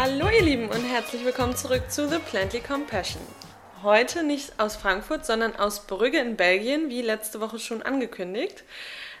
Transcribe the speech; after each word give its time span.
Hallo 0.00 0.28
ihr 0.28 0.44
Lieben 0.44 0.68
und 0.68 0.84
herzlich 0.84 1.24
willkommen 1.24 1.56
zurück 1.56 1.90
zu 1.90 2.08
The 2.08 2.20
Plantly 2.20 2.60
Compassion. 2.60 3.20
Heute 3.82 4.22
nicht 4.22 4.60
aus 4.60 4.76
Frankfurt, 4.76 5.26
sondern 5.26 5.56
aus 5.56 5.88
Brügge 5.88 6.20
in 6.20 6.36
Belgien, 6.36 6.88
wie 6.88 7.02
letzte 7.02 7.40
Woche 7.40 7.58
schon 7.58 7.82
angekündigt. 7.82 8.62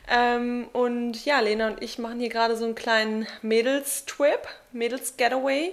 Ähm, 0.08 0.68
und 0.72 1.24
ja, 1.24 1.40
Lena 1.40 1.66
und 1.66 1.82
ich 1.82 1.98
machen 1.98 2.20
hier 2.20 2.28
gerade 2.28 2.56
so 2.56 2.64
einen 2.64 2.76
kleinen 2.76 3.26
Mädels-Trip, 3.42 4.46
Mädels-Getaway. 4.70 5.72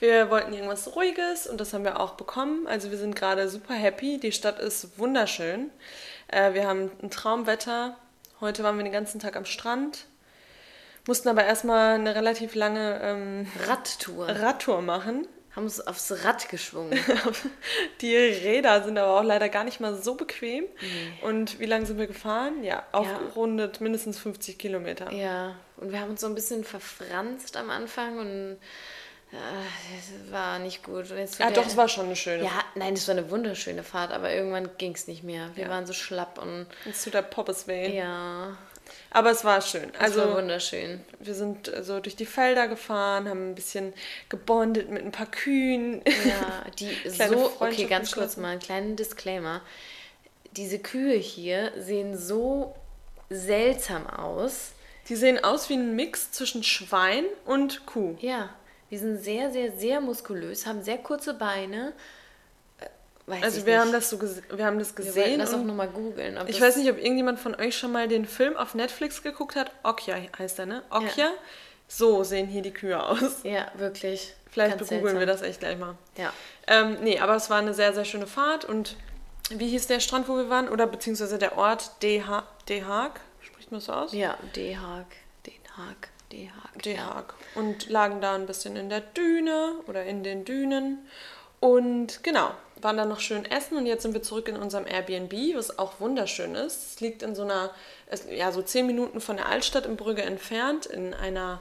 Wir 0.00 0.30
wollten 0.30 0.52
irgendwas 0.52 0.96
Ruhiges 0.96 1.46
und 1.46 1.60
das 1.60 1.72
haben 1.72 1.84
wir 1.84 2.00
auch 2.00 2.14
bekommen. 2.14 2.66
Also 2.66 2.90
wir 2.90 2.98
sind 2.98 3.14
gerade 3.14 3.48
super 3.48 3.74
happy. 3.74 4.18
Die 4.18 4.32
Stadt 4.32 4.58
ist 4.58 4.98
wunderschön. 4.98 5.70
Äh, 6.26 6.54
wir 6.54 6.66
haben 6.66 6.90
ein 7.00 7.10
Traumwetter. 7.10 7.96
Heute 8.40 8.64
waren 8.64 8.76
wir 8.76 8.82
den 8.82 8.92
ganzen 8.92 9.20
Tag 9.20 9.36
am 9.36 9.44
Strand. 9.44 10.06
Mussten 11.10 11.28
aber 11.28 11.44
erstmal 11.44 11.96
eine 11.96 12.14
relativ 12.14 12.54
lange 12.54 13.00
ähm, 13.02 13.46
Radtour. 13.66 14.28
Radtour 14.28 14.80
machen. 14.80 15.26
Haben 15.56 15.64
uns 15.64 15.80
aufs 15.84 16.12
Rad 16.24 16.48
geschwungen. 16.48 16.96
Die 18.00 18.14
Räder 18.14 18.84
sind 18.84 18.96
aber 18.96 19.18
auch 19.18 19.24
leider 19.24 19.48
gar 19.48 19.64
nicht 19.64 19.80
mal 19.80 19.96
so 19.96 20.14
bequem. 20.14 20.66
Und 21.22 21.58
wie 21.58 21.66
lange 21.66 21.84
sind 21.86 21.98
wir 21.98 22.06
gefahren? 22.06 22.62
Ja, 22.62 22.84
aufgerundet 22.92 23.80
mindestens 23.80 24.20
50 24.20 24.56
Kilometer. 24.56 25.10
Ja, 25.12 25.56
und 25.78 25.90
wir 25.90 25.98
haben 25.98 26.10
uns 26.10 26.20
so 26.20 26.28
ein 26.28 26.36
bisschen 26.36 26.62
verfranst 26.62 27.56
am 27.56 27.70
Anfang 27.70 28.18
und 28.20 28.52
äh, 29.32 29.36
das 30.22 30.30
war 30.32 30.60
nicht 30.60 30.84
gut. 30.84 31.10
Und 31.10 31.18
jetzt 31.18 31.40
Ah, 31.40 31.48
wieder- 31.48 31.62
doch, 31.62 31.66
es 31.66 31.76
war 31.76 31.88
schon 31.88 32.06
eine 32.06 32.14
schöne. 32.14 32.44
Ja, 32.44 32.52
nein, 32.76 32.94
das 32.94 33.08
war 33.08 33.16
eine 33.16 33.28
wunderschöne 33.32 33.82
Fahrt, 33.82 34.12
aber 34.12 34.32
irgendwann 34.32 34.70
ging 34.78 34.92
es 34.94 35.08
nicht 35.08 35.24
mehr. 35.24 35.50
Wir 35.56 35.64
Ja. 35.64 35.70
waren 35.70 35.84
so 35.86 35.92
schlapp 35.92 36.38
und 36.40 36.66
Es 36.88 37.02
tut 37.02 37.14
der 37.14 37.22
Poppes 37.22 37.66
weh. 37.66 37.96
ja, 37.96 38.56
Aber 39.10 39.30
es 39.30 39.44
war 39.44 39.60
schön. 39.60 39.90
es 39.92 40.16
war 40.16 40.24
Also 40.24 40.36
wunderschön. 40.36 41.00
wir 41.18 41.34
sind 41.34 41.72
so 41.82 42.00
durch 42.00 42.16
die 42.16 42.26
Felder 42.26 42.68
gefahren, 42.68 43.28
haben 43.28 43.50
ein 43.50 43.54
bisschen 43.54 43.92
gebondet 44.28 44.90
mit 44.90 45.04
ein 45.04 45.10
paar 45.12 45.26
Kühen. 45.30 46.02
Ja, 46.24 46.64
die 46.78 46.90
so, 47.08 47.52
okay, 47.58 47.86
ganz 47.86 48.12
kurz 48.12 48.36
mal 48.36 48.50
einen 48.50 48.60
kleinen 48.60 48.96
Disclaimer. 48.96 49.62
Diese 50.52 50.78
Kühe 50.78 51.14
hier 51.14 51.72
sehen 51.78 52.16
so 52.16 52.74
seltsam 53.28 54.06
aus. 54.06 54.72
Die 55.08 55.16
sehen 55.16 55.42
aus 55.42 55.68
wie 55.68 55.74
ein 55.74 55.96
Mix 55.96 56.30
zwischen 56.30 56.62
Schwein 56.62 57.24
und 57.46 57.86
Kuh. 57.86 58.16
Ja, 58.20 58.50
die 58.90 58.98
sind 58.98 59.18
sehr, 59.22 59.50
sehr, 59.50 59.72
sehr 59.72 60.00
muskulös, 60.00 60.66
haben 60.66 60.82
sehr 60.82 60.98
kurze 60.98 61.34
Beine. 61.34 61.92
Weiß 63.26 63.42
Also 63.42 63.64
wir 63.66 63.74
nicht. 63.74 63.80
haben 63.84 63.92
das 63.92 64.10
so 64.10 64.20
wir 64.20 64.66
haben 64.66 64.78
das 64.78 64.96
Wir 64.96 65.04
wollten 65.04 65.14
gesehen. 65.20 65.38
das 65.38 65.54
auch 65.54 65.62
nochmal 65.62 65.88
googeln. 65.88 66.38
ich 66.48 66.60
weiß 66.60 66.76
nicht, 66.76 66.90
ob 66.90 66.98
irgendjemand 66.98 67.38
von 67.38 67.54
euch 67.54 67.76
schon 67.76 67.92
mal 67.92 68.08
den 68.08 68.24
Film 68.26 68.56
auf 68.56 68.74
Netflix 68.74 69.22
geguckt 69.22 69.56
hat. 69.56 69.70
Okja 69.82 70.16
heißt 70.38 70.58
er, 70.58 70.66
ne? 70.66 70.82
Okja. 70.90 71.30
So 71.86 72.22
sehen 72.24 72.46
hier 72.46 72.62
die 72.62 72.72
Kühe 72.72 73.00
aus. 73.02 73.42
Ja, 73.42 73.70
wirklich. 73.74 74.34
Vielleicht 74.50 74.78
Ganz 74.78 74.88
begoogeln 74.88 75.18
wir 75.18 75.26
das 75.26 75.42
echt 75.42 75.60
gleich 75.60 75.78
mal. 75.78 75.96
Ja. 76.16 76.32
Ähm, 76.66 76.98
nee, 77.02 77.18
aber 77.20 77.36
es 77.36 77.50
war 77.50 77.58
eine 77.58 77.74
sehr, 77.74 77.92
sehr 77.92 78.04
schöne 78.04 78.26
Fahrt 78.26 78.64
und 78.64 78.96
wie 79.50 79.68
hieß 79.68 79.86
der 79.88 80.00
Strand, 80.00 80.28
wo 80.28 80.36
wir 80.36 80.48
waren? 80.48 80.68
Oder 80.68 80.86
beziehungsweise 80.86 81.38
der 81.38 81.58
Ort 81.58 82.02
De, 82.02 82.22
ha 82.22 82.46
De 82.68 82.82
Haag? 82.84 83.20
Spricht 83.40 83.70
man 83.72 83.80
so 83.80 83.92
aus? 83.92 84.12
Ja, 84.12 84.36
Den 84.54 84.80
Haag, 84.80 85.06
Den 85.46 85.54
Haag, 85.76 86.08
Den 86.32 86.50
Haag. 86.54 86.82
De 86.82 86.94
ja. 86.94 87.04
Haag. 87.14 87.34
Und 87.56 87.88
lagen 87.88 88.20
da 88.20 88.34
ein 88.34 88.46
bisschen 88.46 88.76
in 88.76 88.88
der 88.88 89.00
Düne 89.00 89.74
oder 89.88 90.04
in 90.04 90.22
den 90.22 90.44
Dünen. 90.44 90.98
Und 91.58 92.22
genau, 92.22 92.50
waren 92.82 92.96
dann 92.96 93.08
noch 93.08 93.20
schön 93.20 93.44
essen 93.44 93.76
und 93.76 93.86
jetzt 93.86 94.02
sind 94.02 94.14
wir 94.14 94.22
zurück 94.22 94.48
in 94.48 94.56
unserem 94.56 94.86
Airbnb, 94.86 95.32
was 95.54 95.78
auch 95.78 96.00
wunderschön 96.00 96.54
ist. 96.54 96.94
Es 96.94 97.00
liegt 97.00 97.22
in 97.22 97.34
so 97.34 97.42
einer, 97.42 97.70
ja, 98.30 98.52
so 98.52 98.62
zehn 98.62 98.86
Minuten 98.86 99.20
von 99.20 99.36
der 99.36 99.46
Altstadt 99.46 99.86
in 99.86 99.96
Brügge 99.96 100.22
entfernt, 100.22 100.86
in 100.86 101.14
einer 101.14 101.60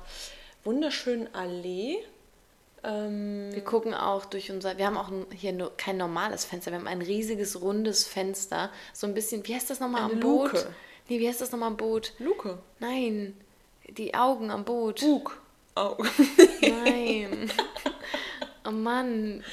wunderschönen 0.63 1.33
Allee. 1.33 1.97
Ähm, 2.83 3.49
Wir 3.53 3.63
gucken 3.63 3.93
auch 3.93 4.25
durch 4.25 4.51
unser, 4.51 4.77
wir 4.77 4.85
haben 4.85 4.97
auch 4.97 5.11
hier 5.35 5.53
nur 5.53 5.75
kein 5.75 5.97
normales 5.97 6.45
Fenster, 6.45 6.71
wir 6.71 6.79
haben 6.79 6.87
ein 6.87 7.01
riesiges 7.01 7.61
rundes 7.61 8.07
Fenster, 8.07 8.69
so 8.93 9.07
ein 9.07 9.13
bisschen, 9.13 9.45
wie 9.47 9.55
heißt 9.55 9.69
das 9.69 9.79
nochmal 9.79 10.03
am 10.03 10.19
Boot? 10.19 10.53
Luke. 10.53 10.67
Nee, 11.09 11.19
wie 11.19 11.27
heißt 11.27 11.41
das 11.41 11.51
nochmal 11.51 11.69
am 11.69 11.77
Boot? 11.77 12.13
Luke. 12.19 12.59
Nein, 12.79 13.35
die 13.89 14.13
Augen 14.13 14.51
am 14.51 14.63
Boot. 14.63 15.01
Bug. 15.01 15.41
Oh. 15.75 15.97
Nein. 16.61 17.51
Oh 18.65 18.71
Mann. 18.71 19.43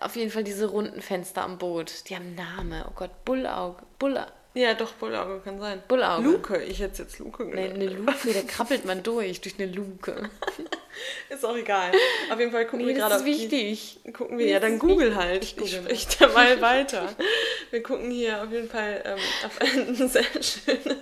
Auf 0.00 0.16
jeden 0.16 0.30
Fall 0.30 0.44
diese 0.44 0.66
runden 0.66 1.00
Fenster 1.02 1.42
am 1.42 1.58
Boot. 1.58 2.08
Die 2.08 2.14
haben 2.16 2.34
Name. 2.34 2.84
Oh 2.88 2.92
Gott, 2.94 3.24
Bullauge. 3.24 3.82
Bull, 3.98 4.18
ja, 4.54 4.74
doch, 4.74 4.92
Bullauge 4.94 5.40
kann 5.44 5.60
sein. 5.60 5.82
Bullauge. 5.88 6.24
Luke, 6.24 6.62
ich 6.64 6.80
hätte 6.80 7.02
jetzt 7.02 7.18
Luke 7.18 7.44
Nee, 7.44 7.50
genannt. 7.68 7.74
eine 7.74 7.84
Luke, 7.90 8.32
da 8.32 8.42
krabbelt 8.42 8.84
man 8.84 9.02
durch, 9.02 9.40
durch 9.40 9.58
eine 9.58 9.70
Luke. 9.70 10.30
Ist 11.28 11.44
auch 11.44 11.54
egal. 11.56 11.92
Auf 12.32 12.38
jeden 12.40 12.50
Fall 12.50 12.64
gucken 12.66 12.86
Nee, 12.86 12.94
wir 12.94 12.94
das 12.94 13.02
gerade 13.02 13.14
ist 13.16 13.20
auf 13.20 13.26
wichtig. 13.26 14.00
Die, 14.04 14.12
gucken 14.12 14.38
wir, 14.38 14.46
Nee, 14.46 14.52
ja, 14.52 14.58
das 14.58 14.68
dann 14.68 14.74
ist 14.74 14.80
google 14.80 15.14
halt. 15.14 15.44
Ich, 15.44 15.56
google 15.56 15.82
mal. 15.82 15.84
sprich 15.84 16.08
derweil 16.18 16.60
weiter. 16.60 17.08
Wir 17.70 17.82
gucken 17.82 18.10
hier 18.10 18.42
auf 18.42 18.50
jeden 18.50 18.68
Fall 18.68 19.02
ähm, 19.04 19.18
auf 19.46 19.60
ein 19.60 20.08
sehr 20.08 20.24
schönes, 20.24 20.96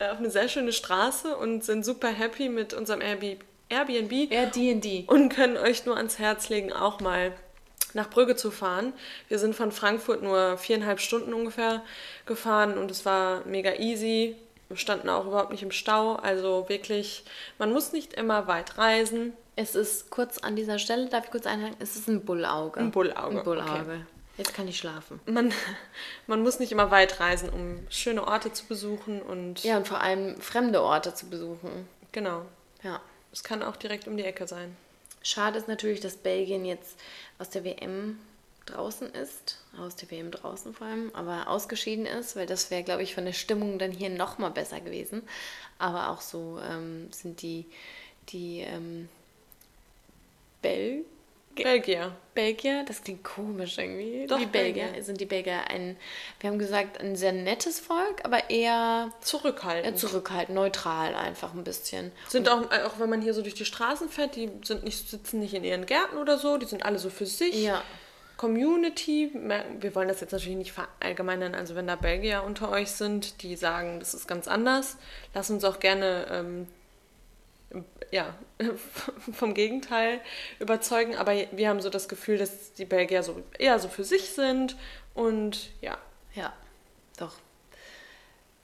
äh, 0.00 0.08
auf 0.08 0.18
eine 0.18 0.30
sehr 0.30 0.48
schöne 0.48 0.72
Straße 0.72 1.36
und 1.36 1.62
sind 1.64 1.84
super 1.84 2.08
happy 2.08 2.48
mit 2.48 2.74
unserem 2.74 3.00
Airbnb, 3.00 3.44
Airbnb 3.68 4.52
D&D. 4.52 5.04
und 5.06 5.28
können 5.28 5.56
euch 5.56 5.84
nur 5.86 5.96
ans 5.96 6.18
Herz 6.18 6.48
legen, 6.48 6.72
auch 6.72 6.98
mal 7.00 7.32
nach 7.94 8.10
Brügge 8.10 8.36
zu 8.36 8.50
fahren. 8.50 8.92
Wir 9.28 9.38
sind 9.38 9.54
von 9.54 9.72
Frankfurt 9.72 10.22
nur 10.22 10.58
viereinhalb 10.58 11.00
Stunden 11.00 11.32
ungefähr 11.32 11.82
gefahren 12.26 12.76
und 12.78 12.90
es 12.90 13.04
war 13.04 13.42
mega 13.46 13.74
easy. 13.74 14.36
Wir 14.68 14.76
standen 14.76 15.08
auch 15.08 15.26
überhaupt 15.26 15.50
nicht 15.52 15.62
im 15.62 15.70
Stau. 15.70 16.16
Also 16.16 16.68
wirklich, 16.68 17.24
man 17.58 17.72
muss 17.72 17.92
nicht 17.92 18.14
immer 18.14 18.46
weit 18.46 18.78
reisen. 18.78 19.32
Es 19.56 19.74
ist 19.74 20.10
kurz 20.10 20.38
an 20.38 20.56
dieser 20.56 20.78
Stelle, 20.78 21.08
darf 21.08 21.26
ich 21.26 21.30
kurz 21.30 21.46
einhaken, 21.46 21.76
es 21.78 21.94
ist 21.96 22.08
ein 22.08 22.24
Bullauge. 22.24 22.80
Ein 22.80 22.90
Bullauge, 22.90 23.38
Ein 23.38 23.44
Bullauge. 23.44 24.06
Jetzt 24.36 24.52
kann 24.52 24.66
ich 24.66 24.78
schlafen. 24.78 25.20
Man, 25.26 25.52
man 26.26 26.42
muss 26.42 26.58
nicht 26.58 26.72
immer 26.72 26.90
weit 26.90 27.20
reisen, 27.20 27.50
um 27.50 27.86
schöne 27.88 28.26
Orte 28.26 28.52
zu 28.52 28.66
besuchen 28.66 29.22
und 29.22 29.62
Ja, 29.62 29.76
und 29.76 29.86
vor 29.86 30.00
allem 30.00 30.40
fremde 30.40 30.82
Orte 30.82 31.14
zu 31.14 31.26
besuchen. 31.30 31.88
genau. 32.10 32.44
Ja. 32.82 33.00
Es 33.32 33.42
kann 33.42 33.62
auch 33.62 33.76
direkt 33.76 34.06
um 34.06 34.16
die 34.16 34.24
Ecke 34.24 34.46
sein. 34.46 34.76
Schade 35.22 35.58
ist 35.58 35.68
natürlich, 35.68 36.00
dass 36.00 36.16
Belgien 36.16 36.64
jetzt 36.64 36.98
aus 37.38 37.50
der 37.50 37.64
WM 37.64 38.18
draußen 38.66 39.10
ist, 39.10 39.58
aus 39.78 39.96
der 39.96 40.10
WM 40.10 40.30
draußen 40.30 40.74
vor 40.74 40.86
allem, 40.86 41.10
aber 41.14 41.48
ausgeschieden 41.48 42.06
ist, 42.06 42.36
weil 42.36 42.46
das 42.46 42.70
wäre, 42.70 42.82
glaube 42.82 43.02
ich, 43.02 43.14
von 43.14 43.24
der 43.24 43.32
Stimmung 43.32 43.78
dann 43.78 43.90
hier 43.90 44.10
noch 44.10 44.38
mal 44.38 44.50
besser 44.50 44.80
gewesen. 44.80 45.22
Aber 45.78 46.08
auch 46.10 46.20
so 46.20 46.58
ähm, 46.60 47.12
sind 47.12 47.42
die, 47.42 47.66
die 48.30 48.60
ähm, 48.60 49.08
Bel 50.62 51.04
Belgier. 51.62 52.12
Belgier, 52.34 52.84
das 52.86 53.02
klingt 53.02 53.22
komisch 53.22 53.78
irgendwie. 53.78 54.26
Doch, 54.26 54.38
die 54.38 54.46
Belgier, 54.46 54.84
Belgier. 54.86 55.04
sind 55.04 55.20
die 55.20 55.26
Belgier 55.26 55.70
ein, 55.70 55.96
wir 56.40 56.50
haben 56.50 56.58
gesagt, 56.58 57.00
ein 57.00 57.14
sehr 57.14 57.32
nettes 57.32 57.78
Volk, 57.78 58.24
aber 58.24 58.50
eher, 58.50 59.12
Zurückhaltend. 59.20 59.98
zurückhaltend, 59.98 60.56
neutral 60.56 61.14
einfach 61.14 61.54
ein 61.54 61.62
bisschen. 61.62 62.10
Sind 62.28 62.48
auch, 62.48 62.70
äh, 62.72 62.82
auch 62.82 62.98
wenn 62.98 63.08
man 63.08 63.22
hier 63.22 63.34
so 63.34 63.42
durch 63.42 63.54
die 63.54 63.64
Straßen 63.64 64.08
fährt, 64.08 64.34
die 64.36 64.50
sind 64.64 64.82
nicht, 64.84 65.08
sitzen 65.08 65.38
nicht 65.38 65.54
in 65.54 65.62
ihren 65.64 65.86
Gärten 65.86 66.16
oder 66.16 66.38
so, 66.38 66.56
die 66.56 66.66
sind 66.66 66.84
alle 66.84 66.98
so 66.98 67.08
für 67.10 67.26
sich. 67.26 67.62
Ja. 67.62 67.82
Community, 68.36 69.30
wir 69.32 69.94
wollen 69.94 70.08
das 70.08 70.20
jetzt 70.20 70.32
natürlich 70.32 70.56
nicht 70.56 70.72
verallgemeinern, 70.72 71.54
also 71.54 71.76
wenn 71.76 71.86
da 71.86 71.94
Belgier 71.94 72.42
unter 72.44 72.68
euch 72.70 72.90
sind, 72.90 73.42
die 73.42 73.54
sagen, 73.54 74.00
das 74.00 74.12
ist 74.12 74.26
ganz 74.26 74.48
anders, 74.48 74.96
lasst 75.34 75.50
uns 75.50 75.62
auch 75.64 75.78
gerne 75.78 76.26
ähm, 76.30 76.66
ja, 78.10 78.34
vom 79.32 79.54
Gegenteil 79.54 80.20
überzeugen, 80.58 81.16
aber 81.16 81.32
wir 81.52 81.68
haben 81.68 81.80
so 81.80 81.90
das 81.90 82.08
Gefühl, 82.08 82.38
dass 82.38 82.74
die 82.74 82.84
Belgier 82.84 83.22
so 83.22 83.42
eher 83.58 83.78
so 83.78 83.88
für 83.88 84.04
sich 84.04 84.30
sind 84.30 84.76
und 85.14 85.70
ja, 85.80 85.98
Ja, 86.34 86.52
doch. 87.18 87.34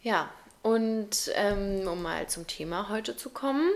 Ja, 0.03 0.31
und 0.63 1.31
ähm, 1.35 1.87
um 1.87 2.03
mal 2.03 2.29
zum 2.29 2.47
Thema 2.47 2.89
heute 2.89 3.17
zu 3.17 3.31
kommen. 3.31 3.71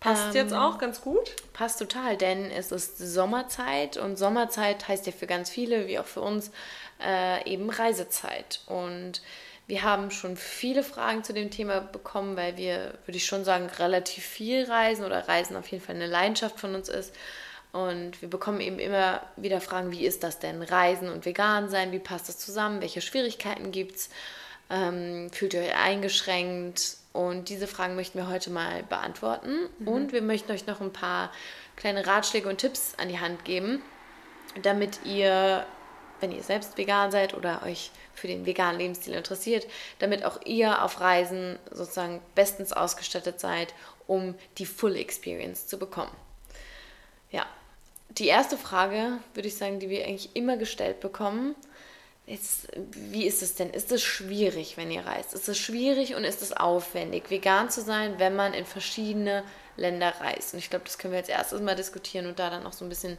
passt 0.00 0.28
Ähm, 0.28 0.34
jetzt 0.34 0.54
auch 0.54 0.78
ganz 0.78 1.00
gut. 1.00 1.36
Passt 1.52 1.78
total, 1.78 2.16
denn 2.16 2.50
es 2.50 2.72
ist 2.72 2.98
Sommerzeit 2.98 3.96
und 3.96 4.16
Sommerzeit 4.16 4.88
heißt 4.88 5.06
ja 5.06 5.12
für 5.12 5.26
ganz 5.26 5.50
viele, 5.50 5.86
wie 5.88 5.98
auch 5.98 6.06
für 6.06 6.20
uns, 6.20 6.50
äh, 7.02 7.48
eben 7.50 7.70
Reisezeit. 7.70 8.60
Und 8.66 9.22
wir 9.72 9.84
haben 9.84 10.10
schon 10.10 10.36
viele 10.36 10.82
Fragen 10.82 11.24
zu 11.24 11.32
dem 11.32 11.50
Thema 11.50 11.80
bekommen, 11.80 12.36
weil 12.36 12.58
wir, 12.58 12.92
würde 13.06 13.16
ich 13.16 13.24
schon 13.24 13.42
sagen, 13.42 13.70
relativ 13.78 14.22
viel 14.22 14.64
reisen 14.64 15.02
oder 15.02 15.26
Reisen 15.28 15.56
auf 15.56 15.66
jeden 15.68 15.82
Fall 15.82 15.94
eine 15.94 16.08
Leidenschaft 16.08 16.60
von 16.60 16.74
uns 16.74 16.90
ist. 16.90 17.14
Und 17.72 18.20
wir 18.20 18.28
bekommen 18.28 18.60
eben 18.60 18.78
immer 18.78 19.22
wieder 19.36 19.62
Fragen, 19.62 19.90
wie 19.90 20.04
ist 20.04 20.24
das 20.24 20.38
denn? 20.38 20.60
Reisen 20.60 21.08
und 21.08 21.24
vegan 21.24 21.70
sein, 21.70 21.90
wie 21.90 22.00
passt 22.00 22.28
das 22.28 22.38
zusammen? 22.38 22.82
Welche 22.82 23.00
Schwierigkeiten 23.00 23.72
gibt 23.72 23.96
es? 23.96 24.10
Ähm, 24.68 25.30
fühlt 25.32 25.54
ihr 25.54 25.62
euch 25.62 25.74
eingeschränkt? 25.74 26.98
Und 27.14 27.48
diese 27.48 27.66
Fragen 27.66 27.96
möchten 27.96 28.18
wir 28.18 28.28
heute 28.28 28.50
mal 28.50 28.82
beantworten. 28.82 29.70
Und 29.86 30.12
wir 30.12 30.20
möchten 30.20 30.52
euch 30.52 30.66
noch 30.66 30.82
ein 30.82 30.92
paar 30.92 31.32
kleine 31.76 32.06
Ratschläge 32.06 32.46
und 32.46 32.58
Tipps 32.58 32.92
an 32.98 33.08
die 33.08 33.20
Hand 33.20 33.46
geben, 33.46 33.80
damit 34.60 35.00
ihr, 35.06 35.64
wenn 36.22 36.32
ihr 36.32 36.42
selbst 36.42 36.78
vegan 36.78 37.10
seid 37.10 37.34
oder 37.34 37.62
euch 37.64 37.90
für 38.14 38.28
den 38.28 38.46
veganen 38.46 38.78
Lebensstil 38.78 39.14
interessiert, 39.14 39.66
damit 39.98 40.24
auch 40.24 40.40
ihr 40.44 40.82
auf 40.82 41.00
Reisen 41.00 41.58
sozusagen 41.70 42.20
bestens 42.34 42.72
ausgestattet 42.72 43.40
seid, 43.40 43.74
um 44.06 44.34
die 44.58 44.66
Full 44.66 44.96
Experience 44.96 45.66
zu 45.66 45.78
bekommen. 45.78 46.12
Ja, 47.30 47.46
die 48.10 48.28
erste 48.28 48.56
Frage, 48.56 49.18
würde 49.34 49.48
ich 49.48 49.56
sagen, 49.56 49.80
die 49.80 49.90
wir 49.90 50.04
eigentlich 50.04 50.34
immer 50.34 50.56
gestellt 50.56 51.00
bekommen, 51.00 51.54
ist, 52.26 52.68
wie 52.92 53.26
ist 53.26 53.42
es 53.42 53.56
denn? 53.56 53.70
Ist 53.70 53.90
es 53.90 54.02
schwierig, 54.02 54.76
wenn 54.76 54.90
ihr 54.90 55.04
reist? 55.04 55.34
Ist 55.34 55.48
es 55.48 55.58
schwierig 55.58 56.14
und 56.14 56.24
ist 56.24 56.40
es 56.40 56.52
aufwendig, 56.52 57.30
vegan 57.30 57.68
zu 57.68 57.82
sein, 57.82 58.14
wenn 58.18 58.36
man 58.36 58.54
in 58.54 58.64
verschiedene 58.64 59.42
Länder 59.76 60.14
reist? 60.20 60.52
Und 60.52 60.60
ich 60.60 60.70
glaube, 60.70 60.84
das 60.84 60.98
können 60.98 61.12
wir 61.12 61.18
jetzt 61.18 61.30
erstes 61.30 61.60
mal 61.60 61.74
diskutieren 61.74 62.26
und 62.26 62.38
da 62.38 62.48
dann 62.48 62.64
auch 62.64 62.72
so 62.72 62.84
ein 62.84 62.88
bisschen 62.88 63.18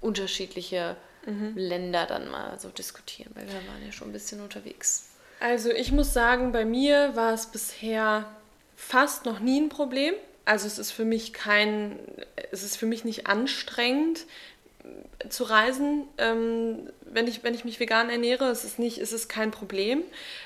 unterschiedliche 0.00 0.96
mhm. 1.26 1.52
Länder 1.56 2.06
dann 2.06 2.30
mal 2.30 2.58
so 2.58 2.68
diskutieren, 2.68 3.30
weil 3.34 3.46
wir 3.46 3.54
waren 3.54 3.84
ja 3.84 3.92
schon 3.92 4.08
ein 4.08 4.12
bisschen 4.12 4.40
unterwegs. 4.40 5.10
Also 5.40 5.70
ich 5.70 5.92
muss 5.92 6.12
sagen, 6.12 6.52
bei 6.52 6.64
mir 6.64 7.16
war 7.16 7.32
es 7.32 7.46
bisher 7.46 8.26
fast 8.76 9.24
noch 9.24 9.40
nie 9.40 9.60
ein 9.60 9.68
Problem. 9.68 10.14
Also 10.44 10.66
es 10.66 10.78
ist 10.78 10.90
für 10.90 11.04
mich 11.04 11.32
kein, 11.32 11.98
es 12.52 12.62
ist 12.62 12.76
für 12.76 12.86
mich 12.86 13.04
nicht 13.04 13.26
anstrengend 13.26 14.26
zu 15.28 15.44
reisen, 15.44 16.04
ähm, 16.18 16.90
wenn, 17.00 17.26
ich, 17.26 17.42
wenn 17.42 17.54
ich 17.54 17.64
mich 17.64 17.80
vegan 17.80 18.10
ernähre. 18.10 18.46
Es 18.50 18.64
ist, 18.64 18.78
nicht, 18.78 18.98
es 18.98 19.12
ist 19.12 19.28
kein 19.28 19.50
Problem. 19.50 20.02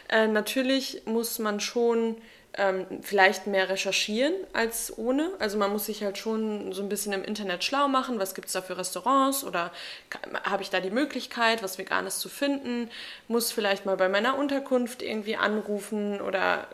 Äh, 0.08 0.28
natürlich 0.28 1.02
muss 1.06 1.38
man 1.38 1.60
schon 1.60 2.16
ähm, 2.54 2.86
vielleicht 3.02 3.46
mehr 3.46 3.68
recherchieren 3.68 4.34
als 4.52 4.96
ohne. 4.96 5.30
Also 5.38 5.58
man 5.58 5.70
muss 5.70 5.86
sich 5.86 6.02
halt 6.02 6.18
schon 6.18 6.72
so 6.72 6.82
ein 6.82 6.88
bisschen 6.88 7.12
im 7.12 7.24
Internet 7.24 7.62
schlau 7.62 7.88
machen, 7.88 8.18
was 8.18 8.34
gibt 8.34 8.48
es 8.48 8.54
da 8.54 8.62
für 8.62 8.76
Restaurants 8.76 9.44
oder 9.44 9.70
habe 10.44 10.62
ich 10.62 10.70
da 10.70 10.80
die 10.80 10.90
Möglichkeit, 10.90 11.62
was 11.62 11.78
Veganes 11.78 12.18
zu 12.18 12.28
finden, 12.28 12.90
muss 13.28 13.52
vielleicht 13.52 13.86
mal 13.86 13.96
bei 13.96 14.08
meiner 14.08 14.38
Unterkunft 14.38 15.02
irgendwie 15.02 15.36
anrufen 15.36 16.20
oder 16.20 16.66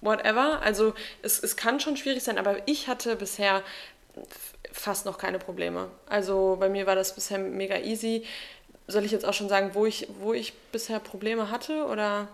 whatever. 0.00 0.60
Also 0.62 0.94
es, 1.22 1.42
es 1.42 1.56
kann 1.56 1.80
schon 1.80 1.96
schwierig 1.96 2.22
sein, 2.22 2.38
aber 2.38 2.56
ich 2.66 2.88
hatte 2.88 3.16
bisher 3.16 3.62
fast 4.70 5.06
noch 5.06 5.18
keine 5.18 5.38
Probleme. 5.38 5.88
Also 6.08 6.56
bei 6.60 6.68
mir 6.68 6.86
war 6.86 6.94
das 6.94 7.14
bisher 7.14 7.38
mega 7.38 7.78
easy. 7.78 8.24
Soll 8.88 9.04
ich 9.04 9.12
jetzt 9.12 9.24
auch 9.24 9.34
schon 9.34 9.48
sagen, 9.48 9.70
wo 9.74 9.86
ich, 9.86 10.08
wo 10.20 10.32
ich 10.34 10.52
bisher 10.72 10.98
Probleme 10.98 11.50
hatte 11.50 11.86
oder 11.86 12.28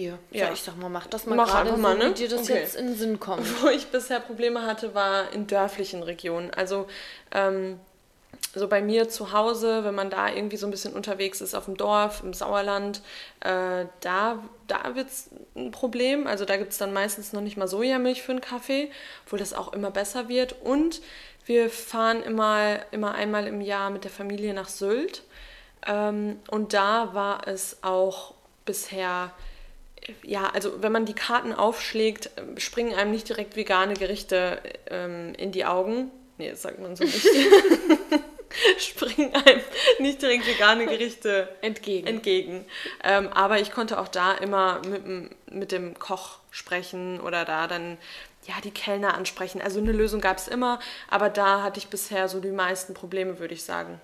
hier, 0.00 0.18
ja. 0.30 0.52
ich 0.52 0.62
sag 0.62 0.76
mal, 0.76 0.88
mach 0.88 1.06
das 1.06 1.26
mal 1.26 1.36
gerade 1.36 1.70
so, 1.70 1.76
ne? 1.76 2.10
wie 2.10 2.14
dir 2.14 2.28
das 2.28 2.42
okay. 2.42 2.54
jetzt 2.54 2.76
in 2.76 2.88
den 2.88 2.96
Sinn 2.96 3.20
kommt. 3.20 3.46
Wo 3.62 3.68
ich 3.68 3.88
bisher 3.88 4.20
Probleme 4.20 4.62
hatte, 4.62 4.94
war 4.94 5.32
in 5.32 5.46
dörflichen 5.46 6.02
Regionen. 6.02 6.50
Also 6.50 6.86
ähm, 7.32 7.78
so 8.54 8.66
bei 8.66 8.80
mir 8.82 9.08
zu 9.08 9.32
Hause, 9.32 9.84
wenn 9.84 9.94
man 9.94 10.10
da 10.10 10.28
irgendwie 10.28 10.56
so 10.56 10.66
ein 10.66 10.70
bisschen 10.70 10.94
unterwegs 10.94 11.40
ist 11.40 11.54
auf 11.54 11.66
dem 11.66 11.76
Dorf, 11.76 12.22
im 12.24 12.32
Sauerland, 12.32 13.02
äh, 13.40 13.84
da, 14.00 14.42
da 14.66 14.94
wird 14.94 15.08
es 15.08 15.30
ein 15.54 15.70
Problem. 15.70 16.26
Also 16.26 16.44
da 16.44 16.56
gibt 16.56 16.72
es 16.72 16.78
dann 16.78 16.92
meistens 16.92 17.32
noch 17.32 17.42
nicht 17.42 17.56
mal 17.56 17.68
Sojamilch 17.68 18.22
für 18.22 18.32
einen 18.32 18.40
Kaffee, 18.40 18.90
obwohl 19.24 19.38
das 19.38 19.52
auch 19.52 19.72
immer 19.72 19.90
besser 19.90 20.28
wird. 20.28 20.56
Und 20.62 21.00
wir 21.44 21.70
fahren 21.70 22.22
immer, 22.22 22.80
immer 22.90 23.14
einmal 23.14 23.46
im 23.46 23.60
Jahr 23.60 23.90
mit 23.90 24.04
der 24.04 24.10
Familie 24.10 24.54
nach 24.54 24.68
Sylt. 24.68 25.22
Ähm, 25.86 26.40
und 26.50 26.72
da 26.72 27.14
war 27.14 27.46
es 27.46 27.78
auch 27.82 28.34
bisher 28.64 29.32
ja, 30.22 30.48
also 30.48 30.82
wenn 30.82 30.92
man 30.92 31.06
die 31.06 31.14
Karten 31.14 31.52
aufschlägt, 31.52 32.30
springen 32.56 32.94
einem 32.94 33.10
nicht 33.10 33.28
direkt 33.28 33.56
vegane 33.56 33.94
Gerichte 33.94 34.60
ähm, 34.88 35.34
in 35.36 35.52
die 35.52 35.64
Augen. 35.64 36.10
Nee, 36.38 36.50
das 36.50 36.62
sagt 36.62 36.80
man 36.80 36.96
so 36.96 37.04
nicht. 37.04 37.26
springen 38.78 39.32
einem 39.34 39.60
nicht 39.98 40.22
direkt 40.22 40.46
vegane 40.46 40.86
Gerichte 40.86 41.48
entgegen. 41.60 42.06
entgegen. 42.06 42.64
Ähm, 43.04 43.28
aber 43.28 43.60
ich 43.60 43.70
konnte 43.70 44.00
auch 44.00 44.08
da 44.08 44.32
immer 44.32 44.82
mit, 44.86 45.52
mit 45.52 45.72
dem 45.72 45.98
Koch 45.98 46.38
sprechen 46.50 47.20
oder 47.20 47.44
da 47.44 47.66
dann 47.66 47.98
ja, 48.46 48.54
die 48.64 48.70
Kellner 48.70 49.14
ansprechen. 49.14 49.60
Also 49.60 49.80
eine 49.80 49.92
Lösung 49.92 50.20
gab 50.20 50.38
es 50.38 50.48
immer, 50.48 50.80
aber 51.08 51.28
da 51.28 51.62
hatte 51.62 51.78
ich 51.78 51.88
bisher 51.88 52.28
so 52.28 52.40
die 52.40 52.50
meisten 52.50 52.94
Probleme, 52.94 53.38
würde 53.38 53.54
ich 53.54 53.62
sagen. 53.62 54.00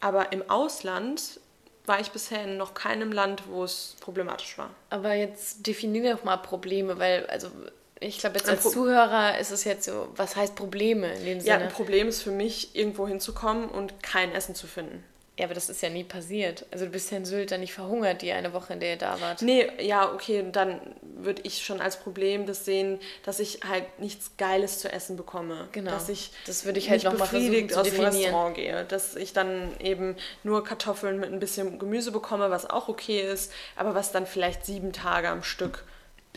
Aber 0.00 0.32
im 0.32 0.48
Ausland 0.50 1.40
war 1.86 2.00
ich 2.00 2.10
bisher 2.10 2.44
in 2.44 2.56
noch 2.56 2.74
keinem 2.74 3.12
Land, 3.12 3.44
wo 3.48 3.64
es 3.64 3.96
problematisch 4.00 4.58
war. 4.58 4.70
Aber 4.90 5.14
jetzt 5.14 5.66
definiere 5.66 6.16
doch 6.16 6.24
mal 6.24 6.36
Probleme, 6.36 6.98
weil, 6.98 7.26
also 7.26 7.48
ich 8.00 8.18
glaube, 8.18 8.36
jetzt 8.36 8.48
als 8.48 8.62
Pro 8.62 8.70
Zuhörer 8.70 9.38
ist 9.38 9.50
es 9.50 9.64
jetzt 9.64 9.84
so, 9.84 10.08
was 10.16 10.36
heißt 10.36 10.54
Probleme 10.54 11.12
in 11.14 11.24
dem 11.24 11.40
Sinne? 11.40 11.50
Ja, 11.50 11.58
ein 11.58 11.72
Problem 11.72 12.08
ist 12.08 12.22
für 12.22 12.30
mich, 12.30 12.76
irgendwo 12.76 13.08
hinzukommen 13.08 13.68
und 13.68 14.02
kein 14.02 14.32
Essen 14.32 14.54
zu 14.54 14.66
finden. 14.66 15.02
Ja, 15.38 15.44
aber 15.44 15.54
das 15.54 15.68
ist 15.68 15.82
ja 15.82 15.90
nie 15.90 16.04
passiert. 16.04 16.64
Also 16.70 16.86
du 16.86 16.90
bist 16.90 17.10
ja 17.10 17.18
in 17.18 17.26
Sylt 17.26 17.50
dann 17.50 17.60
nicht 17.60 17.74
verhungert, 17.74 18.22
die 18.22 18.32
eine 18.32 18.54
Woche, 18.54 18.72
in 18.72 18.80
der 18.80 18.92
ihr 18.92 18.96
da 18.96 19.20
wart. 19.20 19.42
Nee, 19.42 19.68
ja, 19.80 20.10
okay, 20.10 20.46
dann 20.50 20.80
würde 21.02 21.42
ich 21.44 21.62
schon 21.62 21.82
als 21.82 21.98
Problem 21.98 22.46
das 22.46 22.64
sehen, 22.64 22.98
dass 23.22 23.38
ich 23.38 23.60
halt 23.68 23.84
nichts 23.98 24.30
Geiles 24.38 24.78
zu 24.78 24.90
essen 24.90 25.16
bekomme. 25.16 25.68
Genau. 25.72 25.90
Dass 25.90 26.08
ich 26.08 26.30
das 26.46 26.64
würde 26.64 26.78
ich 26.78 26.88
halt 26.88 27.04
noch 27.04 27.16
befriedigt 27.16 27.72
mal 27.72 27.80
aus 27.82 27.90
dem 27.90 28.00
Restaurant 28.00 28.56
gehe. 28.56 28.84
Dass 28.84 29.14
ich 29.14 29.34
dann 29.34 29.78
eben 29.78 30.16
nur 30.42 30.64
Kartoffeln 30.64 31.20
mit 31.20 31.30
ein 31.30 31.38
bisschen 31.38 31.78
Gemüse 31.78 32.12
bekomme, 32.12 32.50
was 32.50 32.68
auch 32.68 32.88
okay 32.88 33.20
ist, 33.20 33.52
aber 33.76 33.94
was 33.94 34.12
dann 34.12 34.26
vielleicht 34.26 34.64
sieben 34.64 34.94
Tage 34.94 35.28
am 35.28 35.42
Stück 35.42 35.84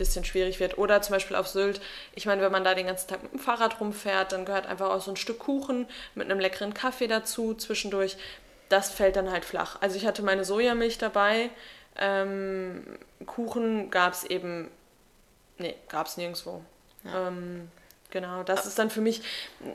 bisschen 0.00 0.24
schwierig 0.24 0.58
wird. 0.58 0.78
Oder 0.78 1.00
zum 1.02 1.12
Beispiel 1.12 1.36
auf 1.36 1.46
Sylt, 1.46 1.80
ich 2.14 2.26
meine, 2.26 2.42
wenn 2.42 2.50
man 2.50 2.64
da 2.64 2.74
den 2.74 2.86
ganzen 2.86 3.08
Tag 3.08 3.22
mit 3.22 3.32
dem 3.32 3.38
Fahrrad 3.38 3.80
rumfährt, 3.80 4.32
dann 4.32 4.46
gehört 4.46 4.66
einfach 4.66 4.90
auch 4.90 5.00
so 5.00 5.12
ein 5.12 5.16
Stück 5.16 5.38
Kuchen 5.38 5.86
mit 6.14 6.28
einem 6.28 6.40
leckeren 6.40 6.74
Kaffee 6.74 7.06
dazu 7.06 7.54
zwischendurch 7.54 8.16
das 8.70 8.90
fällt 8.90 9.16
dann 9.16 9.30
halt 9.30 9.44
flach. 9.44 9.76
Also 9.82 9.96
ich 9.96 10.06
hatte 10.06 10.22
meine 10.22 10.44
Sojamilch 10.44 10.96
dabei. 10.96 11.50
Ähm, 11.96 12.98
Kuchen 13.26 13.90
gab 13.90 14.14
es 14.14 14.24
eben, 14.24 14.70
nee, 15.58 15.74
gab 15.88 16.06
es 16.06 16.16
nirgendwo. 16.16 16.62
Ja. 17.04 17.28
Ähm, 17.28 17.70
genau, 18.10 18.42
das 18.42 18.64
ist 18.64 18.78
dann 18.78 18.88
für 18.88 19.00
mich, 19.00 19.22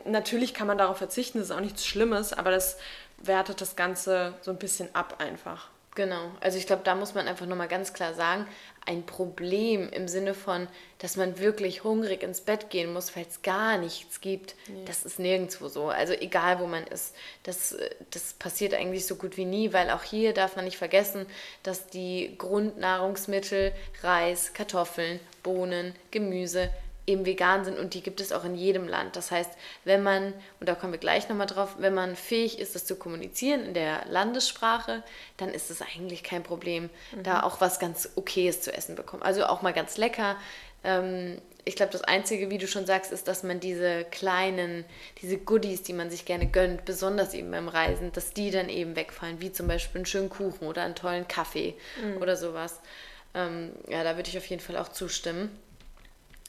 natürlich 0.04 0.54
kann 0.54 0.66
man 0.66 0.78
darauf 0.78 0.98
verzichten, 0.98 1.38
das 1.38 1.50
ist 1.50 1.54
auch 1.54 1.60
nichts 1.60 1.86
Schlimmes, 1.86 2.32
aber 2.32 2.50
das 2.50 2.78
wertet 3.18 3.60
das 3.60 3.76
Ganze 3.76 4.34
so 4.40 4.50
ein 4.50 4.58
bisschen 4.58 4.92
ab 4.94 5.16
einfach. 5.18 5.68
Genau, 5.96 6.30
also 6.40 6.58
ich 6.58 6.66
glaube, 6.66 6.82
da 6.84 6.94
muss 6.94 7.14
man 7.14 7.26
einfach 7.26 7.46
nochmal 7.46 7.68
ganz 7.68 7.94
klar 7.94 8.12
sagen, 8.12 8.46
ein 8.84 9.06
Problem 9.06 9.88
im 9.88 10.08
Sinne 10.08 10.34
von, 10.34 10.68
dass 10.98 11.16
man 11.16 11.38
wirklich 11.38 11.84
hungrig 11.84 12.22
ins 12.22 12.42
Bett 12.42 12.68
gehen 12.68 12.92
muss, 12.92 13.16
weil 13.16 13.24
es 13.26 13.40
gar 13.40 13.78
nichts 13.78 14.20
gibt. 14.20 14.54
Nee. 14.68 14.84
Das 14.84 15.06
ist 15.06 15.18
nirgendwo 15.18 15.68
so. 15.68 15.88
Also 15.88 16.12
egal, 16.12 16.60
wo 16.60 16.66
man 16.66 16.86
ist. 16.86 17.16
Das, 17.44 17.74
das 18.10 18.34
passiert 18.34 18.74
eigentlich 18.74 19.06
so 19.06 19.16
gut 19.16 19.38
wie 19.38 19.46
nie, 19.46 19.72
weil 19.72 19.88
auch 19.88 20.02
hier 20.02 20.34
darf 20.34 20.54
man 20.54 20.66
nicht 20.66 20.76
vergessen, 20.76 21.24
dass 21.62 21.86
die 21.86 22.34
Grundnahrungsmittel, 22.36 23.72
Reis, 24.02 24.52
Kartoffeln, 24.52 25.18
Bohnen, 25.42 25.94
Gemüse, 26.10 26.70
eben 27.06 27.24
vegan 27.24 27.64
sind 27.64 27.78
und 27.78 27.94
die 27.94 28.02
gibt 28.02 28.20
es 28.20 28.32
auch 28.32 28.44
in 28.44 28.54
jedem 28.54 28.88
Land. 28.88 29.16
Das 29.16 29.30
heißt, 29.30 29.50
wenn 29.84 30.02
man, 30.02 30.34
und 30.60 30.68
da 30.68 30.74
kommen 30.74 30.92
wir 30.92 30.98
gleich 30.98 31.28
nochmal 31.28 31.46
drauf, 31.46 31.76
wenn 31.78 31.94
man 31.94 32.16
fähig 32.16 32.58
ist, 32.58 32.74
das 32.74 32.84
zu 32.84 32.96
kommunizieren 32.96 33.64
in 33.64 33.74
der 33.74 34.04
Landessprache, 34.08 35.02
dann 35.36 35.50
ist 35.50 35.70
es 35.70 35.82
eigentlich 35.82 36.22
kein 36.22 36.42
Problem, 36.42 36.90
mhm. 37.12 37.22
da 37.22 37.42
auch 37.42 37.60
was 37.60 37.78
ganz 37.78 38.10
Okayes 38.16 38.60
zu 38.60 38.72
essen 38.72 38.96
bekommen. 38.96 39.22
Also 39.22 39.46
auch 39.46 39.62
mal 39.62 39.72
ganz 39.72 39.96
lecker. 39.96 40.36
Ähm, 40.82 41.38
ich 41.64 41.74
glaube, 41.74 41.90
das 41.90 42.04
Einzige, 42.04 42.48
wie 42.48 42.58
du 42.58 42.68
schon 42.68 42.86
sagst, 42.86 43.10
ist, 43.10 43.26
dass 43.26 43.42
man 43.42 43.58
diese 43.58 44.04
kleinen, 44.04 44.84
diese 45.20 45.36
Goodies, 45.36 45.82
die 45.82 45.92
man 45.92 46.10
sich 46.10 46.24
gerne 46.24 46.46
gönnt, 46.46 46.84
besonders 46.84 47.34
eben 47.34 47.50
beim 47.50 47.68
Reisen, 47.68 48.12
dass 48.12 48.32
die 48.32 48.52
dann 48.52 48.68
eben 48.68 48.94
wegfallen, 48.94 49.40
wie 49.40 49.50
zum 49.50 49.66
Beispiel 49.66 49.98
einen 49.98 50.06
schönen 50.06 50.30
Kuchen 50.30 50.68
oder 50.68 50.82
einen 50.82 50.94
tollen 50.94 51.26
Kaffee 51.26 51.74
mhm. 52.00 52.22
oder 52.22 52.36
sowas. 52.36 52.80
Ähm, 53.34 53.72
ja, 53.88 54.04
da 54.04 54.16
würde 54.16 54.30
ich 54.30 54.38
auf 54.38 54.46
jeden 54.46 54.62
Fall 54.62 54.76
auch 54.76 54.88
zustimmen. 54.88 55.50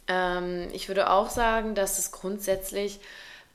Ähm, 0.08 0.70
ich 0.74 0.88
würde 0.88 1.10
auch 1.10 1.30
sagen, 1.30 1.76
dass 1.76 2.00
es 2.00 2.12
grundsätzlich 2.12 3.00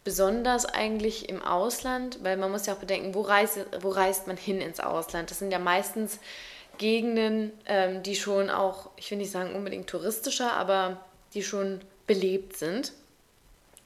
besonders 0.05 0.67
eigentlich 0.67 1.29
im 1.29 1.43
Ausland, 1.43 2.19
weil 2.23 2.37
man 2.37 2.51
muss 2.51 2.67
ja 2.67 2.75
auch 2.75 2.79
bedenken, 2.79 3.15
wo 3.15 3.21
reist, 3.21 3.59
wo 3.81 3.91
reist 3.91 4.27
man 4.27 4.37
hin 4.37 4.61
ins 4.61 4.81
Ausland? 4.81 5.31
Das 5.31 5.39
sind 5.39 5.53
ja 5.53 5.59
meistens 5.59 6.19
Gegenden, 6.79 7.53
ähm, 7.67 8.03
die 8.03 8.17
schon 8.17 8.51
auch, 8.51 8.91
ich 8.97 9.11
will 9.11 9.19
nicht 9.19 9.31
sagen 9.31 9.55
unbedingt 9.55 9.89
touristischer, 9.89 10.53
aber 10.55 11.01
die 11.35 11.43
schon 11.43 11.81
belebt 12.07 12.57
sind. 12.57 12.93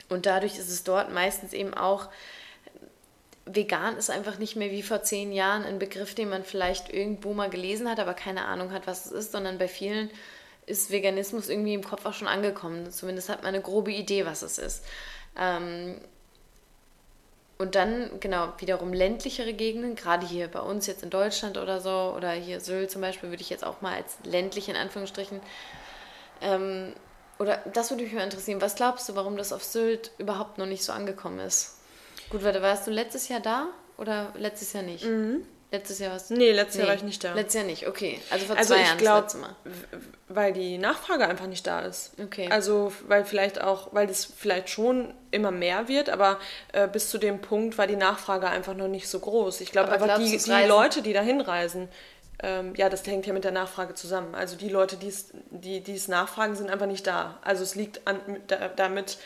Und 0.09 0.27
dadurch 0.27 0.59
ist 0.59 0.71
es 0.71 0.85
dort 0.85 1.13
meistens 1.13 1.53
eben 1.53 1.75
auch, 1.75 2.09
vegan 3.45 3.97
ist 3.97 4.11
einfach 4.11 4.39
nicht 4.39 4.57
mehr 4.57 4.71
wie 4.71 4.83
vor 4.83 5.03
zehn 5.03 5.33
Jahren 5.33 5.65
ein 5.65 5.79
Begriff, 5.79 6.15
den 6.15 6.29
man 6.29 6.45
vielleicht 6.45 6.93
irgendwo 6.93 7.33
mal 7.33 7.51
gelesen 7.51 7.89
hat, 7.89 8.01
aber 8.01 8.15
keine 8.15 8.45
Ahnung 8.47 8.73
hat, 8.73 8.87
was 8.87 9.07
es 9.07 9.13
ist, 9.13 9.33
sondern 9.33 9.59
bei 9.59 9.69
vielen 9.69 10.11
ist 10.67 10.91
Veganismus 10.91 11.49
irgendwie 11.49 11.75
im 11.75 11.85
Kopf 11.85 12.05
auch 12.07 12.13
schon 12.13 12.29
angekommen. 12.29 12.91
Zumindest 12.91 13.29
hat 13.29 13.43
man 13.43 13.55
eine 13.55 13.63
grobe 13.63 13.93
Idee, 13.93 14.27
was 14.27 14.43
es 14.43 14.59
ist. 14.59 14.85
Ähm, 15.39 16.01
und 17.59 17.75
dann, 17.75 18.21
genau, 18.21 18.53
wiederum 18.59 18.93
ländlichere 18.93 19.55
Gegenden, 19.55 19.95
gerade 19.95 20.27
hier 20.27 20.49
bei 20.49 20.61
uns 20.61 20.87
jetzt 20.87 21.03
in 21.03 21.11
Deutschland 21.11 21.57
oder 21.57 21.81
so, 21.81 22.13
oder 22.15 22.33
hier 22.33 22.61
Sylt 22.61 22.91
zum 22.91 23.01
Beispiel, 23.01 23.31
würde 23.31 23.43
ich 23.43 23.49
jetzt 23.49 23.65
auch 23.65 23.81
mal 23.81 23.95
als 23.95 24.19
ländlich 24.25 24.69
in 24.69 24.77
Anführungsstrichen. 24.77 25.41
Ähm, 26.43 26.93
oder 27.39 27.63
das 27.73 27.91
würde 27.91 28.03
mich 28.03 28.13
mal 28.13 28.25
interessieren. 28.25 28.61
Was 28.61 28.75
glaubst 28.75 29.09
du, 29.09 29.15
warum 29.15 29.37
das 29.37 29.53
auf 29.53 29.65
Sylt 29.65 30.11
überhaupt 30.19 30.59
noch 30.59 30.67
nicht 30.67 30.85
so 30.85 30.93
angekommen 30.93 31.39
ist? 31.39 31.79
Gut, 32.29 32.45
warte, 32.45 32.61
warst 32.61 32.87
du 32.87 32.91
letztes 32.91 33.29
Jahr 33.29 33.41
da 33.41 33.69
oder 33.97 34.33
letztes 34.37 34.73
Jahr 34.73 34.83
nicht? 34.83 35.05
Mhm. 35.05 35.47
Letztes 35.73 35.99
Jahr 35.99 36.13
warst 36.13 36.31
du? 36.31 36.35
Nee, 36.35 36.53
letztes 36.53 36.77
nee, 36.77 36.83
Jahr 36.83 36.89
war 36.89 36.97
ich 36.97 37.03
nicht 37.03 37.25
da. 37.25 37.35
Letztes 37.35 37.55
Jahr 37.55 37.65
nicht, 37.65 37.89
okay. 37.89 38.21
Also 38.31 38.47
vor 38.47 38.57
also 38.57 38.75
zwei 38.75 38.81
ich 38.81 38.87
Jahren 38.87 38.99
glaub, 38.99 39.25
das 39.25 39.35
letzte 39.35 39.39
Mal. 39.39 39.57
Weil 40.29 40.53
die 40.53 40.79
Nachfrage 40.79 41.27
einfach 41.27 41.47
nicht 41.47 41.67
da 41.67 41.81
ist. 41.81 42.13
Okay. 42.23 42.49
Also, 42.51 42.93
weil 43.09 43.25
vielleicht 43.25 43.61
auch, 43.61 43.93
weil 43.93 44.07
das 44.07 44.25
vielleicht 44.25 44.71
schon 44.71 45.13
immer 45.33 45.51
mehr 45.51 45.89
wird, 45.89 46.09
aber 46.09 46.39
äh, 46.73 46.87
bis 46.87 47.11
zu 47.11 47.19
dem 47.19 47.41
Punkt 47.41 47.79
war 47.79 47.87
die 47.87 47.97
Nachfrage 47.97 48.49
einfach 48.49 48.75
noch 48.75 48.89
nicht 48.89 49.09
so 49.09 49.19
groß. 49.19 49.61
Ich 49.61 49.73
glaube 49.73 49.91
einfach, 49.91 50.19
die, 50.19 50.39
die 50.39 50.67
Leute, 50.67 51.03
die 51.03 51.13
da 51.13 51.21
hinreisen, 51.21 51.89
ähm, 52.43 52.75
ja, 52.77 52.89
das 52.89 53.07
hängt 53.07 53.27
ja 53.27 53.33
mit 53.33 53.45
der 53.45 53.53
Nachfrage 53.53 53.95
zusammen. 53.95 54.35
Also 54.35 54.57
die 54.57 54.69
Leute, 54.69 54.97
die's, 54.97 55.31
die 55.51 55.83
es 55.93 56.07
nachfragen, 56.07 56.55
sind 56.55 56.71
einfach 56.71 56.87
nicht 56.87 57.07
da. 57.07 57.39
Also 57.43 57.63
es 57.63 57.75
liegt 57.75 58.07
an, 58.07 58.21
damit, 58.77 59.19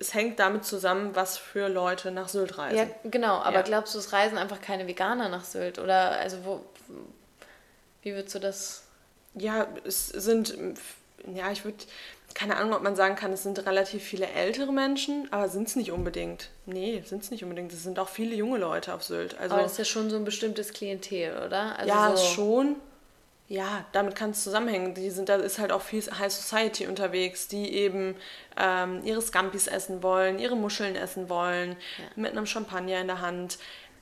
es 0.00 0.14
hängt 0.14 0.38
damit 0.38 0.64
zusammen, 0.64 1.14
was 1.14 1.38
für 1.38 1.68
Leute 1.68 2.10
nach 2.10 2.28
Sylt 2.28 2.58
reisen. 2.58 2.76
Ja, 2.76 2.86
genau, 3.04 3.38
aber 3.38 3.56
ja. 3.56 3.62
glaubst 3.62 3.94
du, 3.94 3.98
es 3.98 4.12
reisen 4.12 4.38
einfach 4.38 4.60
keine 4.60 4.86
Veganer 4.86 5.28
nach 5.28 5.44
Sylt? 5.44 5.78
Oder 5.78 6.12
also 6.12 6.38
wo 6.44 6.60
wie 8.02 8.14
würdest 8.14 8.34
du 8.34 8.38
das? 8.38 8.84
Ja, 9.34 9.66
es 9.84 10.08
sind, 10.08 10.56
ja, 11.34 11.50
ich 11.50 11.64
würde 11.64 11.78
keine 12.34 12.56
Ahnung, 12.56 12.74
ob 12.74 12.82
man 12.82 12.94
sagen 12.94 13.16
kann, 13.16 13.32
es 13.32 13.42
sind 13.42 13.58
relativ 13.66 14.02
viele 14.02 14.26
ältere 14.26 14.72
Menschen, 14.72 15.28
aber 15.32 15.48
sind 15.48 15.66
es 15.66 15.76
nicht 15.76 15.90
unbedingt. 15.90 16.50
Nee, 16.66 17.02
sind 17.04 17.22
es 17.22 17.30
nicht 17.30 17.42
unbedingt. 17.42 17.72
Es 17.72 17.82
sind 17.82 17.98
auch 17.98 18.08
viele 18.08 18.34
junge 18.34 18.58
Leute 18.58 18.94
auf 18.94 19.02
Sylt. 19.02 19.36
Also, 19.38 19.54
aber 19.54 19.62
das 19.62 19.72
ist 19.72 19.78
ja 19.78 19.84
schon 19.84 20.10
so 20.10 20.16
ein 20.16 20.24
bestimmtes 20.24 20.72
Klientel, 20.72 21.32
oder? 21.46 21.78
Also 21.78 21.88
ja, 21.88 22.16
so 22.16 22.24
schon. 22.24 22.76
Ja, 23.48 23.86
damit 23.92 24.14
kann 24.14 24.30
es 24.30 24.44
zusammenhängen. 24.44 24.92
Die 24.94 25.10
sind, 25.10 25.30
da 25.30 25.36
ist 25.36 25.58
halt 25.58 25.72
auch 25.72 25.80
viel 25.80 26.02
High 26.02 26.30
Society 26.30 26.86
unterwegs, 26.86 27.48
die 27.48 27.72
eben 27.72 28.14
ähm, 28.58 29.00
ihre 29.04 29.22
Scampis 29.22 29.66
essen 29.66 30.02
wollen, 30.02 30.38
ihre 30.38 30.54
Muscheln 30.54 30.96
essen 30.96 31.30
wollen, 31.30 31.70
ja. 31.70 32.04
mit 32.16 32.32
einem 32.32 32.44
Champagner 32.44 33.00
in 33.00 33.06
der 33.06 33.22
Hand. 33.22 33.58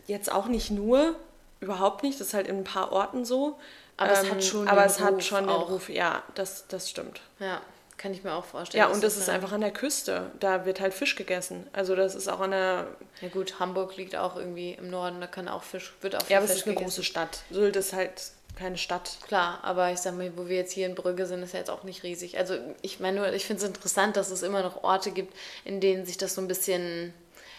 Jetzt 0.08 0.32
auch 0.32 0.46
nicht 0.46 0.70
nur, 0.70 1.14
überhaupt 1.60 2.02
nicht, 2.02 2.18
das 2.20 2.28
ist 2.28 2.34
halt 2.34 2.48
in 2.48 2.58
ein 2.58 2.64
paar 2.64 2.90
Orten 2.90 3.24
so. 3.24 3.56
Aber 3.96 4.12
ähm, 4.12 4.24
es 4.24 4.30
hat 4.30 4.44
schon 4.44 4.68
aber 4.68 4.82
den 4.82 4.90
es 4.90 5.00
Ruf 5.00 5.06
hat 5.06 5.24
schon 5.24 5.48
auch. 5.48 5.66
den 5.66 5.72
Ruf, 5.74 5.88
ja, 5.88 6.22
das, 6.34 6.66
das 6.66 6.90
stimmt. 6.90 7.20
Ja. 7.38 7.60
Kann 7.98 8.12
ich 8.12 8.22
mir 8.24 8.34
auch 8.34 8.44
vorstellen. 8.44 8.84
Ja, 8.84 8.92
und 8.92 9.02
das 9.02 9.16
ist 9.16 9.30
einfach 9.30 9.52
an 9.52 9.62
der 9.62 9.70
Küste. 9.70 10.30
Da 10.38 10.66
wird 10.66 10.80
halt 10.80 10.92
Fisch 10.92 11.16
gegessen. 11.16 11.66
Also 11.72 11.96
das 11.96 12.14
ist 12.14 12.28
auch 12.28 12.40
an 12.40 12.50
der... 12.50 12.88
Ja 13.22 13.28
gut, 13.28 13.58
Hamburg 13.58 13.96
liegt 13.96 14.16
auch 14.16 14.36
irgendwie 14.36 14.72
im 14.72 14.90
Norden, 14.90 15.18
da 15.18 15.26
kann 15.26 15.48
auch 15.48 15.62
Fisch, 15.62 15.94
wird 16.02 16.14
auch 16.14 16.28
Ja, 16.28 16.36
aber 16.36 16.44
es 16.44 16.56
ist 16.56 16.66
eine 16.66 16.74
gegessen. 16.74 16.84
große 16.84 17.04
Stadt. 17.04 17.44
Sylt 17.50 17.74
ist 17.76 17.94
halt 17.94 18.20
keine 18.56 18.78
Stadt. 18.78 19.18
Klar, 19.26 19.60
aber 19.62 19.92
ich 19.92 19.98
sag 19.98 20.16
mal, 20.16 20.36
wo 20.36 20.48
wir 20.48 20.56
jetzt 20.56 20.72
hier 20.72 20.86
in 20.86 20.94
Brügge 20.94 21.26
sind, 21.26 21.42
ist 21.42 21.52
ja 21.52 21.60
jetzt 21.60 21.70
auch 21.70 21.84
nicht 21.84 22.02
riesig. 22.02 22.38
Also 22.38 22.58
ich 22.82 23.00
meine 23.00 23.18
nur, 23.18 23.32
ich 23.32 23.44
finde 23.44 23.62
es 23.62 23.68
interessant, 23.68 24.16
dass 24.16 24.30
es 24.30 24.42
immer 24.42 24.62
noch 24.62 24.82
Orte 24.82 25.12
gibt, 25.12 25.34
in 25.64 25.80
denen 25.80 26.04
sich 26.04 26.18
das 26.18 26.34
so 26.34 26.40
ein 26.40 26.48
bisschen... 26.48 27.14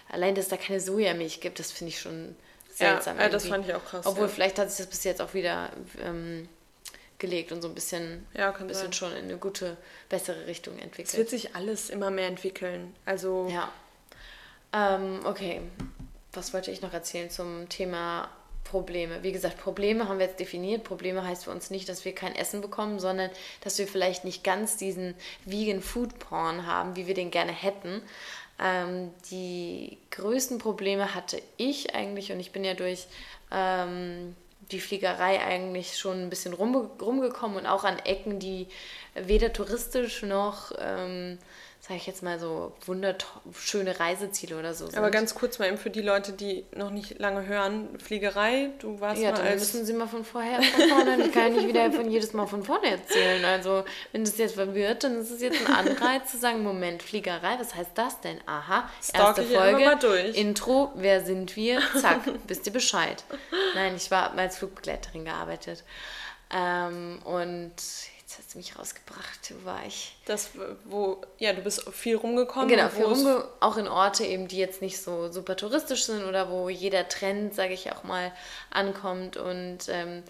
Allein, 0.10 0.36
dass 0.36 0.48
da 0.48 0.58
keine 0.58 0.80
Sojamilch 0.80 1.42
gibt, 1.42 1.60
das 1.60 1.72
finde 1.72 1.90
ich 1.90 2.00
schon 2.00 2.36
seltsam. 2.74 3.18
Ja, 3.18 3.24
ja 3.24 3.30
das 3.30 3.46
fand 3.46 3.68
ich 3.68 3.74
auch 3.74 3.84
krass. 3.84 4.06
Obwohl, 4.06 4.28
ja. 4.28 4.34
vielleicht 4.34 4.58
hat 4.58 4.70
sich 4.70 4.86
das 4.86 4.88
bis 4.88 5.04
jetzt 5.04 5.22
auch 5.22 5.34
wieder... 5.34 5.70
Ähm, 6.04 6.50
gelegt 7.20 7.52
und 7.52 7.62
so 7.62 7.68
ein 7.68 7.74
bisschen, 7.74 8.28
ja, 8.36 8.54
ein 8.54 8.68
bisschen 8.68 8.94
schon 8.94 9.12
in 9.14 9.26
eine 9.26 9.38
gute, 9.38 9.78
bessere 10.10 10.46
Richtung 10.46 10.78
entwickelt. 10.78 11.10
Es 11.10 11.18
wird 11.18 11.30
sich 11.30 11.56
alles 11.56 11.90
immer 11.90 12.12
mehr 12.12 12.28
entwickeln. 12.28 12.96
Also. 13.06 13.48
Ja. 13.50 13.72
Ähm, 14.74 15.22
okay. 15.26 15.62
Was 16.34 16.54
wollte 16.54 16.70
ich 16.70 16.82
noch 16.82 16.94
erzählen 16.94 17.32
zum 17.32 17.68
Thema 17.70 18.30
Probleme? 18.70 19.24
Wie 19.24 19.32
gesagt, 19.32 19.58
Probleme 19.58 20.08
haben 20.08 20.20
wir 20.20 20.26
jetzt 20.26 20.40
definiert. 20.40 20.84
Probleme 20.84 21.26
heißt 21.26 21.46
für 21.46 21.52
uns 21.52 21.70
nicht, 21.70 21.88
dass 21.90 22.06
wir 22.06 22.14
kein 22.14 22.36
Essen 22.36 22.62
bekommen, 22.62 23.00
sondern 23.00 23.30
dass 23.64 23.78
wir 23.80 23.88
vielleicht 23.88 24.26
nicht 24.26 24.44
ganz 24.44 24.78
diesen 24.78 25.16
Vegan 25.46 25.82
Food 25.82 26.20
Porn 26.20 26.66
haben, 26.66 26.96
wie 26.96 27.08
wir 27.08 27.14
den 27.14 27.32
gerne 27.32 27.52
hätten. 27.52 28.02
Ähm, 28.60 29.12
die 29.32 29.98
größten 30.12 30.58
Probleme 30.58 31.14
hatte 31.14 31.42
ich 31.58 31.96
eigentlich 31.96 32.32
und 32.32 32.40
ich 32.40 32.52
bin 32.52 32.64
ja 32.64 32.74
durch 32.74 33.08
ähm, 33.52 34.36
die 34.72 34.82
Fliegerei 34.82 35.40
eigentlich 35.42 35.98
schon 35.98 36.24
ein 36.24 36.30
bisschen 36.30 36.54
rum, 36.54 36.76
rumgekommen 37.02 37.58
und 37.58 37.66
auch 37.68 37.84
an 37.84 38.00
Ecken, 38.00 38.40
die 38.40 38.68
weder 39.16 39.54
touristisch 39.54 40.24
noch 40.24 40.72
ähm, 40.80 41.38
sage 41.88 42.00
ich 42.00 42.08
jetzt 42.08 42.22
mal 42.22 42.38
so, 42.38 42.74
wunderschöne 42.86 43.98
Reiseziele 43.98 44.60
oder 44.60 44.74
so 44.74 44.88
sind. 44.88 44.98
Aber 44.98 45.10
ganz 45.10 45.36
kurz 45.36 45.58
mal 45.58 45.70
eben 45.70 45.78
für 45.78 45.90
die 45.90 46.02
Leute, 46.02 46.34
die 46.34 46.66
noch 46.76 46.90
nicht 46.90 47.18
lange 47.20 47.46
hören, 47.46 47.98
Fliegerei, 47.98 48.72
du 48.80 49.00
warst 49.00 49.22
ja, 49.22 49.32
mal 49.32 49.42
dann 49.42 49.54
müssen 49.54 49.86
sie 49.86 49.94
mal 49.94 50.08
von 50.08 50.26
vorher 50.26 50.62
von 50.62 50.90
vorne, 50.90 51.26
ich 51.26 51.32
kann 51.32 51.54
nicht 51.54 51.66
wieder 51.66 51.90
von 51.94 52.12
jedes 52.12 52.34
Mal 52.34 52.46
von 52.46 52.64
vorne 52.64 52.88
erzählen. 52.88 53.46
Also, 53.46 53.86
wenn 54.12 54.26
das 54.26 54.38
jetzt 54.38 54.56
verwirrt, 54.56 55.06
dann 55.06 55.22
ist 55.22 55.32
es 55.32 55.42
jetzt 55.42 55.66
ein 55.66 55.74
Anreiz 55.74 56.30
zu 56.30 56.38
sagen, 56.38 56.62
Moment, 56.62 57.04
Fliegerei, 57.04 57.58
was 57.58 57.74
heißt 57.74 57.92
das 57.96 58.20
denn? 58.20 58.38
Aha, 58.46 58.90
erste 59.14 59.44
Folge, 59.44 60.32
Intro, 60.34 60.92
wer 60.96 61.24
sind 61.24 61.56
wir? 61.56 61.80
Zack, 62.02 62.22
wisst 62.48 62.68
ihr 62.68 62.74
Bescheid. 62.74 63.24
Nein, 63.76 63.96
ich 63.96 64.12
war 64.12 64.38
als 64.38 64.58
Flugbegleiterin 64.58 65.24
gearbeitet. 65.24 65.86
Ähm, 66.52 67.20
und 67.24 67.74
hast 68.38 68.54
du 68.54 68.58
mich 68.58 68.78
rausgebracht, 68.78 69.54
wo 69.60 69.66
war 69.66 69.86
ich? 69.86 70.16
Das, 70.26 70.50
wo, 70.86 71.22
ja, 71.38 71.54
du 71.54 71.62
bist 71.62 71.90
viel 71.92 72.16
rumgekommen. 72.16 72.68
Genau, 72.68 72.90
viel 72.90 73.06
rumge 73.06 73.44
auch 73.60 73.78
in 73.78 73.88
Orte 73.88 74.26
eben, 74.26 74.48
die 74.48 74.58
jetzt 74.58 74.82
nicht 74.82 75.02
so 75.02 75.32
super 75.32 75.56
touristisch 75.56 76.06
sind 76.06 76.24
oder 76.26 76.50
wo 76.50 76.70
jeder 76.70 77.08
Trend, 77.08 77.54
sage 77.54 77.74
ich 77.74 77.92
auch 77.92 78.04
mal, 78.04 78.32
ankommt. 78.70 79.38
Und 79.38 79.90
ähm, 79.90 80.24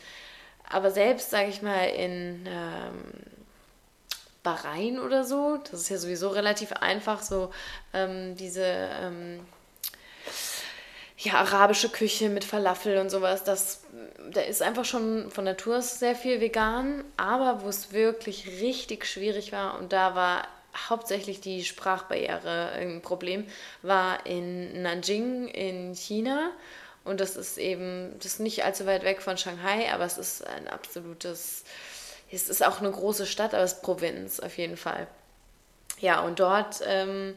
aber 0.70 0.92
selbst, 0.92 1.30
sage 1.30 1.50
ich 1.50 1.62
mal, 1.62 1.86
in 1.86 2.46
ähm, 2.48 3.14
Bahrain 4.44 5.00
oder 5.00 5.24
so, 5.24 5.58
das 5.58 5.82
ist 5.82 5.90
ja 5.90 5.98
sowieso 5.98 6.30
relativ 6.30 6.72
einfach, 6.72 7.22
so 7.22 7.52
ähm, 7.94 8.36
diese 8.36 8.64
ähm, 8.64 9.46
ja, 11.18 11.34
arabische 11.34 11.90
Küche 11.90 12.30
mit 12.30 12.44
Falafel 12.44 12.98
und 13.00 13.10
sowas, 13.10 13.44
das, 13.44 13.82
da 14.32 14.42
ist 14.42 14.62
einfach 14.62 14.86
schon 14.86 15.32
von 15.32 15.46
Natur 15.46 15.78
aus 15.78 16.00
sehr 16.00 16.16
viel 16.16 16.40
vegan, 16.40 17.04
aber 17.18 17.64
wo 17.64 17.70
es 17.70 17.92
wirklich 17.92 18.48
richtig 18.62 19.06
schwierig 19.06 19.52
war 19.52 19.80
und 19.80 19.94
da 19.94 20.14
war 20.16 20.48
hauptsächlich 20.90 21.42
die 21.42 21.64
Sprachbarriere 21.64 22.70
ein 22.74 23.02
Problem, 23.02 23.48
war 23.82 24.26
in 24.26 24.82
Nanjing 24.84 25.48
in 25.48 25.96
China. 25.96 26.52
Und 27.04 27.22
das 27.22 27.36
ist 27.36 27.58
eben, 27.58 28.14
das 28.18 28.34
ist 28.34 28.40
nicht 28.42 28.66
allzu 28.66 28.86
weit 28.86 29.04
weg 29.04 29.22
von 29.22 29.38
Shanghai, 29.38 29.92
aber 29.94 30.04
es 30.04 30.18
ist 30.18 30.46
ein 30.46 30.68
absolutes, 30.68 31.64
es 32.32 32.50
ist 32.50 32.66
auch 32.66 32.80
eine 32.80 32.92
große 32.92 33.26
Stadt, 33.26 33.54
aber 33.54 33.64
es 33.64 33.74
ist 33.74 33.82
Provinz 33.82 34.40
auf 34.40 34.58
jeden 34.58 34.78
Fall. 34.78 35.08
Ja, 36.00 36.20
und 36.20 36.40
dort 36.40 36.82
ähm, 36.86 37.36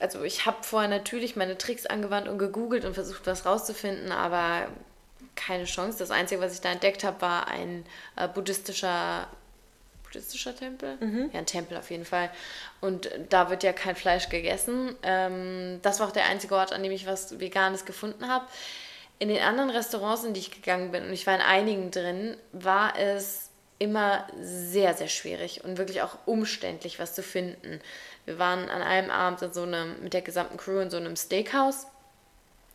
also 0.00 0.22
ich 0.22 0.46
habe 0.46 0.58
vorher 0.62 0.88
natürlich 0.88 1.36
meine 1.36 1.58
Tricks 1.58 1.86
angewandt 1.86 2.28
und 2.28 2.38
gegoogelt 2.38 2.84
und 2.84 2.94
versucht, 2.94 3.26
was 3.26 3.46
rauszufinden, 3.46 4.12
aber 4.12 4.68
keine 5.34 5.64
Chance. 5.64 5.98
Das 5.98 6.10
Einzige, 6.10 6.40
was 6.40 6.54
ich 6.54 6.60
da 6.60 6.70
entdeckt 6.70 7.04
habe, 7.04 7.20
war 7.20 7.48
ein 7.48 7.84
äh, 8.16 8.28
buddhistischer 8.28 9.28
buddhistischer 10.08 10.56
Tempel? 10.56 10.96
Mhm. 11.00 11.30
Ja, 11.32 11.40
ein 11.40 11.46
Tempel 11.46 11.76
auf 11.76 11.90
jeden 11.90 12.04
Fall. 12.04 12.30
Und 12.80 13.10
da 13.28 13.50
wird 13.50 13.62
ja 13.62 13.72
kein 13.72 13.94
Fleisch 13.94 14.28
gegessen. 14.28 14.96
Ähm, 15.02 15.80
das 15.82 16.00
war 16.00 16.08
auch 16.08 16.12
der 16.12 16.26
einzige 16.26 16.54
Ort, 16.54 16.72
an 16.72 16.82
dem 16.82 16.92
ich 16.92 17.06
was 17.06 17.38
Veganes 17.38 17.84
gefunden 17.84 18.28
habe. 18.28 18.46
In 19.18 19.28
den 19.28 19.42
anderen 19.42 19.70
Restaurants, 19.70 20.24
in 20.24 20.32
die 20.32 20.40
ich 20.40 20.50
gegangen 20.50 20.92
bin, 20.92 21.04
und 21.04 21.12
ich 21.12 21.26
war 21.26 21.34
in 21.34 21.42
einigen 21.42 21.90
drin, 21.90 22.36
war 22.52 22.98
es 22.98 23.50
immer 23.78 24.26
sehr, 24.40 24.94
sehr 24.94 25.08
schwierig 25.08 25.62
und 25.64 25.78
wirklich 25.78 26.02
auch 26.02 26.16
umständlich, 26.24 26.98
was 26.98 27.14
zu 27.14 27.22
finden. 27.22 27.80
Wir 28.28 28.38
waren 28.38 28.68
an 28.68 28.82
einem 28.82 29.10
Abend 29.10 29.40
in 29.40 29.54
so 29.54 29.62
einem, 29.62 30.02
mit 30.02 30.12
der 30.12 30.20
gesamten 30.20 30.58
Crew 30.58 30.80
in 30.80 30.90
so 30.90 30.98
einem 30.98 31.16
Steakhouse. 31.16 31.86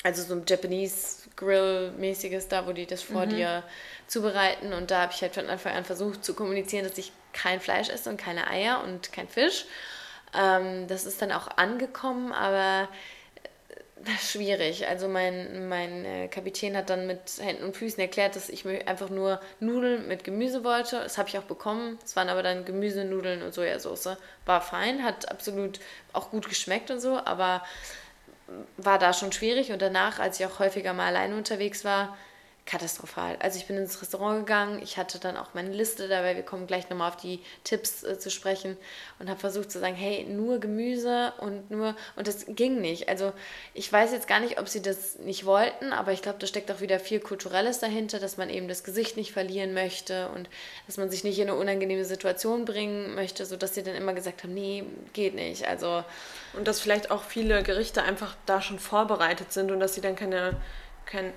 Also 0.01 0.23
so 0.23 0.33
ein 0.33 0.45
Japanese 0.47 1.29
Grill-mäßiges 1.35 2.47
da, 2.47 2.65
wo 2.65 2.71
die 2.71 2.87
das 2.87 3.03
vor 3.03 3.27
mhm. 3.27 3.29
dir 3.29 3.63
zubereiten. 4.07 4.73
Und 4.73 4.89
da 4.89 5.03
habe 5.03 5.13
ich 5.13 5.21
halt 5.21 5.35
von 5.35 5.47
Anfang 5.47 5.73
an 5.73 5.85
versucht 5.85 6.25
zu 6.25 6.33
kommunizieren, 6.33 6.85
dass 6.87 6.97
ich 6.97 7.11
kein 7.33 7.59
Fleisch 7.59 7.89
esse 7.89 8.09
und 8.09 8.17
keine 8.17 8.47
Eier 8.47 8.83
und 8.83 9.13
kein 9.13 9.27
Fisch. 9.27 9.65
Ähm, 10.33 10.87
das 10.87 11.05
ist 11.05 11.21
dann 11.21 11.31
auch 11.31 11.47
angekommen, 11.55 12.31
aber 12.31 12.89
schwierig. 14.19 14.87
Also 14.87 15.07
mein, 15.07 15.67
mein 15.69 16.05
äh, 16.05 16.27
Kapitän 16.27 16.75
hat 16.75 16.89
dann 16.89 17.07
mit 17.07 17.19
Händen 17.39 17.63
und 17.63 17.77
Füßen 17.77 17.99
erklärt, 17.99 18.35
dass 18.35 18.49
ich 18.49 18.65
einfach 18.87 19.09
nur 19.09 19.39
Nudeln 19.59 20.07
mit 20.07 20.23
Gemüse 20.23 20.63
wollte. 20.63 20.99
Das 20.99 21.17
habe 21.17 21.29
ich 21.29 21.37
auch 21.37 21.43
bekommen. 21.43 21.97
Es 22.03 22.15
waren 22.15 22.29
aber 22.29 22.43
dann 22.43 22.65
Gemüse, 22.65 23.05
Nudeln 23.05 23.41
und 23.41 23.53
Sojasauce. 23.53 24.17
War 24.45 24.61
fein, 24.61 25.03
hat 25.03 25.29
absolut 25.31 25.79
auch 26.11 26.31
gut 26.31 26.49
geschmeckt 26.49 26.91
und 26.91 26.99
so, 26.99 27.17
aber 27.17 27.63
war 28.77 28.99
da 28.99 29.13
schon 29.13 29.31
schwierig. 29.31 29.71
Und 29.71 29.81
danach, 29.81 30.19
als 30.19 30.39
ich 30.39 30.45
auch 30.45 30.59
häufiger 30.59 30.93
mal 30.93 31.07
alleine 31.07 31.35
unterwegs 31.35 31.85
war, 31.85 32.17
katastrophal. 32.65 33.35
Also 33.39 33.59
ich 33.59 33.67
bin 33.67 33.77
ins 33.77 34.01
Restaurant 34.01 34.45
gegangen, 34.45 34.81
ich 34.81 34.97
hatte 34.97 35.19
dann 35.19 35.35
auch 35.35 35.53
meine 35.53 35.71
Liste 35.71 36.07
dabei, 36.07 36.35
wir 36.35 36.43
kommen 36.43 36.65
gleich 36.65 36.89
nochmal 36.89 37.09
auf 37.09 37.17
die 37.17 37.41
Tipps 37.65 38.03
äh, 38.03 38.17
zu 38.17 38.31
sprechen 38.31 38.77
und 39.19 39.29
habe 39.29 39.39
versucht 39.39 39.69
zu 39.69 39.79
sagen, 39.79 39.95
hey, 39.95 40.23
nur 40.23 40.59
Gemüse 40.59 41.33
und 41.39 41.69
nur, 41.69 41.95
und 42.15 42.27
das 42.27 42.45
ging 42.47 42.79
nicht. 42.79 43.09
Also 43.09 43.33
ich 43.73 43.91
weiß 43.91 44.13
jetzt 44.13 44.29
gar 44.29 44.39
nicht, 44.39 44.59
ob 44.59 44.69
sie 44.69 44.81
das 44.81 45.19
nicht 45.19 45.45
wollten, 45.45 45.91
aber 45.91 46.13
ich 46.13 46.21
glaube, 46.21 46.39
da 46.39 46.47
steckt 46.47 46.71
auch 46.71 46.79
wieder 46.79 46.99
viel 46.99 47.19
Kulturelles 47.19 47.79
dahinter, 47.79 48.19
dass 48.19 48.37
man 48.37 48.49
eben 48.49 48.69
das 48.69 48.85
Gesicht 48.85 49.17
nicht 49.17 49.33
verlieren 49.33 49.73
möchte 49.73 50.29
und 50.29 50.49
dass 50.87 50.95
man 50.95 51.09
sich 51.09 51.25
nicht 51.25 51.39
in 51.39 51.49
eine 51.49 51.59
unangenehme 51.59 52.05
Situation 52.05 52.63
bringen 52.63 53.13
möchte, 53.13 53.45
sodass 53.45 53.75
sie 53.75 53.83
dann 53.83 53.95
immer 53.95 54.13
gesagt 54.13 54.43
haben, 54.43 54.53
nee, 54.53 54.85
geht 55.11 55.35
nicht. 55.35 55.67
Also 55.67 56.05
und 56.53 56.67
dass 56.67 56.79
vielleicht 56.79 57.11
auch 57.11 57.23
viele 57.23 57.61
Gerichte 57.61 58.03
einfach 58.03 58.35
da 58.45 58.61
schon 58.61 58.79
vorbereitet 58.79 59.51
sind 59.51 59.69
und 59.69 59.81
dass 59.81 59.95
sie 59.95 60.01
dann 60.01 60.15
keine, 60.15 60.55
kein 61.05 61.33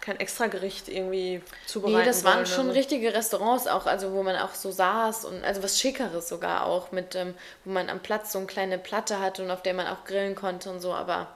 kein 0.00 0.18
extra 0.20 0.46
Gericht 0.46 0.88
irgendwie 0.88 1.42
zubereiten 1.66 1.98
Nee, 1.98 2.04
das 2.04 2.24
waren 2.24 2.36
wollen, 2.36 2.46
schon 2.46 2.66
also. 2.66 2.72
richtige 2.72 3.14
Restaurants 3.14 3.66
auch, 3.66 3.86
also 3.86 4.12
wo 4.12 4.22
man 4.22 4.36
auch 4.36 4.54
so 4.54 4.70
saß 4.70 5.24
und 5.24 5.44
also 5.44 5.62
was 5.62 5.80
Schickeres 5.80 6.28
sogar 6.28 6.66
auch, 6.66 6.92
mit 6.92 7.14
ähm, 7.14 7.34
wo 7.64 7.72
man 7.72 7.88
am 7.90 8.00
Platz 8.00 8.32
so 8.32 8.38
eine 8.38 8.46
kleine 8.46 8.78
Platte 8.78 9.20
hatte 9.20 9.42
und 9.42 9.50
auf 9.50 9.62
der 9.62 9.74
man 9.74 9.86
auch 9.86 10.04
grillen 10.04 10.34
konnte 10.34 10.70
und 10.70 10.80
so, 10.80 10.92
aber 10.92 11.28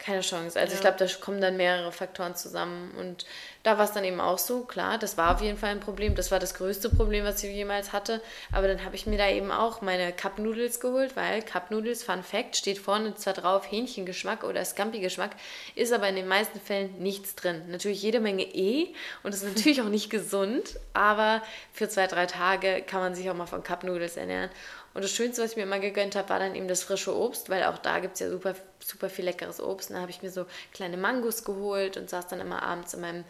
keine 0.00 0.22
Chance. 0.22 0.58
Also 0.58 0.74
ich 0.74 0.80
glaube, 0.80 0.96
da 0.98 1.06
kommen 1.20 1.40
dann 1.40 1.56
mehrere 1.56 1.92
Faktoren 1.92 2.34
zusammen 2.34 2.92
und 2.98 3.26
da 3.62 3.76
war 3.76 3.84
es 3.84 3.92
dann 3.92 4.04
eben 4.04 4.20
auch 4.20 4.38
so, 4.38 4.62
klar, 4.62 4.96
das 4.96 5.18
war 5.18 5.34
auf 5.34 5.42
jeden 5.42 5.58
Fall 5.58 5.70
ein 5.70 5.80
Problem, 5.80 6.14
das 6.14 6.30
war 6.30 6.38
das 6.38 6.54
größte 6.54 6.88
Problem, 6.88 7.24
was 7.24 7.44
ich 7.44 7.54
jemals 7.54 7.92
hatte, 7.92 8.22
aber 8.50 8.66
dann 8.66 8.84
habe 8.84 8.96
ich 8.96 9.06
mir 9.06 9.18
da 9.18 9.28
eben 9.28 9.52
auch 9.52 9.82
meine 9.82 10.12
Cup 10.12 10.38
Noodles 10.38 10.80
geholt, 10.80 11.14
weil 11.14 11.42
Cup 11.42 11.70
Noodles, 11.70 12.02
Fun 12.02 12.22
Fact, 12.22 12.56
steht 12.56 12.78
vorne 12.78 13.14
zwar 13.16 13.34
drauf 13.34 13.70
Hähnchengeschmack 13.70 14.44
oder 14.44 14.64
Scampi-Geschmack, 14.64 15.32
ist 15.74 15.92
aber 15.92 16.08
in 16.08 16.16
den 16.16 16.26
meisten 16.26 16.58
Fällen 16.58 16.98
nichts 16.98 17.34
drin. 17.34 17.64
Natürlich 17.68 18.02
jede 18.02 18.20
Menge 18.20 18.44
E 18.44 18.94
und 19.22 19.34
ist 19.34 19.44
natürlich 19.44 19.82
auch 19.82 19.88
nicht 19.88 20.08
gesund, 20.08 20.78
aber 20.94 21.42
für 21.72 21.88
zwei, 21.90 22.06
drei 22.06 22.24
Tage 22.24 22.82
kann 22.82 23.00
man 23.00 23.14
sich 23.14 23.28
auch 23.28 23.36
mal 23.36 23.46
von 23.46 23.62
Cup 23.62 23.84
Noodles 23.84 24.16
ernähren. 24.16 24.50
Und 24.92 25.04
das 25.04 25.12
Schönste, 25.12 25.42
was 25.42 25.52
ich 25.52 25.56
mir 25.56 25.62
immer 25.62 25.78
gegönnt 25.78 26.16
habe, 26.16 26.28
war 26.30 26.40
dann 26.40 26.54
eben 26.54 26.66
das 26.66 26.82
frische 26.82 27.16
Obst, 27.16 27.48
weil 27.48 27.64
auch 27.64 27.78
da 27.78 28.00
gibt 28.00 28.14
es 28.14 28.20
ja 28.20 28.28
super, 28.28 28.54
super 28.80 29.08
viel 29.08 29.24
leckeres 29.24 29.60
Obst. 29.60 29.90
Und 29.90 29.96
da 29.96 30.02
habe 30.02 30.10
ich 30.10 30.22
mir 30.22 30.30
so 30.30 30.46
kleine 30.72 30.96
Mangos 30.96 31.44
geholt 31.44 31.96
und 31.96 32.10
saß 32.10 32.26
dann 32.26 32.40
immer 32.40 32.62
abends 32.62 32.94
in 32.94 33.00
meinem, 33.00 33.24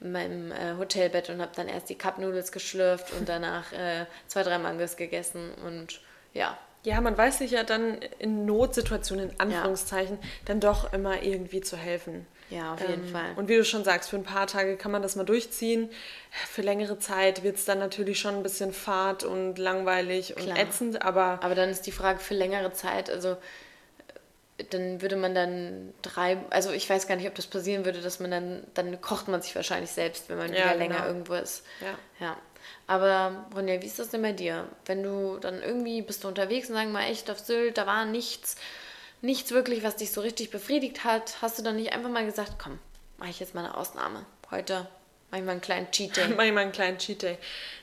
in 0.00 0.12
meinem 0.12 0.52
äh, 0.52 0.76
Hotelbett 0.78 1.30
und 1.30 1.40
habe 1.40 1.52
dann 1.56 1.68
erst 1.68 1.88
die 1.88 1.96
Cup 1.96 2.18
Noodles 2.18 2.52
geschlürft 2.52 3.12
und 3.14 3.28
danach 3.28 3.72
äh, 3.72 4.04
zwei, 4.26 4.42
drei 4.42 4.58
Mangos 4.58 4.96
gegessen. 4.96 5.52
Und 5.64 6.00
ja, 6.34 6.58
Ja, 6.84 7.00
man 7.00 7.16
weiß 7.16 7.38
sich 7.38 7.52
ja 7.52 7.64
dann 7.64 8.00
in 8.18 8.44
Notsituationen, 8.46 9.30
in 9.30 9.40
Anführungszeichen, 9.40 10.18
dann 10.44 10.60
doch 10.60 10.92
immer 10.92 11.22
irgendwie 11.22 11.60
zu 11.60 11.76
helfen. 11.76 12.26
Ja, 12.50 12.74
auf 12.74 12.80
jeden 12.80 13.04
Ähm, 13.04 13.08
Fall. 13.12 13.32
Und 13.36 13.48
wie 13.48 13.56
du 13.56 13.64
schon 13.64 13.84
sagst, 13.84 14.10
für 14.10 14.16
ein 14.16 14.24
paar 14.24 14.46
Tage 14.46 14.76
kann 14.76 14.90
man 14.90 15.02
das 15.02 15.16
mal 15.16 15.24
durchziehen. 15.24 15.90
Für 16.48 16.62
längere 16.62 16.98
Zeit 16.98 17.42
wird 17.42 17.56
es 17.56 17.64
dann 17.64 17.78
natürlich 17.78 18.18
schon 18.18 18.34
ein 18.36 18.42
bisschen 18.42 18.72
fad 18.72 19.24
und 19.24 19.58
langweilig 19.58 20.36
und 20.36 20.44
Klar. 20.44 20.58
ätzend, 20.58 21.02
aber 21.02 21.38
Aber 21.42 21.54
dann 21.54 21.68
ist 21.68 21.82
die 21.86 21.92
Frage 21.92 22.18
für 22.20 22.34
längere 22.34 22.72
Zeit, 22.72 23.10
also 23.10 23.36
äh, 24.58 24.64
dann 24.70 25.00
würde 25.02 25.16
man 25.16 25.34
dann 25.34 25.94
drei, 26.02 26.38
also 26.50 26.70
ich 26.72 26.88
weiß 26.88 27.06
gar 27.06 27.16
nicht, 27.16 27.28
ob 27.28 27.34
das 27.34 27.46
passieren 27.46 27.84
würde, 27.84 28.00
dass 28.00 28.20
man 28.20 28.30
dann, 28.30 28.64
dann 28.74 29.00
kocht 29.00 29.28
man 29.28 29.40
sich 29.42 29.54
wahrscheinlich 29.54 29.90
selbst, 29.90 30.28
wenn 30.28 30.38
man 30.38 30.48
Ja, 30.52 30.54
wieder 30.54 30.76
genau. 30.76 30.78
länger 30.78 31.06
irgendwo 31.06 31.34
ist. 31.34 31.64
ja. 31.80 31.98
Ja. 32.20 32.36
Aber 32.86 33.46
Ronja, 33.54 33.80
wie 33.80 33.86
ist 33.86 33.98
das 33.98 34.10
denn 34.10 34.22
bei 34.22 34.32
dir? 34.32 34.66
Wenn 34.86 35.02
du 35.02 35.38
dann 35.38 35.62
irgendwie 35.62 36.02
bist 36.02 36.24
du 36.24 36.28
unterwegs 36.28 36.68
und 36.68 36.74
sagen 36.74 36.90
mal 36.92 37.04
echt 37.04 37.30
auf 37.30 37.38
Sylt, 37.38 37.78
da 37.78 37.86
war 37.86 38.04
nichts, 38.04 38.56
nichts 39.20 39.50
wirklich, 39.50 39.82
was 39.82 39.96
dich 39.96 40.12
so 40.12 40.20
richtig 40.20 40.50
befriedigt 40.50 41.04
hat, 41.04 41.42
hast 41.42 41.58
du 41.58 41.62
dann 41.62 41.76
nicht 41.76 41.92
einfach 41.92 42.10
mal 42.10 42.24
gesagt, 42.24 42.54
komm, 42.58 42.78
mache 43.18 43.30
ich 43.30 43.40
jetzt 43.40 43.54
mal 43.54 43.64
eine 43.64 43.76
Ausnahme. 43.76 44.24
Heute 44.50 44.86
mache 45.30 45.40
ich 45.40 45.46
mal 45.46 45.52
einen 45.52 45.60
kleinen 45.60 45.90
Cheat 45.90 46.16
Day. 46.16 46.24
Mach 46.36 46.44
ich 46.44 46.52
mal 46.52 46.60
einen 46.60 46.72
kleinen 46.72 46.98
Cheat 46.98 47.22
Day. 47.22 47.38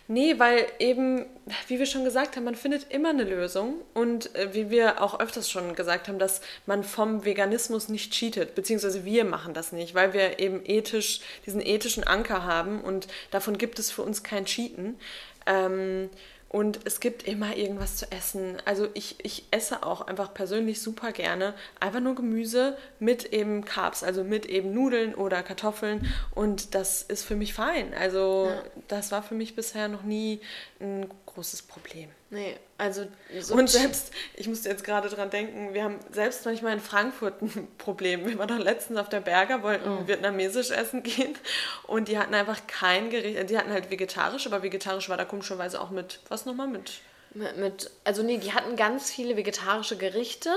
Nee, 0.08 0.40
weil 0.40 0.68
eben, 0.80 1.26
wie 1.68 1.80
wir 1.80 1.86
schon 1.86 2.04
gesagt 2.04 2.36
haben, 2.36 2.44
man 2.44 2.56
findet 2.56 2.92
immer 2.92 3.10
eine 3.10 3.24
Lösung. 3.24 3.76
Und 3.94 4.34
äh, 4.36 4.54
wie 4.54 4.70
wir 4.70 5.02
auch 5.02 5.20
öfters 5.20 5.50
schon 5.50 5.76
gesagt 5.76 6.08
haben, 6.08 6.20
dass 6.20 6.42
man 6.66 6.84
vom 6.84 7.26
Veganismus 7.26 7.90
nicht 7.90 8.14
cheatet. 8.14 8.56
Beziehungsweise 8.56 9.06
wir 9.06 9.26
machen 9.26 9.54
das 9.54 9.72
nicht, 9.72 9.94
weil 9.94 10.14
wir 10.14 10.40
eben 10.40 10.62
ethisch, 10.66 11.22
diesen 11.46 11.62
ethischen 11.62 12.04
Anker 12.04 12.44
haben. 12.44 12.82
Und 12.82 13.08
davon 13.32 13.58
gibt 13.58 13.78
es 13.80 13.92
für 13.92 14.02
uns 14.02 14.24
kein 14.24 14.46
Cheaten. 14.46 15.00
Ähm, 15.46 16.10
und 16.50 16.80
es 16.86 17.00
gibt 17.00 17.24
immer 17.24 17.58
irgendwas 17.58 17.98
zu 17.98 18.12
essen. 18.12 18.58
Also 18.66 18.88
ich, 18.94 19.18
ich 19.24 19.46
esse 19.52 19.84
auch 19.84 20.02
einfach 20.02 20.34
persönlich 20.34 20.82
super 20.82 21.12
gerne 21.12 21.54
einfach 21.80 22.00
nur 22.00 22.16
Gemüse 22.16 22.78
mit 23.00 23.26
eben 23.34 23.66
Carbs, 23.66 24.04
also 24.04 24.24
mit 24.24 24.46
eben 24.46 24.74
Nudeln 24.74 25.16
oder 25.16 25.44
Kartoffeln. 25.44 26.10
Und 26.34 26.74
das 26.74 27.02
ist 27.02 27.24
für 27.24 27.36
mich 27.36 27.54
fein. 27.54 27.94
Also 27.94 28.52
das 28.88 29.12
war 29.12 29.22
für 29.22 29.36
mich 29.36 29.56
bisher 29.56 29.88
noch 29.88 30.04
nie 30.04 30.40
ein 30.80 31.10
großes 31.26 31.64
Problem. 31.64 32.10
Nee, 32.36 32.58
also 32.78 33.06
so 33.40 33.56
Und 33.56 33.70
selbst, 33.70 34.12
ich 34.36 34.48
musste 34.50 34.68
jetzt 34.68 34.84
gerade 34.84 35.08
dran 35.08 35.30
denken, 35.30 35.74
wir 35.74 35.86
haben 35.86 36.00
selbst 36.12 36.44
manchmal 36.44 36.74
in 36.74 36.82
Frankfurt 36.82 37.42
ein 37.42 37.68
Problem. 37.78 38.26
Wir 38.26 38.38
waren 38.38 38.50
doch 38.50 38.60
letztens 38.60 39.00
auf 39.00 39.08
der 39.08 39.22
Berger, 39.22 39.64
wollten 39.64 40.06
vietnamesisch 40.06 40.72
essen 40.72 41.02
gehen 41.02 41.36
und 41.84 42.10
die 42.10 42.20
hatten 42.20 42.34
einfach 42.34 42.68
kein 42.68 43.10
Gericht, 43.10 43.50
die 43.50 43.58
hatten 43.58 43.72
halt 43.72 43.90
vegetarisch, 43.90 44.46
aber 44.48 44.64
vegetarisch 44.64 45.08
war 45.08 45.16
da 45.16 45.24
komischerweise 45.24 45.80
auch 45.80 45.90
mit, 45.90 46.20
was 46.28 46.46
nochmal 46.46 46.68
mit? 46.68 47.00
Mit, 47.34 47.58
mit, 47.58 47.92
also 48.04 48.22
nee, 48.22 48.38
die 48.38 48.52
hatten 48.52 48.76
ganz 48.76 49.10
viele 49.10 49.38
vegetarische 49.38 49.96
Gerichte, 49.96 50.54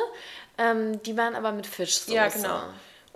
ähm, 0.59 1.01
die 1.05 1.17
waren 1.17 1.37
aber 1.37 1.53
mit 1.53 1.67
Fischsoße. 1.67 2.13
Ja, 2.13 2.27
genau. 2.27 2.63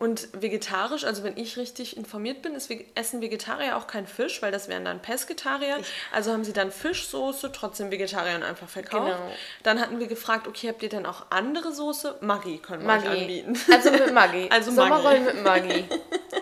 Und 0.03 0.27
vegetarisch, 0.33 1.05
also 1.05 1.23
wenn 1.23 1.37
ich 1.37 1.57
richtig 1.57 1.97
informiert 1.97 2.43
bin, 2.43 2.57
ist, 2.57 2.69
essen 2.97 3.21
Vegetarier 3.21 3.77
auch 3.77 3.87
kein 3.87 4.09
Fisch, 4.09 4.43
weil 4.43 4.51
das 4.51 4.67
wären 4.67 4.85
dann 4.85 5.01
Pesketarier. 5.01 5.79
Also 6.11 6.33
haben 6.33 6.43
sie 6.43 6.53
dann 6.53 6.73
Fischsoße, 6.73 7.53
trotzdem 7.53 7.93
Vegetariern 7.93 8.43
einfach 8.43 8.69
verkauft. 8.69 9.13
Genau. 9.17 9.33
Dann 9.63 9.81
hatten 9.81 10.01
wir 10.01 10.09
gefragt, 10.09 10.49
okay, 10.49 10.71
habt 10.71 10.83
ihr 10.83 10.89
denn 10.89 11.07
auch 11.07 11.27
andere 11.31 11.71
Soße? 11.71 12.17
Maggi 12.21 12.59
können 12.59 12.85
wir 12.85 12.95
euch 12.95 13.05
Maggi. 13.05 13.21
anbieten. 13.21 13.57
Also 13.73 13.93
mit 13.93 14.13
Maggi. 14.13 14.49
Also 14.51 14.73
Sommerrollen 14.73 15.25
mit 15.25 15.45
Maggi. 15.45 15.85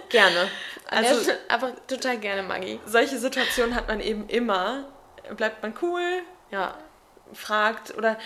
Gerne. 0.09 0.49
Also 0.87 1.31
einfach 1.47 1.73
total 1.87 2.17
gerne 2.17 2.43
Maggi. 2.43 2.81
Solche 2.87 3.19
Situationen 3.19 3.75
hat 3.75 3.89
man 3.89 4.01
eben 4.01 4.27
immer. 4.31 4.87
Bleibt 5.37 5.63
man 5.63 5.75
cool, 5.83 6.23
Ja. 6.51 6.79
Fragt 7.35 7.97
oder 7.97 8.19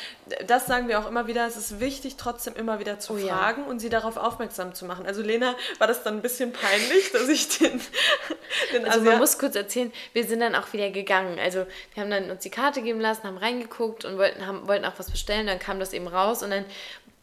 das 0.46 0.66
sagen 0.66 0.88
wir 0.88 0.98
auch 0.98 1.06
immer 1.08 1.26
wieder, 1.26 1.46
es 1.46 1.56
ist 1.56 1.80
wichtig, 1.80 2.16
trotzdem 2.16 2.54
immer 2.54 2.78
wieder 2.78 2.98
zu 2.98 3.14
Oh 3.14 3.16
ja. 3.16 3.36
fragen 3.36 3.64
und 3.64 3.78
sie 3.80 3.88
darauf 3.90 4.16
aufmerksam 4.16 4.74
zu 4.74 4.84
machen. 4.84 5.06
Also 5.06 5.22
Lena 5.22 5.54
war 5.78 5.86
das 5.86 6.02
dann 6.02 6.14
ein 6.16 6.22
bisschen 6.22 6.52
peinlich, 6.52 7.12
dass 7.12 7.28
ich 7.28 7.48
den, 7.58 7.80
den 8.72 8.84
Also 8.84 9.00
Asia- 9.00 9.10
man 9.10 9.18
muss 9.18 9.38
kurz 9.38 9.56
erzählen, 9.56 9.92
wir 10.12 10.24
sind 10.24 10.40
dann 10.40 10.54
auch 10.54 10.72
wieder 10.72 10.90
gegangen. 10.90 11.38
Also 11.38 11.66
wir 11.94 12.02
haben 12.02 12.10
dann 12.10 12.30
uns 12.30 12.42
die 12.42 12.50
Karte 12.50 12.82
geben 12.82 13.00
lassen, 13.00 13.24
haben 13.24 13.38
reingeguckt 13.38 14.04
und 14.04 14.16
wollten, 14.18 14.46
haben, 14.46 14.66
wollten 14.66 14.84
auch 14.84 14.94
was 14.98 15.10
bestellen. 15.10 15.46
Dann 15.46 15.58
kam 15.58 15.78
das 15.80 15.92
eben 15.92 16.06
raus 16.08 16.42
und 16.42 16.50
dann 16.50 16.64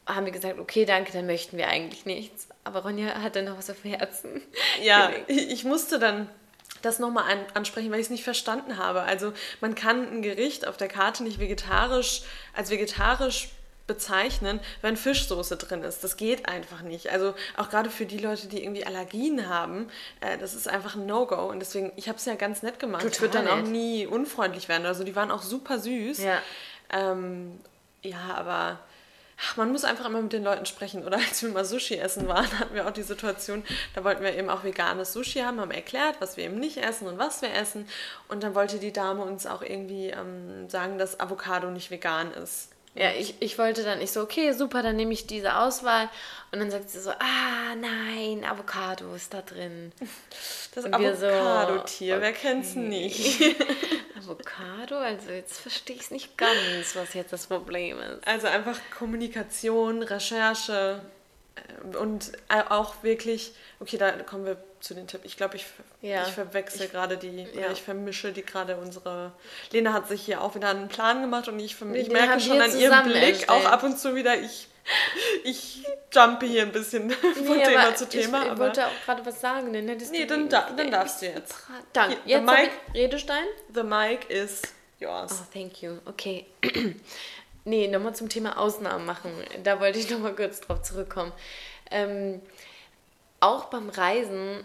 haben 0.08 0.26
wir 0.26 0.32
gesagt, 0.34 0.60
okay, 0.60 0.86
danke, 0.86 1.12
dann 1.14 1.26
möchten 1.26 1.58
wir 1.58 1.68
eigentlich 1.68 2.06
nichts. 2.06 2.48
Aber 2.64 2.84
Ronja 2.84 3.22
hat 3.22 3.36
dann 3.36 3.46
noch 3.46 3.58
was 3.58 3.70
auf 3.70 3.82
dem 3.84 3.94
Herzen. 3.94 4.42
Ja, 4.82 5.12
ich 5.28 5.64
musste 5.64 6.00
dann 6.00 6.30
das 6.82 7.00
nochmal 7.00 7.32
an, 7.32 7.40
ansprechen, 7.54 7.92
weil 7.92 8.00
ich 8.00 8.06
es 8.08 8.10
nicht 8.12 8.24
verstanden 8.24 8.78
habe. 8.78 9.02
Also 9.04 9.34
man 9.60 9.76
kann 9.76 10.08
ein 10.08 10.22
Gericht 10.22 10.68
auf 10.68 10.78
der 10.78 10.88
Karte 10.88 11.24
nicht 11.24 11.40
vegetarisch 11.40 12.22
als 12.54 12.70
vegetarisch 12.70 13.50
bezeichnen, 13.88 14.60
wenn 14.82 14.96
Fischsoße 14.96 15.58
drin 15.58 15.84
ist. 15.84 16.04
Das 16.04 16.16
geht 16.16 16.48
einfach 16.48 16.82
nicht. 16.82 17.12
Also 17.12 17.34
auch 17.58 17.70
gerade 17.70 17.90
für 17.90 18.06
die 18.06 18.20
Leute, 18.20 18.48
die 18.48 18.64
irgendwie 18.64 18.86
Allergien 18.86 19.50
haben, 19.50 19.90
äh, 20.22 20.38
das 20.38 20.54
ist 20.54 20.68
einfach 20.68 20.96
ein 20.96 21.06
No-Go. 21.06 21.50
Und 21.50 21.60
deswegen, 21.60 21.92
ich 21.98 22.08
habe 22.08 22.18
es 22.18 22.26
ja 22.26 22.36
ganz 22.36 22.64
nett 22.64 22.80
gemacht. 22.80 23.04
ich 23.04 23.20
würde 23.20 23.38
Total 23.38 23.46
dann 23.46 23.60
auch 23.60 23.64
nett. 23.64 23.72
nie 23.72 24.08
unfreundlich 24.08 24.70
werden. 24.70 24.86
Also 24.86 25.04
die 25.04 25.16
waren 25.16 25.32
auch 25.32 25.42
super 25.42 25.80
süß. 25.80 26.20
Ja. 26.20 26.42
Ähm, 26.90 27.60
ja, 28.02 28.34
aber 28.36 28.80
ach, 29.44 29.58
man 29.58 29.72
muss 29.72 29.84
einfach 29.84 30.06
immer 30.06 30.22
mit 30.22 30.34
den 30.34 30.44
Leuten 30.44 30.66
sprechen. 30.66 31.06
Oder 31.06 31.18
als 31.18 31.42
wir 31.42 31.50
mal 31.50 31.66
Sushi 31.66 31.96
essen 31.96 32.28
waren, 32.28 32.48
hatten 32.60 32.76
wir 32.76 32.88
auch 32.88 32.92
die 32.92 33.04
Situation, 33.04 33.64
da 33.96 34.04
wollten 34.04 34.24
wir 34.24 34.36
eben 34.36 34.50
auch 34.50 34.64
veganes 34.64 35.14
Sushi 35.14 35.40
haben, 35.40 35.60
haben 35.60 35.72
erklärt, 35.72 36.16
was 36.20 36.38
wir 36.38 36.46
eben 36.46 36.60
nicht 36.60 36.78
essen 36.78 37.08
und 37.08 37.18
was 37.18 37.42
wir 37.42 37.54
essen. 37.54 37.88
Und 38.28 38.44
dann 38.44 38.56
wollte 38.56 38.80
die 38.80 38.94
Dame 38.94 39.24
uns 39.24 39.46
auch 39.46 39.62
irgendwie 39.62 40.10
ähm, 40.10 40.70
sagen, 40.70 40.98
dass 40.98 41.20
Avocado 41.20 41.70
nicht 41.72 41.92
vegan 41.92 42.32
ist. 42.34 42.70
Ja, 42.94 43.12
ich, 43.18 43.36
ich 43.40 43.58
wollte 43.58 43.84
dann, 43.84 44.02
ich 44.02 44.12
so, 44.12 44.22
okay, 44.22 44.52
super, 44.52 44.84
dann 44.84 44.98
nehme 44.98 45.14
ich 45.14 45.26
diese 45.26 45.56
Auswahl. 45.56 46.10
Und 46.52 46.60
dann 46.60 46.70
sagt 46.70 46.90
sie 46.90 47.00
so, 47.00 47.12
ah, 47.12 47.76
nein, 47.80 48.44
Avocado 48.44 49.14
ist 49.16 49.34
da 49.34 49.42
drin. 49.42 49.94
Das 50.76 50.84
wir 50.84 51.16
so, 51.16 51.28
Avocado-Tier, 51.28 52.20
wer 52.20 52.34
kennt's 52.34 52.76
nicht? 52.76 53.42
Avocado? 54.32 54.98
Also 54.98 55.32
jetzt 55.32 55.60
verstehe 55.60 55.96
ich 55.96 56.04
es 56.04 56.12
nicht 56.12 56.38
ganz, 56.38 56.96
was 56.96 57.14
jetzt 57.14 57.34
das 57.34 57.48
Problem 57.48 58.00
ist. 58.00 58.28
Also 58.28 58.48
einfach 58.48 58.78
Kommunikation, 58.98 60.04
Recherche 60.04 61.02
äh, 61.56 61.98
und 61.98 62.32
äh, 62.50 62.62
auch 62.70 63.04
wirklich, 63.04 63.54
okay, 63.80 63.98
da 63.98 64.12
kommen 64.12 64.46
wir 64.46 64.58
zu 64.80 64.94
den 64.94 65.08
Tipps. 65.08 65.26
Ich 65.26 65.38
glaube, 65.38 65.58
ich, 65.58 65.66
Ja. 66.02 66.24
ich 66.24 66.34
verwechsel 66.34 66.88
gerade 66.88 67.18
die, 67.18 67.48
ja. 67.54 67.72
ich 67.72 67.82
vermische 67.82 68.32
die 68.32 68.44
gerade 68.44 68.78
unsere. 68.78 69.32
Lena 69.72 69.94
hat 69.94 70.08
sich 70.08 70.24
hier 70.24 70.42
auch 70.42 70.56
wieder 70.56 70.70
einen 70.70 70.88
Plan 70.88 71.22
gemacht 71.22 71.48
und 71.48 71.60
ich, 71.60 71.80
ich 71.94 72.10
merke 72.10 72.40
schon 72.40 72.60
an 72.60 72.78
ihrem 72.78 73.04
Blick 73.04 73.42
erstellt. 73.42 73.50
auch 73.50 73.66
ab 73.66 73.84
und 73.84 74.00
zu 74.00 74.16
wieder, 74.16 74.40
ich, 74.40 74.68
ich 75.44 75.86
jumpe 76.14 76.46
hier 76.46 76.64
ein 76.64 76.72
bisschen 76.72 77.10
von 77.12 77.58
Nee, 77.58 77.64
Thema 77.64 77.84
aber 77.88 77.96
zu 77.96 78.04
ich, 78.06 78.10
Thema. 78.10 78.44
ich 78.44 78.52
aber 78.52 78.60
wollte 78.60 78.86
auch 78.86 79.06
gerade 79.06 79.26
was 79.26 79.40
sagen, 79.42 79.74
dann 79.74 79.88
hättest 79.88 80.12
nee, 80.12 80.22
du... 80.26 80.28
dann, 80.28 80.50
da, 80.50 80.70
dann 80.72 80.92
darfst 80.92 81.22
du 81.22 81.28
jetzt. 81.28 81.56
Danke. 81.94 82.18
Jetzt 82.26 82.46
Mike- 82.46 82.72
ich 82.94 83.02
Redestein? 83.02 83.46
The 83.74 83.84
mic 83.84 84.30
is 84.30 84.62
yours. 85.00 85.32
Oh, 85.42 85.46
thank 85.54 85.82
you. 85.82 85.98
Okay. 86.06 86.46
nee, 87.66 87.88
nochmal 87.88 88.16
zum 88.16 88.30
Thema 88.30 88.58
Ausnahmen 88.58 89.06
machen. 89.06 89.32
Da 89.64 89.80
wollte 89.80 90.00
ich 90.00 90.10
nochmal 90.10 90.36
kurz 90.36 90.62
drauf 90.62 90.82
zurückkommen. 90.82 91.32
Ähm, 91.90 92.42
auch 93.40 93.66
beim 93.66 93.90
Reisen 93.90 94.64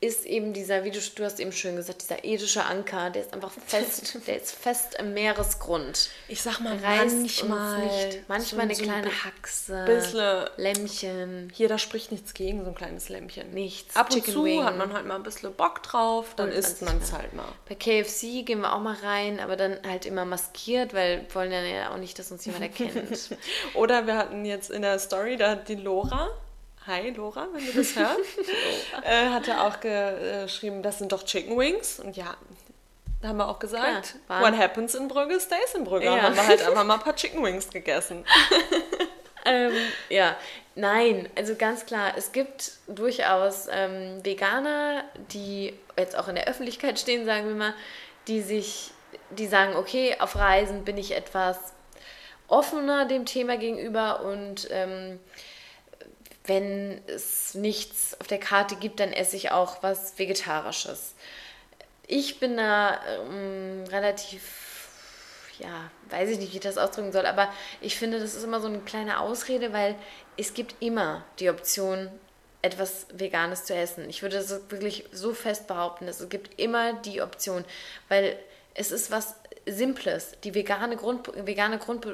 ist 0.00 0.26
eben 0.26 0.52
dieser, 0.52 0.84
wie 0.84 0.90
du, 0.90 0.98
du 0.98 1.24
hast 1.24 1.40
eben 1.40 1.52
schön 1.52 1.76
gesagt, 1.76 2.02
dieser 2.02 2.24
ethische 2.24 2.64
Anker, 2.64 3.10
der 3.10 3.22
ist 3.22 3.32
einfach 3.32 3.52
fest, 3.66 4.18
der 4.26 4.36
ist 4.36 4.52
fest 4.52 4.96
im 4.98 5.14
Meeresgrund. 5.14 6.10
Ich 6.28 6.42
sag 6.42 6.60
mal, 6.60 6.76
manchmal, 6.76 8.22
manchmal 8.28 8.62
eine 8.62 8.74
kleine 8.74 9.24
Haxe, 9.24 9.84
bisschen 9.86 10.46
Lämmchen. 10.56 11.50
Hier, 11.54 11.68
da 11.68 11.78
spricht 11.78 12.12
nichts 12.12 12.34
gegen 12.34 12.62
so 12.64 12.70
ein 12.70 12.74
kleines 12.74 13.08
Lämmchen. 13.08 13.50
Nichts. 13.52 13.96
Ab 13.96 14.10
Chicken 14.10 14.26
und 14.26 14.32
zu 14.32 14.44
Wing. 14.44 14.64
hat 14.64 14.76
man 14.76 14.92
halt 14.92 15.06
mal 15.06 15.16
ein 15.16 15.22
bisschen 15.22 15.54
Bock 15.54 15.82
drauf, 15.82 16.34
dann 16.36 16.50
isst 16.50 16.82
man 16.82 16.98
es 16.98 17.12
halt 17.12 17.32
mal. 17.32 17.48
Bei 17.68 17.74
KFC 17.74 18.44
gehen 18.44 18.60
wir 18.60 18.74
auch 18.74 18.80
mal 18.80 18.96
rein, 19.02 19.40
aber 19.40 19.56
dann 19.56 19.78
halt 19.86 20.04
immer 20.04 20.24
maskiert, 20.24 20.92
weil 20.92 21.22
wir 21.22 21.34
wollen 21.34 21.52
ja 21.52 21.92
auch 21.92 21.98
nicht, 21.98 22.18
dass 22.18 22.30
uns 22.30 22.44
jemand 22.44 22.64
erkennt. 22.64 23.30
Oder 23.74 24.06
wir 24.06 24.16
hatten 24.16 24.44
jetzt 24.44 24.70
in 24.70 24.82
der 24.82 24.98
Story, 24.98 25.36
da 25.36 25.52
hat 25.52 25.68
die 25.68 25.76
Lora, 25.76 26.28
Hi 26.86 27.08
Lora, 27.10 27.48
wenn 27.52 27.64
du 27.64 27.72
das 27.72 27.96
hörst, 27.96 28.20
äh, 29.04 29.30
hatte 29.30 29.62
auch 29.62 29.80
geschrieben, 29.80 30.82
das 30.82 30.98
sind 30.98 31.12
doch 31.12 31.24
Chicken 31.24 31.56
Wings. 31.58 31.98
Und 31.98 32.14
ja, 32.14 32.36
da 33.22 33.28
haben 33.28 33.38
wir 33.38 33.48
auch 33.48 33.58
gesagt, 33.58 34.16
ja, 34.28 34.42
what 34.42 34.54
happens 34.54 34.94
in 34.94 35.08
Brügge 35.08 35.40
stays 35.40 35.74
in 35.74 35.84
Brügge. 35.84 36.04
Ja. 36.04 36.20
Haben 36.20 36.36
wir 36.36 36.46
halt 36.46 36.62
einfach 36.62 36.84
mal 36.84 36.94
ein 36.94 37.00
paar 37.00 37.16
Chicken 37.16 37.42
Wings 37.42 37.70
gegessen. 37.70 38.26
ähm, 39.46 39.72
ja, 40.10 40.36
nein, 40.74 41.30
also 41.36 41.54
ganz 41.54 41.86
klar, 41.86 42.12
es 42.18 42.32
gibt 42.32 42.72
durchaus 42.86 43.66
ähm, 43.70 44.22
Veganer, 44.22 45.04
die 45.32 45.72
jetzt 45.96 46.18
auch 46.18 46.28
in 46.28 46.34
der 46.34 46.48
Öffentlichkeit 46.48 46.98
stehen, 46.98 47.24
sagen 47.24 47.48
wir 47.48 47.54
mal, 47.54 47.74
die 48.28 48.42
sich, 48.42 48.90
die 49.30 49.46
sagen, 49.46 49.74
okay, 49.76 50.16
auf 50.18 50.36
Reisen 50.36 50.84
bin 50.84 50.98
ich 50.98 51.16
etwas 51.16 51.56
offener 52.46 53.06
dem 53.06 53.24
Thema 53.24 53.56
gegenüber 53.56 54.20
und 54.20 54.68
ähm, 54.70 55.18
wenn 56.44 57.00
es 57.06 57.54
nichts 57.54 58.18
auf 58.20 58.26
der 58.26 58.38
Karte 58.38 58.76
gibt, 58.76 59.00
dann 59.00 59.12
esse 59.12 59.36
ich 59.36 59.50
auch 59.50 59.82
was 59.82 60.18
Vegetarisches. 60.18 61.14
Ich 62.06 62.38
bin 62.38 62.56
da 62.56 63.00
ähm, 63.06 63.84
relativ, 63.88 64.88
ja, 65.58 65.90
weiß 66.10 66.28
ich 66.30 66.38
nicht, 66.38 66.52
wie 66.52 66.56
ich 66.56 66.62
das 66.62 66.76
ausdrücken 66.76 67.12
soll, 67.12 67.24
aber 67.24 67.50
ich 67.80 67.96
finde, 67.96 68.20
das 68.20 68.34
ist 68.34 68.44
immer 68.44 68.60
so 68.60 68.68
eine 68.68 68.80
kleine 68.80 69.20
Ausrede, 69.20 69.72
weil 69.72 69.94
es 70.36 70.52
gibt 70.52 70.82
immer 70.82 71.24
die 71.38 71.48
Option, 71.48 72.10
etwas 72.60 73.06
Veganes 73.12 73.64
zu 73.64 73.74
essen. 73.74 74.08
Ich 74.08 74.22
würde 74.22 74.36
das 74.36 74.50
wirklich 74.70 75.04
so 75.12 75.34
fest 75.34 75.66
behaupten, 75.66 76.08
es 76.08 76.26
gibt 76.30 76.58
immer 76.58 76.94
die 76.94 77.20
Option, 77.20 77.64
weil 78.08 78.38
es 78.74 78.90
ist 78.90 79.10
was 79.10 79.34
Simples. 79.66 80.32
Die 80.44 80.54
vegane, 80.54 80.96
Grund, 80.96 81.30
vegane 81.46 81.78
Grund, 81.78 82.06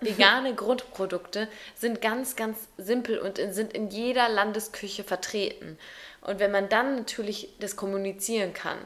vegane 0.00 0.54
Grundprodukte 0.54 1.48
sind 1.74 2.00
ganz, 2.00 2.36
ganz 2.36 2.68
simpel 2.76 3.18
und 3.18 3.38
sind 3.50 3.72
in 3.72 3.88
jeder 3.88 4.28
Landesküche 4.28 5.04
vertreten. 5.04 5.78
Und 6.20 6.38
wenn 6.38 6.50
man 6.50 6.68
dann 6.68 6.96
natürlich 6.96 7.50
das 7.60 7.76
kommunizieren 7.76 8.54
kann, 8.54 8.78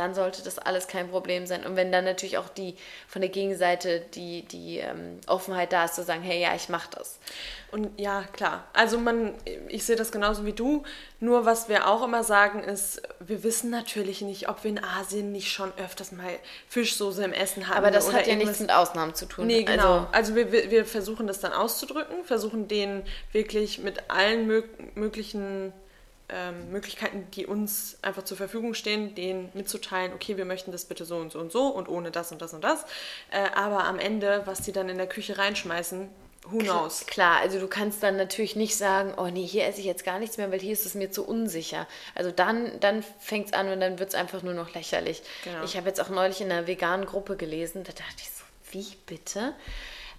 dann 0.00 0.14
sollte 0.14 0.42
das 0.42 0.58
alles 0.58 0.88
kein 0.88 1.10
Problem 1.10 1.46
sein. 1.46 1.64
Und 1.66 1.76
wenn 1.76 1.92
dann 1.92 2.04
natürlich 2.04 2.38
auch 2.38 2.48
die 2.48 2.74
von 3.06 3.20
der 3.20 3.30
Gegenseite 3.30 4.00
die, 4.14 4.42
die 4.42 4.78
ähm, 4.78 5.20
Offenheit 5.26 5.72
da 5.72 5.84
ist, 5.84 5.94
zu 5.94 6.02
sagen, 6.02 6.22
hey, 6.22 6.40
ja, 6.40 6.54
ich 6.54 6.70
mache 6.70 6.88
das. 6.96 7.18
Und 7.70 8.00
ja, 8.00 8.24
klar. 8.32 8.64
Also 8.72 8.98
man, 8.98 9.34
ich 9.68 9.84
sehe 9.84 9.96
das 9.96 10.10
genauso 10.10 10.46
wie 10.46 10.54
du. 10.54 10.82
Nur 11.20 11.44
was 11.44 11.68
wir 11.68 11.86
auch 11.86 12.02
immer 12.02 12.24
sagen 12.24 12.64
ist, 12.64 13.02
wir 13.20 13.44
wissen 13.44 13.70
natürlich 13.70 14.22
nicht, 14.22 14.48
ob 14.48 14.64
wir 14.64 14.70
in 14.70 14.82
Asien 14.82 15.32
nicht 15.32 15.52
schon 15.52 15.70
öfters 15.76 16.12
mal 16.12 16.30
Fischsoße 16.68 17.22
im 17.22 17.32
Essen 17.32 17.68
haben. 17.68 17.76
Aber 17.76 17.90
das 17.90 18.12
hat 18.12 18.26
ja 18.26 18.36
nichts 18.36 18.58
mit 18.58 18.72
Ausnahmen 18.72 19.14
zu 19.14 19.26
tun. 19.26 19.46
Nee, 19.46 19.64
genau. 19.64 20.08
Also, 20.12 20.32
also 20.32 20.34
wir, 20.34 20.70
wir 20.70 20.86
versuchen 20.86 21.26
das 21.26 21.40
dann 21.40 21.52
auszudrücken, 21.52 22.24
versuchen 22.24 22.66
denen 22.66 23.04
wirklich 23.32 23.78
mit 23.78 24.10
allen 24.10 24.46
möglichen 24.94 25.72
ähm, 26.32 26.70
Möglichkeiten, 26.70 27.26
die 27.32 27.46
uns 27.46 27.98
einfach 28.02 28.24
zur 28.24 28.36
Verfügung 28.36 28.74
stehen, 28.74 29.14
denen 29.14 29.50
mitzuteilen, 29.54 30.12
okay, 30.12 30.36
wir 30.36 30.44
möchten 30.44 30.72
das 30.72 30.84
bitte 30.84 31.04
so 31.04 31.16
und 31.16 31.32
so 31.32 31.38
und 31.38 31.52
so 31.52 31.68
und 31.68 31.88
ohne 31.88 32.10
das 32.10 32.32
und 32.32 32.42
das 32.42 32.54
und 32.54 32.62
das. 32.62 32.84
Äh, 33.30 33.48
aber 33.54 33.84
am 33.84 33.98
Ende, 33.98 34.42
was 34.44 34.62
die 34.62 34.72
dann 34.72 34.88
in 34.88 34.98
der 34.98 35.08
Küche 35.08 35.38
reinschmeißen, 35.38 36.08
who 36.44 36.58
knows? 36.58 37.06
Klar, 37.06 37.40
also 37.40 37.58
du 37.58 37.68
kannst 37.68 38.02
dann 38.02 38.16
natürlich 38.16 38.56
nicht 38.56 38.76
sagen, 38.76 39.14
oh 39.16 39.26
nee, 39.26 39.46
hier 39.46 39.66
esse 39.66 39.80
ich 39.80 39.86
jetzt 39.86 40.04
gar 40.04 40.18
nichts 40.18 40.38
mehr, 40.38 40.50
weil 40.50 40.60
hier 40.60 40.72
ist 40.72 40.86
es 40.86 40.94
mir 40.94 41.10
zu 41.10 41.26
unsicher. 41.26 41.86
Also 42.14 42.30
dann, 42.30 42.78
dann 42.80 43.04
fängt 43.18 43.48
es 43.48 43.52
an 43.52 43.68
und 43.68 43.80
dann 43.80 43.98
wird 43.98 44.10
es 44.10 44.14
einfach 44.14 44.42
nur 44.42 44.54
noch 44.54 44.74
lächerlich. 44.74 45.22
Genau. 45.44 45.64
Ich 45.64 45.76
habe 45.76 45.88
jetzt 45.88 46.00
auch 46.00 46.08
neulich 46.08 46.40
in 46.40 46.50
einer 46.50 46.66
veganen 46.66 47.06
Gruppe 47.06 47.36
gelesen, 47.36 47.84
da 47.84 47.92
dachte 47.92 48.16
ich 48.18 48.30
so, 48.30 48.44
wie 48.72 48.96
bitte? 49.06 49.54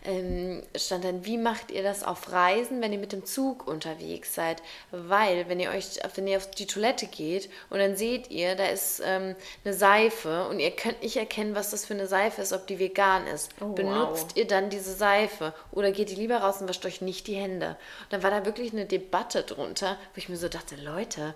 Ähm, 0.04 0.64
stand 0.76 1.04
dann, 1.04 1.26
wie 1.26 1.38
macht 1.38 1.70
ihr 1.70 1.84
das 1.84 2.04
auf 2.04 2.32
Reisen, 2.32 2.82
wenn 2.82 2.92
ihr 2.92 3.00
mit 3.00 3.12
dem 3.12 3.26
Zug 3.26 3.68
unterwegs 3.68 4.34
seid? 4.34 4.64
Weil, 4.92 5.48
wenn 5.48 5.60
ihr 5.60 5.70
euch, 5.70 6.00
wenn 6.16 6.28
ihr 6.28 6.38
auf 6.38 6.50
die 6.50 6.66
Toilette 6.66 7.06
geht 7.06 7.50
und 7.70 7.80
dann 7.80 7.96
seht 7.96 8.32
ihr, 8.32 8.56
da 8.56 8.66
ist 8.66 9.02
ähm, 9.06 9.36
eine 9.64 9.74
Seife 9.74 10.48
und 10.48 10.60
ihr 10.60 10.72
könnt 10.72 11.04
nicht 11.04 11.18
erkennen, 11.18 11.56
was 11.56 11.70
das 11.70 11.86
für 11.86 11.94
eine 11.94 12.08
Seife 12.08 12.42
ist, 12.42 12.54
ob 12.54 12.66
die 12.68 12.80
vegan 12.80 13.28
ist. 13.28 13.52
Oh, 13.62 13.74
Benutzt 13.74 14.30
wow. 14.30 14.38
ihr 14.38 14.48
dann 14.48 14.70
diese 14.70 14.94
Seife 14.94 15.54
oder 15.72 15.92
geht 15.92 16.10
ihr 16.10 16.18
lieber 16.18 16.38
raus 16.38 16.62
und 16.62 16.68
wascht 16.68 16.86
euch 16.86 17.02
nicht 17.02 17.28
die 17.28 17.36
Hände? 17.36 17.78
Und 18.04 18.14
dann 18.14 18.24
war 18.24 18.32
da 18.32 18.46
wirklich 18.46 18.74
eine 18.74 18.86
Debatte 18.86 19.44
drunter, 19.44 19.98
wo 20.14 20.18
ich 20.18 20.30
mir 20.30 20.38
so 20.38 20.50
dachte, 20.50 20.76
Leute, 20.78 21.36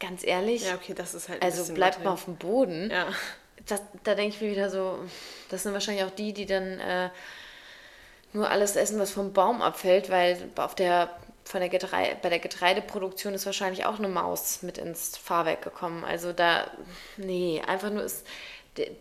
ganz 0.00 0.22
ehrlich, 0.24 0.66
ja, 0.66 0.74
okay, 0.74 0.94
das 0.94 1.14
ist 1.14 1.28
halt 1.28 1.42
also 1.42 1.72
bleibt 1.72 2.04
mal 2.04 2.12
auf 2.12 2.26
dem 2.26 2.36
Boden. 2.36 2.90
Ja. 2.90 3.06
Das, 3.66 3.80
da 4.02 4.16
denke 4.16 4.34
ich 4.34 4.40
mir 4.42 4.50
wieder 4.50 4.70
so, 4.70 4.98
das 5.48 5.62
sind 5.62 5.72
wahrscheinlich 5.72 6.04
auch 6.04 6.10
die, 6.10 6.32
die 6.32 6.46
dann 6.46 6.80
äh, 6.80 7.10
nur 8.32 8.50
alles 8.50 8.76
essen, 8.76 8.98
was 8.98 9.10
vom 9.10 9.32
Baum 9.32 9.62
abfällt, 9.62 10.10
weil 10.10 10.38
auf 10.56 10.74
der, 10.74 11.10
von 11.44 11.60
der 11.60 11.68
Getreide, 11.68 12.16
bei 12.22 12.28
der 12.28 12.38
Getreideproduktion 12.38 13.34
ist 13.34 13.46
wahrscheinlich 13.46 13.84
auch 13.84 13.98
eine 13.98 14.08
Maus 14.08 14.62
mit 14.62 14.78
ins 14.78 15.16
Fahrwerk 15.16 15.62
gekommen. 15.62 16.04
Also 16.04 16.32
da, 16.32 16.70
nee, 17.16 17.62
einfach 17.66 17.90
nur 17.90 18.02
ist, 18.02 18.26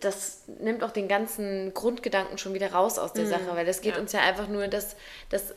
das 0.02 0.44
nimmt 0.60 0.84
auch 0.84 0.92
den 0.92 1.08
ganzen 1.08 1.74
Grundgedanken 1.74 2.38
schon 2.38 2.54
wieder 2.54 2.74
raus 2.74 3.00
aus 3.00 3.14
der 3.14 3.26
mhm. 3.26 3.30
Sache, 3.30 3.56
weil 3.56 3.68
es 3.68 3.82
geht 3.82 3.96
ja. 3.96 4.02
uns 4.02 4.12
ja 4.12 4.20
einfach 4.20 4.48
nur 4.48 4.68
das, 4.68 4.96
das 5.30 5.54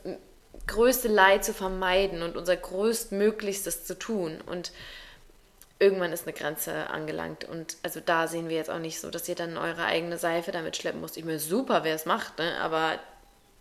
größte 0.67 1.09
Leid 1.09 1.45
zu 1.45 1.53
vermeiden 1.53 2.23
und 2.23 2.37
unser 2.37 2.57
größtmöglichstes 2.57 3.85
zu 3.85 3.99
tun. 3.99 4.41
Und 4.47 4.73
irgendwann 5.81 6.13
ist 6.13 6.27
eine 6.27 6.33
Grenze 6.33 6.89
angelangt. 6.91 7.45
Und 7.45 7.77
also 7.83 8.01
da 8.01 8.29
sehen 8.29 8.49
wir 8.49 8.57
jetzt 8.57 8.71
auch 8.71 8.79
nicht 8.79 9.01
so, 9.01 9.11
dass 9.11 9.29
ihr 9.29 9.35
dann 9.35 9.57
eure 9.57 9.85
eigene 9.85 10.17
Seife 10.17 10.53
damit 10.53 10.77
schleppen 10.77 11.01
müsst. 11.01 11.17
Ich 11.17 11.25
meine, 11.25 11.41
super, 11.41 11.83
wer 11.83 11.95
es 11.95 12.07
macht, 12.07 12.39
ne? 12.39 12.61
aber 12.61 13.01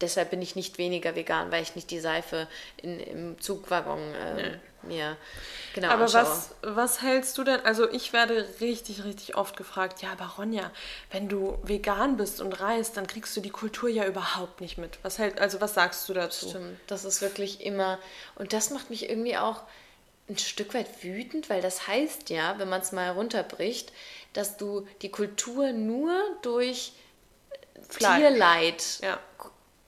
deshalb 0.04 0.30
bin 0.30 0.42
ich 0.42 0.56
nicht 0.56 0.78
weniger 0.78 1.16
vegan, 1.16 1.52
weil 1.52 1.64
ich 1.64 1.76
nicht 1.76 1.90
die 1.90 2.00
Seife 2.00 2.48
in, 2.78 3.00
im 3.00 3.42
Zugwaggon 3.42 4.00
äh, 4.14 4.36
nee. 4.36 4.60
mir 4.84 5.18
genau 5.74 5.90
Aber 5.90 6.12
was, 6.14 6.52
was 6.62 7.02
hältst 7.02 7.38
du 7.38 7.44
denn? 7.44 7.62
Also 7.62 7.90
ich 7.90 8.14
werde 8.14 8.46
richtig, 8.60 9.04
richtig 9.06 9.36
oft 9.36 9.56
gefragt, 9.56 10.02
ja, 10.02 10.12
aber 10.12 10.26
Ronja, 10.38 10.72
wenn 11.12 11.30
du 11.30 11.58
vegan 11.64 12.18
bist 12.18 12.42
und 12.42 12.60
reist, 12.60 12.98
dann 12.98 13.08
kriegst 13.08 13.36
du 13.38 13.42
die 13.42 13.50
Kultur 13.50 13.90
ja 13.90 14.06
überhaupt 14.06 14.62
nicht 14.62 14.78
mit. 14.78 15.00
Was 15.04 15.18
hält, 15.18 15.40
also 15.40 15.62
was 15.62 15.74
sagst 15.74 16.08
du 16.10 16.14
dazu? 16.14 16.50
Stimmt, 16.50 16.80
das 16.88 17.06
ist 17.06 17.22
wirklich 17.22 17.62
immer, 17.62 17.98
und 18.36 18.54
das 18.54 18.70
macht 18.70 18.90
mich 18.90 19.10
irgendwie 19.10 19.38
auch 19.38 19.62
ein 20.30 20.38
Stück 20.38 20.74
weit 20.74 21.04
wütend, 21.04 21.50
weil 21.50 21.62
das 21.62 21.88
heißt 21.88 22.30
ja, 22.30 22.60
wenn 22.60 22.70
man 22.70 22.82
es 22.82 22.92
mal 22.92 23.10
runterbricht, 23.12 23.92
dass 24.34 24.58
du 24.58 24.88
die 25.02 25.10
Kultur 25.10 25.72
nur 25.72 26.14
durch 26.42 26.94
Fleisch. 27.90 28.20
Tierleid 28.20 29.00
ja 29.02 29.20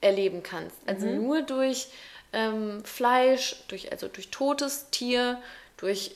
erleben 0.01 0.43
kannst. 0.43 0.77
Also 0.85 1.07
mhm. 1.07 1.23
nur 1.23 1.41
durch 1.41 1.87
ähm, 2.33 2.83
Fleisch, 2.83 3.55
durch, 3.67 3.91
also 3.91 4.07
durch 4.07 4.29
totes 4.29 4.89
Tier, 4.91 5.41
durch 5.77 6.15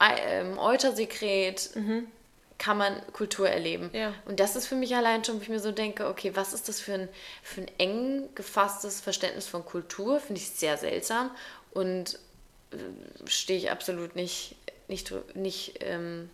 ähm, 0.00 0.58
Eutersekret 0.58 1.70
mhm. 1.74 2.06
kann 2.58 2.78
man 2.78 3.00
Kultur 3.12 3.48
erleben. 3.48 3.90
Ja. 3.92 4.14
Und 4.24 4.40
das 4.40 4.56
ist 4.56 4.66
für 4.66 4.74
mich 4.74 4.96
allein 4.96 5.24
schon, 5.24 5.38
wo 5.38 5.42
ich 5.42 5.48
mir 5.48 5.60
so 5.60 5.72
denke, 5.72 6.08
okay, 6.08 6.32
was 6.34 6.52
ist 6.52 6.68
das 6.68 6.80
für 6.80 6.94
ein, 6.94 7.08
für 7.42 7.62
ein 7.62 7.70
eng 7.78 8.28
gefasstes 8.34 9.00
Verständnis 9.00 9.46
von 9.46 9.64
Kultur? 9.64 10.20
Finde 10.20 10.40
ich 10.40 10.50
sehr 10.50 10.76
seltsam 10.78 11.30
und 11.72 12.18
äh, 12.72 12.76
stehe 13.26 13.58
ich 13.58 13.70
absolut 13.70 14.16
nicht, 14.16 14.56
nicht, 14.88 15.12
nicht 15.34 15.74
ähm, 15.80 16.30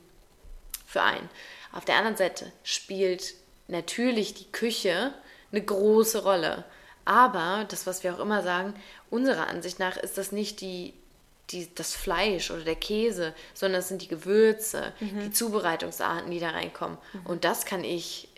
für 0.87 1.03
ein. 1.03 1.29
Auf 1.72 1.85
der 1.85 1.96
anderen 1.96 2.16
Seite 2.16 2.53
spielt 2.62 3.35
natürlich 3.68 4.35
die 4.35 4.51
Küche 4.53 5.12
eine 5.51 5.62
große 5.62 6.22
Rolle. 6.22 6.64
Aber 7.07 7.64
das, 7.69 7.87
was 7.87 8.05
wir 8.05 8.14
auch 8.14 8.19
immer 8.19 8.42
sagen, 8.42 8.75
unserer 9.11 9.47
Ansicht 9.47 9.79
nach 9.79 9.97
ist 9.97 10.19
das 10.19 10.33
nicht 10.33 10.61
die, 10.61 10.92
die, 11.51 11.73
das 11.75 11.95
Fleisch 11.95 12.51
oder 12.51 12.64
der 12.64 12.75
Käse, 12.75 13.33
sondern 13.55 13.79
es 13.79 13.88
sind 13.88 14.03
die 14.03 14.09
Gewürze, 14.09 14.92
mhm. 15.01 15.21
die 15.21 15.31
Zubereitungsarten, 15.31 16.31
die 16.31 16.40
da 16.40 16.51
reinkommen. 16.51 16.99
Mhm. 17.12 17.27
Und 17.27 17.45
das 17.45 17.64
kann 17.64 17.85
ich. 17.85 18.29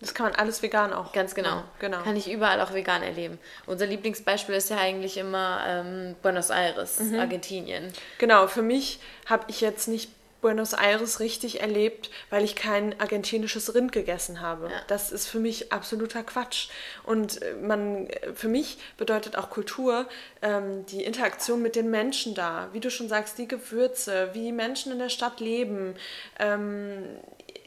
Das 0.00 0.14
kann 0.14 0.26
man 0.26 0.34
alles 0.34 0.62
vegan 0.62 0.92
auch. 0.92 1.12
Ganz 1.12 1.32
genau. 1.32 1.48
Ja, 1.48 1.64
genau. 1.78 2.02
Kann 2.02 2.16
ich 2.16 2.30
überall 2.30 2.60
auch 2.60 2.74
vegan 2.74 3.04
erleben. 3.04 3.38
Unser 3.66 3.86
Lieblingsbeispiel 3.86 4.56
ist 4.56 4.68
ja 4.68 4.76
eigentlich 4.76 5.16
immer 5.16 5.62
ähm, 5.64 6.16
Buenos 6.22 6.50
Aires, 6.50 6.98
mhm. 6.98 7.20
Argentinien. 7.20 7.92
Genau, 8.18 8.48
für 8.48 8.62
mich 8.62 8.98
habe 9.26 9.44
ich 9.46 9.60
jetzt 9.60 9.86
nicht 9.86 10.10
Buenos 10.42 10.74
Aires 10.74 11.20
richtig 11.20 11.60
erlebt, 11.60 12.10
weil 12.28 12.44
ich 12.44 12.54
kein 12.54 13.00
argentinisches 13.00 13.74
Rind 13.74 13.92
gegessen 13.92 14.40
habe. 14.42 14.66
Ja. 14.66 14.80
Das 14.88 15.10
ist 15.10 15.26
für 15.26 15.38
mich 15.38 15.72
absoluter 15.72 16.22
Quatsch. 16.22 16.68
Und 17.04 17.40
äh, 17.40 17.54
man, 17.54 18.08
für 18.34 18.48
mich 18.48 18.76
bedeutet 18.98 19.36
auch 19.36 19.48
Kultur 19.48 20.06
ähm, 20.42 20.84
die 20.86 21.02
Interaktion 21.04 21.62
mit 21.62 21.76
den 21.76 21.90
Menschen 21.90 22.34
da. 22.34 22.68
Wie 22.72 22.80
du 22.80 22.90
schon 22.90 23.08
sagst, 23.08 23.38
die 23.38 23.48
Gewürze, 23.48 24.30
wie 24.34 24.52
Menschen 24.52 24.92
in 24.92 24.98
der 24.98 25.08
Stadt 25.08 25.40
leben. 25.40 25.94
Ähm, 26.38 27.04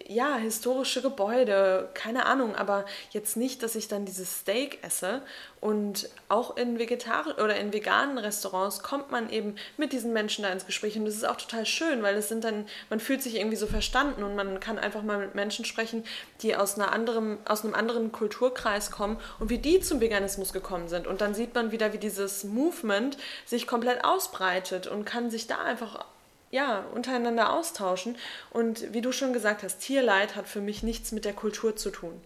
ja, 0.07 0.35
historische 0.35 1.01
Gebäude, 1.01 1.89
keine 1.93 2.27
Ahnung, 2.27 2.55
aber 2.55 2.85
jetzt 3.11 3.37
nicht, 3.37 3.63
dass 3.63 3.75
ich 3.75 3.87
dann 3.87 4.05
dieses 4.05 4.39
Steak 4.41 4.83
esse. 4.83 5.21
Und 5.61 6.09
auch 6.29 6.57
in 6.57 6.77
vegetarischen 6.77 7.41
oder 7.41 7.55
in 7.55 7.73
veganen 7.73 8.19
Restaurants 8.19 8.83
kommt 8.83 9.09
man 9.09 9.31
eben 9.31 9.55
mit 9.77 9.93
diesen 9.93 10.13
Menschen 10.13 10.43
da 10.43 10.51
ins 10.51 10.67
Gespräch. 10.67 10.95
Und 10.95 11.05
das 11.05 11.15
ist 11.15 11.27
auch 11.27 11.37
total 11.37 11.65
schön, 11.65 12.03
weil 12.03 12.15
es 12.15 12.29
sind 12.29 12.43
dann, 12.43 12.67
man 12.91 12.99
fühlt 12.99 13.23
sich 13.23 13.35
irgendwie 13.35 13.55
so 13.55 13.65
verstanden 13.65 14.21
und 14.21 14.35
man 14.35 14.59
kann 14.59 14.77
einfach 14.77 15.01
mal 15.01 15.17
mit 15.17 15.33
Menschen 15.33 15.65
sprechen, 15.65 16.03
die 16.41 16.55
aus, 16.55 16.75
einer 16.75 16.91
anderen, 16.91 17.39
aus 17.45 17.63
einem 17.63 17.73
anderen 17.73 18.11
Kulturkreis 18.11 18.91
kommen 18.91 19.17
und 19.39 19.49
wie 19.49 19.57
die 19.57 19.79
zum 19.79 20.01
Veganismus 20.01 20.53
gekommen 20.53 20.87
sind. 20.87 21.07
Und 21.07 21.21
dann 21.21 21.33
sieht 21.33 21.55
man 21.55 21.71
wieder, 21.71 21.93
wie 21.93 21.97
dieses 21.97 22.43
Movement 22.43 23.17
sich 23.45 23.65
komplett 23.65 24.05
ausbreitet 24.05 24.85
und 24.85 25.05
kann 25.05 25.31
sich 25.31 25.47
da 25.47 25.57
einfach 25.63 26.05
ja, 26.51 26.85
untereinander 26.93 27.53
austauschen. 27.53 28.17
Und 28.51 28.93
wie 28.93 29.01
du 29.01 29.11
schon 29.11 29.33
gesagt 29.33 29.63
hast, 29.63 29.79
Tierleid 29.79 30.35
hat 30.35 30.47
für 30.47 30.61
mich 30.61 30.83
nichts 30.83 31.11
mit 31.11 31.25
der 31.25 31.33
Kultur 31.33 31.75
zu 31.75 31.89
tun. 31.89 32.21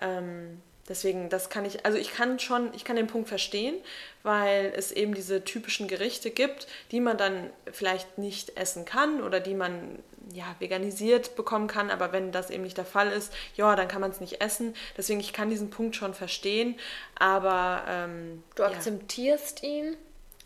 Ähm, 0.00 0.60
deswegen, 0.88 1.28
das 1.28 1.50
kann 1.50 1.64
ich, 1.64 1.84
also 1.84 1.98
ich 1.98 2.12
kann 2.12 2.38
schon, 2.38 2.72
ich 2.74 2.84
kann 2.84 2.96
den 2.96 3.06
Punkt 3.06 3.28
verstehen, 3.28 3.74
weil 4.22 4.72
es 4.76 4.92
eben 4.92 5.14
diese 5.14 5.44
typischen 5.44 5.88
Gerichte 5.88 6.30
gibt, 6.30 6.66
die 6.90 7.00
man 7.00 7.16
dann 7.16 7.50
vielleicht 7.70 8.18
nicht 8.18 8.56
essen 8.56 8.84
kann 8.84 9.22
oder 9.22 9.40
die 9.40 9.54
man 9.54 9.98
ja, 10.32 10.54
veganisiert 10.60 11.36
bekommen 11.36 11.66
kann, 11.66 11.90
aber 11.90 12.12
wenn 12.12 12.32
das 12.32 12.50
eben 12.50 12.62
nicht 12.62 12.78
der 12.78 12.84
Fall 12.84 13.10
ist, 13.10 13.32
ja, 13.56 13.74
dann 13.76 13.88
kann 13.88 14.00
man 14.00 14.10
es 14.10 14.20
nicht 14.20 14.40
essen. 14.40 14.74
Deswegen, 14.96 15.20
ich 15.20 15.32
kann 15.32 15.50
diesen 15.50 15.70
Punkt 15.70 15.96
schon 15.96 16.14
verstehen, 16.14 16.78
aber... 17.18 17.82
Ähm, 17.88 18.42
du 18.54 18.62
akzeptierst 18.62 19.62
ja. 19.62 19.68
ihn? 19.68 19.96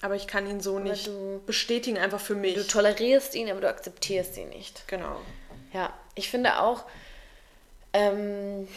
Aber 0.03 0.15
ich 0.15 0.27
kann 0.27 0.47
ihn 0.47 0.61
so 0.61 0.79
nicht 0.79 1.11
bestätigen, 1.47 1.99
einfach 1.99 2.21
für 2.21 2.35
mich. 2.35 2.55
Du 2.55 2.67
tolerierst 2.67 3.35
ihn, 3.35 3.51
aber 3.51 3.61
du 3.61 3.69
akzeptierst 3.69 4.37
ihn 4.37 4.51
nicht. 4.51 4.87
Genau. 4.89 5.17
Ja, 5.73 5.93
ich 6.15 6.31
finde 6.31 6.61
auch, 6.61 6.85
ähm, 7.93 8.69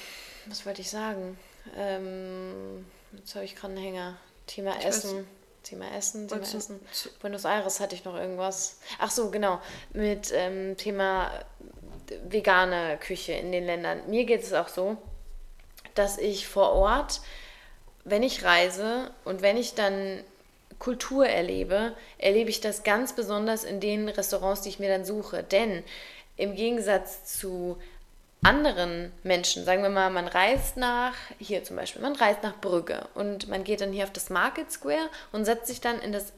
was 0.46 0.66
wollte 0.66 0.82
ich 0.82 0.90
sagen? 0.90 1.38
Ähm, 1.78 2.86
jetzt 3.12 3.36
habe 3.36 3.46
ich 3.46 3.56
gerade 3.56 3.74
einen 3.74 3.84
Hänger. 3.84 4.18
Thema 4.48 4.76
ich 4.80 4.86
Essen. 4.86 5.20
Weiß. 5.20 5.26
Thema 5.64 5.96
Essen, 5.96 6.28
Thema 6.28 6.42
Was 6.42 6.54
Essen. 6.54 6.80
Buenos 7.22 7.46
Aires 7.46 7.80
hatte 7.80 7.94
ich 7.94 8.06
noch 8.06 8.16
irgendwas. 8.16 8.80
Ach 8.98 9.12
so, 9.12 9.30
genau. 9.30 9.62
Mit 9.94 10.32
ähm, 10.34 10.78
Thema 10.78 11.32
vegane 12.24 12.98
Küche 12.98 13.34
in 13.34 13.52
den 13.52 13.66
Ländern. 13.66 14.10
Mir 14.10 14.26
geht 14.26 14.42
es 14.42 14.54
auch 14.54 14.68
so, 14.68 14.98
dass 15.96 16.18
ich 16.18 16.48
vor 16.48 16.72
Ort, 16.72 17.22
wenn 18.04 18.24
ich 18.24 18.44
reise 18.44 19.12
und 19.26 19.42
wenn 19.42 19.58
ich 19.58 19.76
dann 19.76 20.24
Kultur 20.80 21.28
erlebe, 21.28 21.94
erlebe 22.18 22.50
ich 22.50 22.62
das 22.62 22.84
ganz 22.84 23.14
besonders 23.14 23.64
in 23.64 23.80
den 23.80 24.10
Restaurants, 24.10 24.62
die 24.62 24.70
ich 24.70 24.80
mir 24.80 24.90
dann 24.90 25.06
suche. 25.06 25.44
Denn 25.44 25.84
im 26.38 26.56
Gegensatz 26.56 27.26
zu 27.38 27.78
anderen 28.42 29.12
Menschen, 29.24 29.66
sagen 29.66 29.84
wir 29.84 29.90
mal, 29.90 30.10
man 30.10 30.28
reist 30.28 30.78
nach, 30.78 31.14
hier 31.38 31.64
zum 31.64 31.76
Beispiel, 31.76 32.02
man 32.02 32.16
reist 32.16 32.42
nach 32.44 32.58
Brügge 32.60 33.08
und 33.14 33.50
man 33.50 33.66
geht 33.66 33.82
dann 33.82 33.92
hier 33.92 34.06
auf 34.06 34.14
das 34.14 34.30
Market 34.30 34.72
Square 34.72 35.10
und 35.34 35.44
setzt 35.44 35.68
sich 35.68 35.82
dann 35.82 36.00
in 36.00 36.14
das 36.14 36.32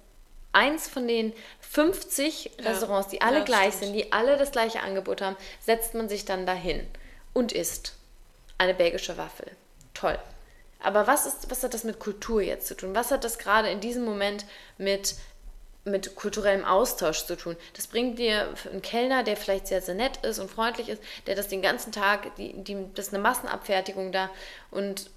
eins 0.54 0.88
von 0.88 1.08
den 1.08 1.34
50 1.62 2.51
ja. 2.58 2.69
Restaurants, 2.69 3.10
die 3.10 3.21
alle 3.21 3.39
ja, 3.39 3.43
gleich 3.43 3.75
stimmt. 3.75 3.84
sind, 3.84 3.93
die 3.93 4.12
alle 4.12 4.38
das 4.38 4.51
gleiche 4.51 4.82
Angebot 4.82 5.21
haben, 5.21 5.38
setzt 5.60 5.93
man 5.93 6.10
sich 6.10 6.25
dann 6.25 6.45
dahin 6.45 6.86
und 7.34 7.51
isst 7.51 7.93
eine 8.58 8.73
belgische 8.73 9.17
Waffel. 9.17 9.51
Toll. 9.93 10.17
Aber 10.84 11.08
was, 11.08 11.26
ist, 11.26 11.52
was 11.52 11.63
hat 11.63 11.74
das 11.74 11.84
mit 11.84 12.00
Kultur 12.00 12.41
jetzt 12.41 12.67
zu 12.67 12.76
tun? 12.76 12.96
Was 12.96 13.12
hat 13.12 13.24
das 13.24 13.38
gerade 13.38 13.70
in 13.70 13.80
diesem 13.80 14.04
Moment 14.04 14.46
mit, 14.78 15.15
mit 15.86 16.15
kulturellem 16.15 16.65
Austausch 16.65 17.26
zu 17.26 17.36
tun? 17.36 17.56
Das 17.76 17.88
bringt 17.88 18.17
dir 18.17 18.54
einen 18.70 18.82
Kellner, 18.82 19.24
der 19.24 19.38
vielleicht 19.38 19.67
sehr, 19.67 19.82
sehr 19.82 19.96
nett 19.96 20.17
ist 20.26 20.39
und 20.39 20.50
freundlich 20.50 20.89
ist, 20.89 21.04
der 21.28 21.36
das 21.36 21.48
den 21.48 21.62
ganzen 21.62 21.91
Tag, 21.91 22.36
die, 22.36 22.54
die, 22.63 22.86
das 22.96 23.08
ist 23.08 23.13
eine 23.13 23.24
Massenabfertigung 23.24 24.12
da 24.12 24.30
und 24.72 25.10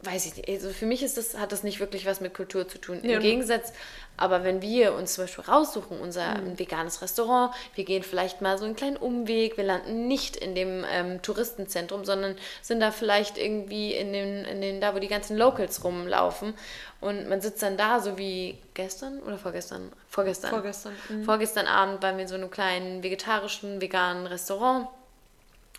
weiß 0.00 0.26
ich 0.26 0.36
nicht, 0.36 0.48
also 0.48 0.68
für 0.70 0.84
mich 0.84 1.02
ist 1.02 1.16
das, 1.16 1.38
hat 1.38 1.52
das 1.52 1.62
nicht 1.62 1.80
wirklich 1.80 2.04
was 2.04 2.20
mit 2.20 2.34
Kultur 2.34 2.68
zu 2.68 2.78
tun. 2.78 3.00
Ja. 3.02 3.16
Im 3.16 3.22
Gegensatz, 3.22 3.72
aber 4.18 4.44
wenn 4.44 4.60
wir 4.60 4.94
uns 4.94 5.14
zum 5.14 5.24
Beispiel 5.24 5.44
raussuchen, 5.44 5.98
unser 5.98 6.38
mhm. 6.38 6.58
veganes 6.58 7.00
Restaurant, 7.00 7.54
wir 7.74 7.84
gehen 7.84 8.02
vielleicht 8.02 8.42
mal 8.42 8.58
so 8.58 8.66
einen 8.66 8.76
kleinen 8.76 8.98
Umweg, 8.98 9.56
wir 9.56 9.64
landen 9.64 10.06
nicht 10.06 10.36
in 10.36 10.54
dem 10.54 10.84
ähm, 10.90 11.22
Touristenzentrum, 11.22 12.04
sondern 12.04 12.36
sind 12.60 12.80
da 12.80 12.90
vielleicht 12.90 13.38
irgendwie 13.38 13.94
in 13.94 14.12
den, 14.12 14.44
in 14.44 14.60
den, 14.60 14.80
da 14.82 14.94
wo 14.94 14.98
die 14.98 15.08
ganzen 15.08 15.36
Locals 15.36 15.82
rumlaufen 15.82 16.52
und 17.00 17.28
man 17.28 17.40
sitzt 17.40 17.62
dann 17.62 17.78
da, 17.78 18.00
so 18.00 18.18
wie 18.18 18.58
gestern 18.74 19.20
oder 19.20 19.38
vorgestern? 19.38 19.90
Vorgestern. 20.08 20.50
Vorgestern. 20.50 20.92
Mhm. 21.08 21.24
Vorgestern 21.24 21.66
Abend 21.66 22.02
waren 22.02 22.16
wir 22.16 22.22
in 22.22 22.28
so 22.28 22.34
einem 22.34 22.50
kleinen 22.50 23.02
vegetarischen, 23.02 23.80
veganen 23.80 24.26
Restaurant 24.26 24.88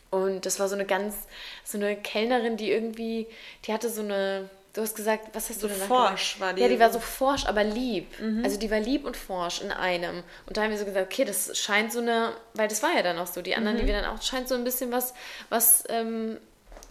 und 0.09 0.45
das 0.45 0.59
war 0.59 0.69
so 0.69 0.75
eine 0.75 0.85
ganz, 0.85 1.15
so 1.63 1.77
eine 1.77 1.95
Kellnerin, 1.95 2.57
die 2.57 2.71
irgendwie, 2.71 3.27
die 3.65 3.73
hatte 3.73 3.89
so 3.89 4.01
eine, 4.01 4.49
du 4.73 4.81
hast 4.81 4.95
gesagt, 4.95 5.29
was 5.33 5.49
hast 5.49 5.59
so 5.59 5.67
du 5.67 5.73
denn 5.73 5.87
forsch 5.87 6.39
war 6.39 6.53
die. 6.53 6.61
Ja, 6.61 6.67
die 6.67 6.79
war 6.79 6.91
so 6.91 6.99
forsch, 6.99 7.45
aber 7.45 7.63
lieb. 7.63 8.07
Mhm. 8.19 8.43
Also 8.43 8.57
die 8.57 8.71
war 8.71 8.79
lieb 8.79 9.05
und 9.05 9.17
forsch 9.17 9.61
in 9.61 9.71
einem. 9.71 10.23
Und 10.45 10.55
da 10.55 10.63
haben 10.63 10.71
wir 10.71 10.77
so 10.77 10.85
gesagt, 10.85 11.11
okay, 11.11 11.25
das 11.25 11.57
scheint 11.57 11.91
so 11.91 11.99
eine, 11.99 12.31
weil 12.53 12.67
das 12.67 12.83
war 12.83 12.95
ja 12.95 13.03
dann 13.03 13.17
auch 13.17 13.27
so, 13.27 13.41
die 13.41 13.55
anderen, 13.55 13.77
mhm. 13.77 13.81
die 13.81 13.87
wir 13.87 14.01
dann 14.01 14.05
auch, 14.05 14.21
scheint 14.21 14.47
so 14.47 14.55
ein 14.55 14.63
bisschen 14.63 14.91
was, 14.91 15.13
was 15.49 15.83
ähm, 15.89 16.37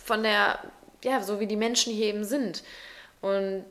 von 0.04 0.22
der, 0.22 0.58
ja, 1.02 1.22
so 1.22 1.40
wie 1.40 1.46
die 1.46 1.56
Menschen 1.56 1.92
hier 1.92 2.06
eben 2.06 2.24
sind. 2.24 2.62
Und 3.22 3.64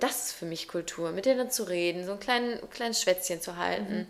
das 0.00 0.26
ist 0.26 0.32
für 0.32 0.46
mich 0.46 0.66
Kultur, 0.66 1.12
mit 1.12 1.24
denen 1.24 1.50
zu 1.50 1.62
reden, 1.64 2.04
so 2.04 2.12
ein 2.12 2.20
klein, 2.20 2.58
kleines 2.70 3.00
Schwätzchen 3.00 3.40
zu 3.40 3.56
halten. 3.56 4.08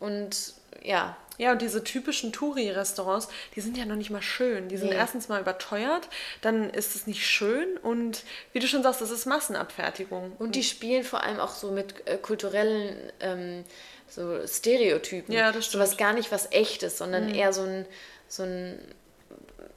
Mhm. 0.00 0.06
Und 0.06 0.54
ja, 0.82 1.16
ja, 1.38 1.52
und 1.52 1.62
diese 1.62 1.84
typischen 1.84 2.32
Touri-Restaurants, 2.32 3.28
die 3.54 3.60
sind 3.60 3.78
ja 3.78 3.84
noch 3.84 3.94
nicht 3.94 4.10
mal 4.10 4.20
schön. 4.20 4.68
Die 4.68 4.76
sind 4.76 4.90
nee. 4.90 4.96
erstens 4.96 5.28
mal 5.28 5.40
überteuert, 5.40 6.08
dann 6.42 6.68
ist 6.70 6.96
es 6.96 7.06
nicht 7.06 7.24
schön 7.24 7.76
und 7.78 8.24
wie 8.52 8.58
du 8.58 8.66
schon 8.66 8.82
sagst, 8.82 9.00
das 9.00 9.10
ist 9.10 9.24
Massenabfertigung. 9.24 10.32
Und 10.38 10.56
die 10.56 10.64
spielen 10.64 11.04
vor 11.04 11.22
allem 11.22 11.38
auch 11.38 11.52
so 11.52 11.70
mit 11.70 12.06
äh, 12.08 12.16
kulturellen 12.16 12.96
ähm, 13.20 13.64
so 14.08 14.44
Stereotypen. 14.46 15.32
Ja, 15.32 15.52
das 15.52 15.66
stimmt. 15.66 15.84
So 15.84 15.90
was 15.90 15.96
gar 15.96 16.12
nicht 16.12 16.32
was 16.32 16.50
echtes, 16.50 16.98
sondern 16.98 17.28
mhm. 17.28 17.34
eher 17.34 17.52
so 17.52 17.62
ein, 17.62 17.86
so 18.26 18.42
ein, 18.42 18.76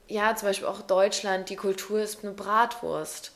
ja, 0.08 0.34
zum 0.34 0.48
Beispiel 0.48 0.66
auch 0.66 0.82
Deutschland, 0.82 1.48
die 1.48 1.56
Kultur 1.56 2.00
ist 2.00 2.24
eine 2.24 2.32
Bratwurst. 2.32 3.32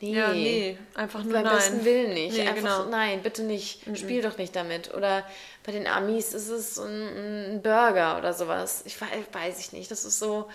Nee. 0.00 0.14
Ja, 0.14 0.32
nee, 0.32 0.78
einfach 0.94 1.24
nur 1.24 1.32
Beim 1.32 1.44
nein. 1.44 1.56
besten 1.56 1.84
Willen 1.84 2.14
nicht. 2.14 2.36
Nee, 2.36 2.46
einfach 2.46 2.84
genau. 2.84 2.90
nein, 2.90 3.20
bitte 3.22 3.42
nicht. 3.42 3.86
Mhm. 3.86 3.96
Spiel 3.96 4.22
doch 4.22 4.38
nicht 4.38 4.54
damit. 4.54 4.94
Oder 4.94 5.24
bei 5.68 5.72
den 5.72 5.86
Amis 5.86 6.32
ist 6.32 6.48
es 6.48 6.78
ein, 6.78 7.56
ein 7.56 7.62
Burger 7.62 8.16
oder 8.16 8.32
sowas. 8.32 8.80
Ich 8.86 8.98
weiß, 8.98 9.10
weiß 9.32 9.60
ich 9.60 9.72
nicht. 9.74 9.90
Das 9.90 10.06
ist 10.06 10.18
so, 10.18 10.48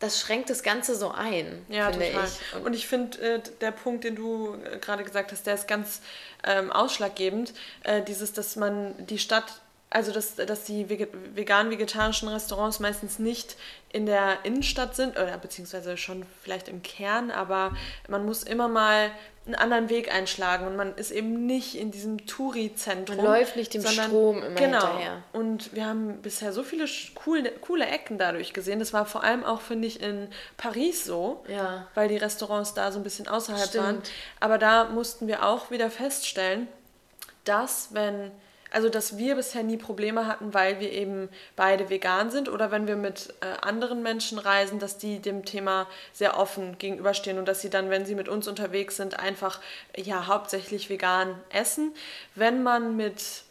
das 0.00 0.18
schränkt 0.18 0.50
das 0.50 0.64
Ganze 0.64 0.96
so 0.96 1.12
ein, 1.12 1.64
ja, 1.68 1.92
finde 1.92 2.06
total. 2.06 2.26
ich. 2.26 2.56
Und, 2.56 2.66
Und 2.66 2.72
ich 2.72 2.88
finde, 2.88 3.18
äh, 3.20 3.40
der 3.60 3.70
Punkt, 3.70 4.02
den 4.02 4.16
du 4.16 4.56
äh, 4.56 4.78
gerade 4.78 5.04
gesagt 5.04 5.30
hast, 5.30 5.46
der 5.46 5.54
ist 5.54 5.68
ganz 5.68 6.00
ähm, 6.42 6.72
ausschlaggebend. 6.72 7.54
Äh, 7.84 8.02
dieses, 8.02 8.32
dass 8.32 8.56
man 8.56 9.06
die 9.06 9.20
Stadt 9.20 9.60
also 9.90 10.12
dass, 10.12 10.36
dass 10.36 10.64
die 10.64 10.88
vegan-vegetarischen 10.88 12.28
Restaurants 12.28 12.78
meistens 12.78 13.18
nicht 13.18 13.56
in 13.90 14.04
der 14.04 14.44
Innenstadt 14.44 14.94
sind, 14.94 15.18
oder 15.18 15.38
beziehungsweise 15.38 15.96
schon 15.96 16.26
vielleicht 16.42 16.68
im 16.68 16.82
Kern, 16.82 17.30
aber 17.30 17.74
man 18.06 18.26
muss 18.26 18.42
immer 18.42 18.68
mal 18.68 19.10
einen 19.46 19.54
anderen 19.54 19.88
Weg 19.88 20.14
einschlagen 20.14 20.66
und 20.66 20.76
man 20.76 20.94
ist 20.96 21.10
eben 21.10 21.46
nicht 21.46 21.74
in 21.74 21.90
diesem 21.90 22.26
Touri-Zentrum. 22.26 23.16
Man 23.16 23.24
läuft 23.24 23.56
nicht 23.56 23.72
dem 23.72 23.80
sondern, 23.80 24.08
Strom 24.08 24.42
immer 24.42 24.60
genau. 24.60 24.86
hinterher. 24.86 25.22
Und 25.32 25.74
wir 25.74 25.86
haben 25.86 26.20
bisher 26.20 26.52
so 26.52 26.62
viele 26.62 26.84
coole, 27.14 27.50
coole 27.52 27.86
Ecken 27.86 28.18
dadurch 28.18 28.52
gesehen. 28.52 28.78
Das 28.78 28.92
war 28.92 29.06
vor 29.06 29.24
allem 29.24 29.44
auch, 29.44 29.62
finde 29.62 29.88
ich, 29.88 30.02
in 30.02 30.28
Paris 30.58 31.06
so, 31.06 31.42
ja. 31.48 31.86
weil 31.94 32.08
die 32.08 32.18
Restaurants 32.18 32.74
da 32.74 32.92
so 32.92 32.98
ein 32.98 33.02
bisschen 33.02 33.26
außerhalb 33.26 33.68
Stimmt. 33.68 33.84
waren. 33.84 34.02
Aber 34.38 34.58
da 34.58 34.84
mussten 34.90 35.26
wir 35.28 35.46
auch 35.46 35.70
wieder 35.70 35.90
feststellen, 35.90 36.68
dass 37.44 37.94
wenn 37.94 38.30
also 38.70 38.88
dass 38.88 39.16
wir 39.16 39.36
bisher 39.36 39.62
nie 39.62 39.76
Probleme 39.76 40.26
hatten, 40.26 40.52
weil 40.54 40.80
wir 40.80 40.92
eben 40.92 41.28
beide 41.56 41.88
vegan 41.90 42.30
sind 42.30 42.48
oder 42.48 42.70
wenn 42.70 42.86
wir 42.86 42.96
mit 42.96 43.34
äh, 43.40 43.66
anderen 43.66 44.02
Menschen 44.02 44.38
reisen, 44.38 44.78
dass 44.78 44.98
die 44.98 45.20
dem 45.20 45.44
Thema 45.44 45.86
sehr 46.12 46.38
offen 46.38 46.78
gegenüberstehen 46.78 47.38
und 47.38 47.46
dass 47.46 47.60
sie 47.60 47.70
dann, 47.70 47.90
wenn 47.90 48.06
sie 48.06 48.14
mit 48.14 48.28
uns 48.28 48.48
unterwegs 48.48 48.96
sind, 48.96 49.18
einfach 49.18 49.60
ja 49.96 50.26
hauptsächlich 50.26 50.90
vegan 50.90 51.34
essen. 51.50 51.92
Wenn 52.34 52.62
man 52.62 52.96
mit 52.96 53.42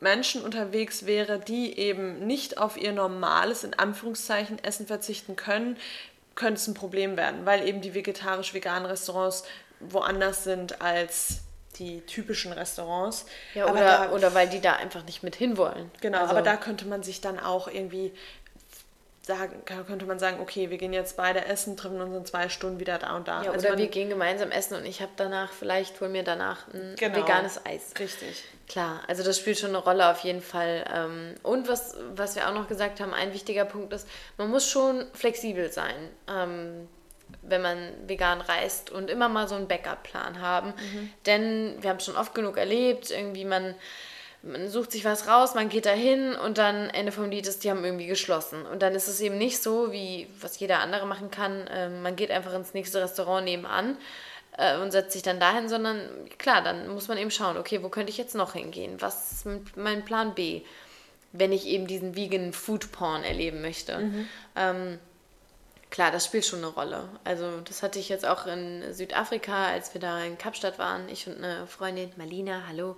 Menschen 0.00 0.42
unterwegs 0.42 1.06
wäre, 1.06 1.38
die 1.38 1.78
eben 1.78 2.26
nicht 2.26 2.58
auf 2.58 2.76
ihr 2.76 2.92
normales, 2.92 3.64
in 3.64 3.74
Anführungszeichen, 3.74 4.62
Essen 4.62 4.86
verzichten 4.86 5.34
können, 5.36 5.76
könnte 6.34 6.60
es 6.60 6.68
ein 6.68 6.74
Problem 6.74 7.16
werden, 7.16 7.46
weil 7.46 7.66
eben 7.66 7.80
die 7.80 7.94
vegetarisch-veganen 7.94 8.86
Restaurants 8.86 9.44
woanders 9.80 10.44
sind 10.44 10.80
als 10.80 11.40
die 11.78 12.00
typischen 12.02 12.52
Restaurants. 12.52 13.26
Ja, 13.54 13.70
oder, 13.70 13.80
da, 13.80 14.10
oder 14.10 14.34
weil 14.34 14.48
die 14.48 14.60
da 14.60 14.74
einfach 14.74 15.04
nicht 15.04 15.22
mit 15.22 15.36
hinwollen. 15.36 15.90
Genau, 16.00 16.20
also, 16.20 16.30
aber 16.32 16.42
da 16.42 16.56
könnte 16.56 16.86
man 16.86 17.02
sich 17.02 17.20
dann 17.20 17.38
auch 17.38 17.68
irgendwie 17.68 18.12
sagen, 19.28 19.62
könnte 19.64 20.06
man 20.06 20.18
sagen, 20.18 20.40
okay, 20.40 20.70
wir 20.70 20.78
gehen 20.78 20.92
jetzt 20.92 21.16
beide 21.16 21.44
essen, 21.44 21.76
treffen 21.76 22.00
uns 22.00 22.16
in 22.16 22.24
zwei 22.24 22.48
Stunden 22.48 22.80
wieder 22.80 22.98
da 22.98 23.14
und 23.14 23.28
da. 23.28 23.42
Ja, 23.42 23.52
also 23.52 23.68
oder 23.68 23.78
wir 23.78 23.88
gehen 23.88 24.08
gemeinsam 24.08 24.50
essen 24.50 24.74
und 24.74 24.86
ich 24.86 25.02
habe 25.02 25.12
danach, 25.16 25.52
vielleicht 25.52 26.00
hol 26.00 26.08
mir 26.08 26.24
danach 26.24 26.66
ein 26.72 26.96
genau, 26.98 27.18
veganes 27.18 27.64
Eis. 27.64 27.92
Richtig. 27.98 28.42
Klar, 28.68 29.02
also 29.06 29.22
das 29.22 29.38
spielt 29.38 29.58
schon 29.58 29.70
eine 29.70 29.78
Rolle 29.78 30.10
auf 30.10 30.20
jeden 30.20 30.40
Fall. 30.40 30.84
Ähm, 30.92 31.34
und 31.42 31.68
was, 31.68 31.96
was 32.14 32.36
wir 32.36 32.48
auch 32.48 32.54
noch 32.54 32.68
gesagt 32.68 33.00
haben, 33.00 33.14
ein 33.14 33.32
wichtiger 33.34 33.66
Punkt 33.66 33.92
ist, 33.92 34.08
man 34.38 34.48
muss 34.50 34.68
schon 34.68 35.06
flexibel 35.12 35.70
sein, 35.70 36.08
ähm, 36.26 36.88
wenn 37.42 37.62
man 37.62 37.78
vegan 38.06 38.40
reist 38.40 38.90
und 38.90 39.10
immer 39.10 39.28
mal 39.28 39.48
so 39.48 39.54
einen 39.54 39.68
Backup-Plan 39.68 40.40
haben. 40.40 40.68
Mhm. 40.68 41.10
Denn 41.26 41.74
wir 41.80 41.90
haben 41.90 42.00
schon 42.00 42.16
oft 42.16 42.34
genug 42.34 42.56
erlebt, 42.56 43.10
irgendwie 43.10 43.44
man 43.44 43.74
man 44.42 44.68
sucht 44.68 44.92
sich 44.92 45.04
was 45.04 45.26
raus, 45.26 45.54
man 45.54 45.68
geht 45.68 45.86
dahin 45.86 46.34
und 46.34 46.58
dann 46.58 46.90
Ende 46.90 47.12
vom 47.12 47.30
Lied 47.30 47.46
ist, 47.46 47.64
die 47.64 47.70
haben 47.70 47.84
irgendwie 47.84 48.06
geschlossen. 48.06 48.64
Und 48.66 48.82
dann 48.82 48.94
ist 48.94 49.08
es 49.08 49.20
eben 49.20 49.36
nicht 49.36 49.60
so, 49.60 49.90
wie 49.92 50.28
was 50.40 50.58
jeder 50.60 50.78
andere 50.78 51.06
machen 51.06 51.30
kann. 51.30 51.66
Äh, 51.66 51.88
man 51.88 52.14
geht 52.14 52.30
einfach 52.30 52.54
ins 52.54 52.74
nächste 52.74 53.02
Restaurant 53.02 53.44
nebenan 53.44 53.96
äh, 54.56 54.78
und 54.78 54.92
setzt 54.92 55.12
sich 55.12 55.22
dann 55.22 55.40
dahin, 55.40 55.68
sondern 55.68 56.00
klar, 56.38 56.62
dann 56.62 56.88
muss 56.88 57.08
man 57.08 57.18
eben 57.18 57.30
schauen, 57.30 57.56
okay, 57.56 57.82
wo 57.82 57.88
könnte 57.88 58.10
ich 58.10 58.18
jetzt 58.18 58.36
noch 58.36 58.52
hingehen? 58.52 59.00
Was 59.00 59.32
ist 59.32 59.76
mein 59.76 60.04
Plan 60.04 60.34
B, 60.34 60.62
wenn 61.32 61.52
ich 61.52 61.66
eben 61.66 61.88
diesen 61.88 62.14
vegan 62.14 62.52
Food 62.52 62.92
Porn 62.92 63.24
erleben 63.24 63.60
möchte? 63.60 63.98
Mhm. 63.98 64.28
Ähm, 64.54 64.98
klar, 65.90 66.10
das 66.10 66.24
spielt 66.26 66.44
schon 66.44 66.60
eine 66.60 66.68
Rolle. 66.68 67.08
Also 67.24 67.60
das 67.60 67.82
hatte 67.82 67.98
ich 67.98 68.08
jetzt 68.08 68.26
auch 68.26 68.46
in 68.46 68.92
Südafrika, 68.92 69.66
als 69.68 69.94
wir 69.94 70.00
da 70.00 70.22
in 70.22 70.38
Kapstadt 70.38 70.78
waren, 70.78 71.08
ich 71.08 71.26
und 71.26 71.38
eine 71.38 71.66
Freundin, 71.66 72.10
Malina, 72.16 72.64
hallo. 72.68 72.96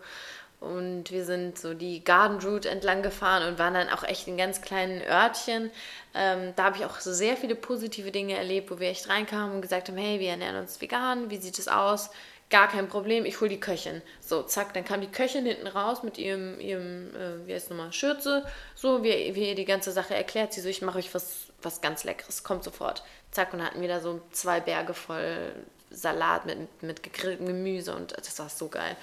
Und 0.61 1.11
wir 1.11 1.25
sind 1.25 1.59
so 1.59 1.73
die 1.73 2.05
Garden 2.05 2.39
Route 2.39 2.69
entlang 2.69 3.03
gefahren 3.03 3.49
und 3.49 3.59
waren 3.59 3.73
dann 3.73 3.89
auch 3.89 4.05
echt 4.05 4.29
in 4.29 4.37
ganz 4.37 4.61
kleinen 4.61 5.01
Örtchen. 5.01 5.71
Ähm, 6.15 6.53
da 6.55 6.65
habe 6.65 6.77
ich 6.77 6.85
auch 6.85 7.01
so 7.01 7.15
sehr 7.15 7.39
viele 7.39 7.55
positive 7.55 8.11
Dinge 8.13 8.37
erlebt, 8.37 8.71
wo 8.71 8.79
wir 8.79 8.91
echt 8.91 9.09
reinkamen 9.09 9.55
und 9.55 9.63
gesagt 9.63 9.89
haben, 9.89 9.97
hey, 9.97 10.21
wir 10.21 10.29
ernähren 10.29 10.57
uns 10.57 10.79
vegan, 10.81 11.31
wie 11.31 11.39
sieht 11.39 11.59
es 11.59 11.69
aus? 11.69 12.11
Gar 12.51 12.69
kein 12.69 12.89
Problem, 12.89 13.25
ich 13.25 13.41
hole 13.41 13.49
die 13.49 13.61
Köchin. 13.61 14.03
So, 14.21 14.43
zack, 14.43 14.75
dann 14.75 14.85
kam 14.85 15.01
die 15.01 15.07
Köchin 15.07 15.47
hinten 15.47 15.69
raus 15.69 16.03
mit 16.03 16.19
ihrem, 16.19 16.61
ihrem 16.61 17.15
äh, 17.15 17.47
wie 17.47 17.55
heißt 17.55 17.67
es 17.67 17.71
nochmal, 17.71 17.93
Schürze. 17.93 18.45
So, 18.75 19.03
wie, 19.03 19.35
wie 19.35 19.49
ihr 19.49 19.55
die 19.55 19.65
ganze 19.65 19.93
Sache 19.93 20.15
erklärt. 20.15 20.53
Sie 20.53 20.61
so, 20.61 20.69
ich 20.69 20.83
mache 20.83 20.99
euch 20.99 21.15
was, 21.15 21.47
was 21.63 21.81
ganz 21.81 22.05
Leckeres, 22.05 22.45
kommt 22.45 22.65
sofort. 22.65 23.03
Zack, 23.31 23.53
und 23.53 23.63
hatten 23.63 23.81
wir 23.81 23.89
da 23.89 24.01
so 24.01 24.21
zwei 24.33 24.61
Berge 24.61 24.95
voll 24.95 25.53
Salat 25.91 26.47
mit, 26.47 26.83
mit 26.83 27.03
gegrilltem 27.03 27.47
Gemüse 27.47 27.95
und 27.95 28.17
das 28.17 28.39
war 28.39 28.49
so 28.49 28.69
geil. 28.69 28.97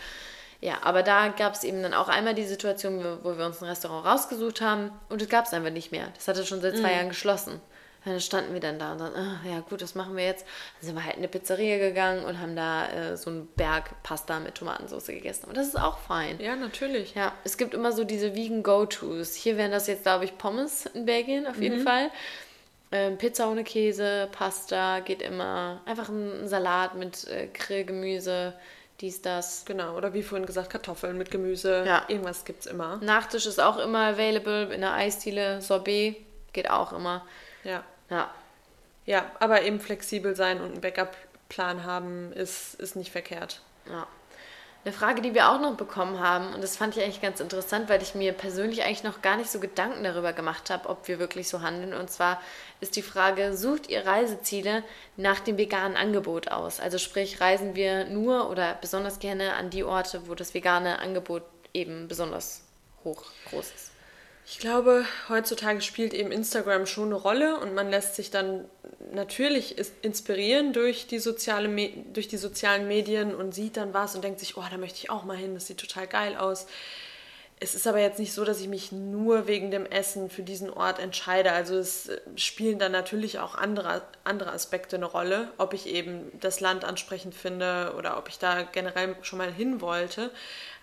Ja, 0.60 0.80
aber 0.82 1.04
da 1.04 1.28
gab 1.28 1.54
es 1.54 1.63
eben 1.63 1.84
dann 1.84 1.93
auch 1.93 2.08
einmal 2.08 2.34
die 2.34 2.46
Situation, 2.46 3.04
wo 3.24 3.38
wir 3.38 3.46
uns 3.46 3.62
ein 3.62 3.70
Restaurant 3.70 4.06
rausgesucht 4.06 4.62
haben 4.62 4.91
und 5.10 5.22
es 5.22 5.30
gab 5.30 5.46
es 5.46 5.54
einfach 5.54 5.70
nicht 5.70 5.91
mehr. 5.91 6.08
Das 6.15 6.28
hatte 6.28 6.46
schon 6.46 6.62
seit 6.62 6.78
zwei 6.78 6.89
mhm. 6.89 6.96
Jahren 6.96 7.10
geschlossen. 7.10 7.62
dann 8.06 8.20
standen 8.20 8.54
wir 8.54 8.60
dann 8.60 8.80
da 8.80 8.93
und 8.93 9.00
dann, 9.00 9.13
oh, 9.13 9.48
ja 9.48 9.60
gut, 9.60 9.84
was 9.84 9.93
machen 9.93 10.15
wir 10.15 10.26
jetzt? 10.26 10.46
Dann 10.80 10.88
sind 10.88 10.96
wir 10.96 11.04
halt 11.04 11.13
in 11.15 11.20
eine 11.20 11.28
Pizzeria 11.28 11.78
gegangen 11.78 12.26
und 12.26 12.39
haben 12.39 12.56
da 12.56 12.88
äh, 12.88 13.17
so 13.17 13.30
einen 13.30 13.48
Berg 13.48 14.02
Pasta 14.02 14.39
mit 14.39 14.56
Tomatensauce 14.56 15.08
gegessen. 15.08 15.46
Und 15.48 15.58
das 15.58 15.67
ist 15.67 15.80
auch 15.80 16.00
fein. 16.00 16.39
Ja, 16.39 16.56
natürlich. 16.56 17.13
Ja, 17.13 17.34
es 17.43 17.58
gibt 17.58 17.76
immer 17.76 17.91
so 17.91 18.04
diese 18.04 18.34
Vegan 18.34 18.63
Go-Tos. 18.63 19.36
Hier 19.36 19.58
wären 19.58 19.72
das 19.72 19.86
jetzt, 19.86 20.04
glaube 20.04 20.26
ich, 20.26 20.39
Pommes 20.39 20.88
in 20.88 21.06
Belgien 21.06 21.46
auf 21.46 21.62
jeden 21.62 21.82
mhm. 21.82 21.84
Fall. 21.84 22.10
Ähm, 22.91 23.17
Pizza 23.17 23.50
ohne 23.50 23.63
Käse, 23.63 24.30
Pasta 24.32 25.02
geht 25.02 25.21
immer. 25.21 25.82
Einfach 25.86 26.10
ein 26.10 26.47
Salat 26.47 26.95
mit 26.95 27.28
äh, 27.28 27.47
Grillgemüse 27.54 28.54
dies, 29.02 29.21
das. 29.21 29.63
Genau, 29.65 29.95
oder 29.95 30.13
wie 30.13 30.23
vorhin 30.23 30.45
gesagt, 30.45 30.71
Kartoffeln 30.71 31.17
mit 31.17 31.30
Gemüse. 31.30 31.84
Ja. 31.86 32.04
Irgendwas 32.08 32.45
gibt 32.45 32.62
es 32.62 32.65
immer. 32.65 32.97
Nachtisch 32.97 33.45
ist 33.45 33.60
auch 33.60 33.78
immer 33.78 34.08
available 34.08 34.73
in 34.73 34.82
der 34.82 34.93
Eisdiele. 34.93 35.62
Sorbet 35.62 36.17
geht 36.54 36.69
auch 36.69 36.93
immer. 36.93 37.26
Ja. 37.63 37.84
Ja. 38.10 38.32
Ja, 39.06 39.32
aber 39.39 39.62
eben 39.62 39.80
flexibel 39.80 40.36
sein 40.36 40.60
und 40.60 40.71
einen 40.71 40.82
Backup-Plan 40.82 41.86
haben 41.86 42.34
ist, 42.34 42.73
ist 42.76 42.95
nicht 42.95 43.12
verkehrt. 43.12 43.62
Ja. 43.89 44.08
Eine 44.84 44.93
Frage, 44.93 45.21
die 45.21 45.34
wir 45.34 45.50
auch 45.50 45.60
noch 45.60 45.76
bekommen 45.76 46.19
haben, 46.19 46.54
und 46.54 46.63
das 46.63 46.78
fand 46.78 46.95
ich 46.95 47.04
eigentlich 47.04 47.21
ganz 47.21 47.39
interessant, 47.39 47.89
weil 47.89 48.02
ich 48.02 48.15
mir 48.15 48.34
persönlich 48.34 48.84
eigentlich 48.84 49.04
noch 49.04 49.21
gar 49.21 49.38
nicht 49.38 49.50
so 49.50 49.60
Gedanken 49.60 50.04
darüber 50.04 50.34
gemacht 50.34 50.69
habe, 50.69 50.89
ob 50.89 51.08
wir 51.08 51.19
wirklich 51.19 51.50
so 51.50 51.62
handeln. 51.62 51.93
Und 51.93 52.10
zwar 52.10 52.41
ist 52.80 52.96
die 52.96 53.02
Frage, 53.02 53.58
sucht 53.58 53.90
ihr 53.90 54.06
Reiseziele 54.06 54.84
nach 55.16 55.40
dem 55.40 55.58
veganen 55.58 55.98
Angebot 55.98 56.50
aus? 56.50 56.80
Also 56.80 56.98
sprich, 56.98 57.42
reisen 57.42 57.76
wir 57.76 58.06
nur 58.06 58.50
oder 58.50 58.78
besonders 58.80 59.20
gerne 59.20 59.54
an 59.54 59.70
die 59.70 59.84
Orte, 59.84 60.28
wo 60.28 60.36
das 60.36 60.54
vegane 60.54 61.00
Angebot 61.00 61.44
eben 61.74 62.08
besonders 62.08 62.62
hoch 63.04 63.26
groß 63.50 63.66
ist? 63.66 63.92
Ich 64.50 64.60
glaube, 64.60 65.06
heutzutage 65.28 65.82
spielt 65.82 66.13
eben 66.13 66.32
Instagram 66.32 66.86
schon 66.86 67.08
eine 67.08 67.16
Rolle 67.16 67.60
und 67.60 67.74
man 67.74 67.90
lässt 67.90 68.16
sich 68.16 68.32
dann 68.32 68.63
natürlich 69.12 69.76
inspirieren 70.04 70.72
durch 70.72 71.06
die, 71.06 71.20
soziale 71.20 71.68
durch 72.13 72.30
die 72.30 72.38
sozialen 72.38 72.88
Medien 72.88 73.36
und 73.36 73.54
sieht 73.54 73.76
dann 73.76 73.94
was 73.94 74.16
und 74.16 74.24
denkt 74.24 74.40
sich, 74.40 74.56
oh, 74.56 74.63
da 74.70 74.78
möchte 74.78 75.00
ich 75.00 75.10
auch 75.10 75.26
mal 75.26 75.36
hin, 75.36 75.54
das 75.54 75.68
sieht 75.68 75.80
total 75.80 76.08
geil 76.08 76.38
aus. 76.38 76.68
Es 77.60 77.74
ist 77.74 77.88
aber 77.88 78.00
jetzt 78.00 78.20
nicht 78.20 78.34
so, 78.34 78.46
dass 78.46 78.62
ich 78.62 78.67
mich 78.67 78.91
nur 78.91 79.48
wegen 79.48 79.72
dem 79.72 79.88
Essen 79.88 80.30
für 80.30 80.43
diesen 80.43 80.70
Ort 80.70 81.00
entscheide. 81.00 81.52
Also 81.54 81.76
es 81.76 82.08
äh, 82.08 82.20
spielen 82.36 82.78
dann 82.78 82.91
natürlich 82.91 83.39
auch 83.39 83.56
andere, 83.56 84.04
andere 84.24 84.52
Aspekte 84.52 84.96
eine 84.96 85.06
Rolle, 85.06 85.52
ob 85.58 85.74
ich 85.74 85.88
eben 85.88 86.32
das 86.39 86.60
Land 86.60 86.86
ansprechend 86.86 87.34
finde 87.34 87.96
oder 87.98 88.20
ob 88.20 88.30
ich 88.30 88.38
da 88.38 88.62
generell 88.62 89.15
schon 89.24 89.39
mal 89.39 89.52
hin 89.52 89.82
wollte. 89.82 90.30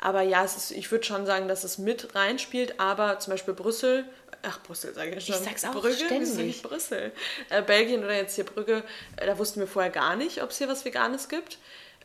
Aber 0.00 0.22
ja, 0.22 0.42
ist, 0.42 0.72
ich 0.72 0.90
würde 0.90 1.04
schon 1.04 1.26
sagen, 1.26 1.46
dass 1.46 1.62
es 1.62 1.78
mit 1.78 2.16
reinspielt, 2.16 2.80
aber 2.80 3.20
zum 3.20 3.34
Beispiel 3.34 3.54
Brüssel, 3.54 4.04
ach 4.42 4.60
Brüssel 4.64 4.92
sage 4.94 5.14
ich 5.14 5.26
schon, 5.26 5.36
ich 5.36 5.42
sag's 5.42 5.64
auch 5.64 5.80
Brügge, 5.80 5.94
ständig. 5.94 6.60
Brüssel, 6.62 7.12
äh, 7.50 7.62
Belgien 7.62 8.02
oder 8.02 8.16
jetzt 8.16 8.34
hier 8.34 8.44
Brügge, 8.44 8.82
äh, 9.16 9.26
da 9.26 9.38
wussten 9.38 9.60
wir 9.60 9.68
vorher 9.68 9.92
gar 9.92 10.16
nicht, 10.16 10.42
ob 10.42 10.50
es 10.50 10.58
hier 10.58 10.68
was 10.68 10.84
Veganes 10.84 11.28
gibt. 11.28 11.58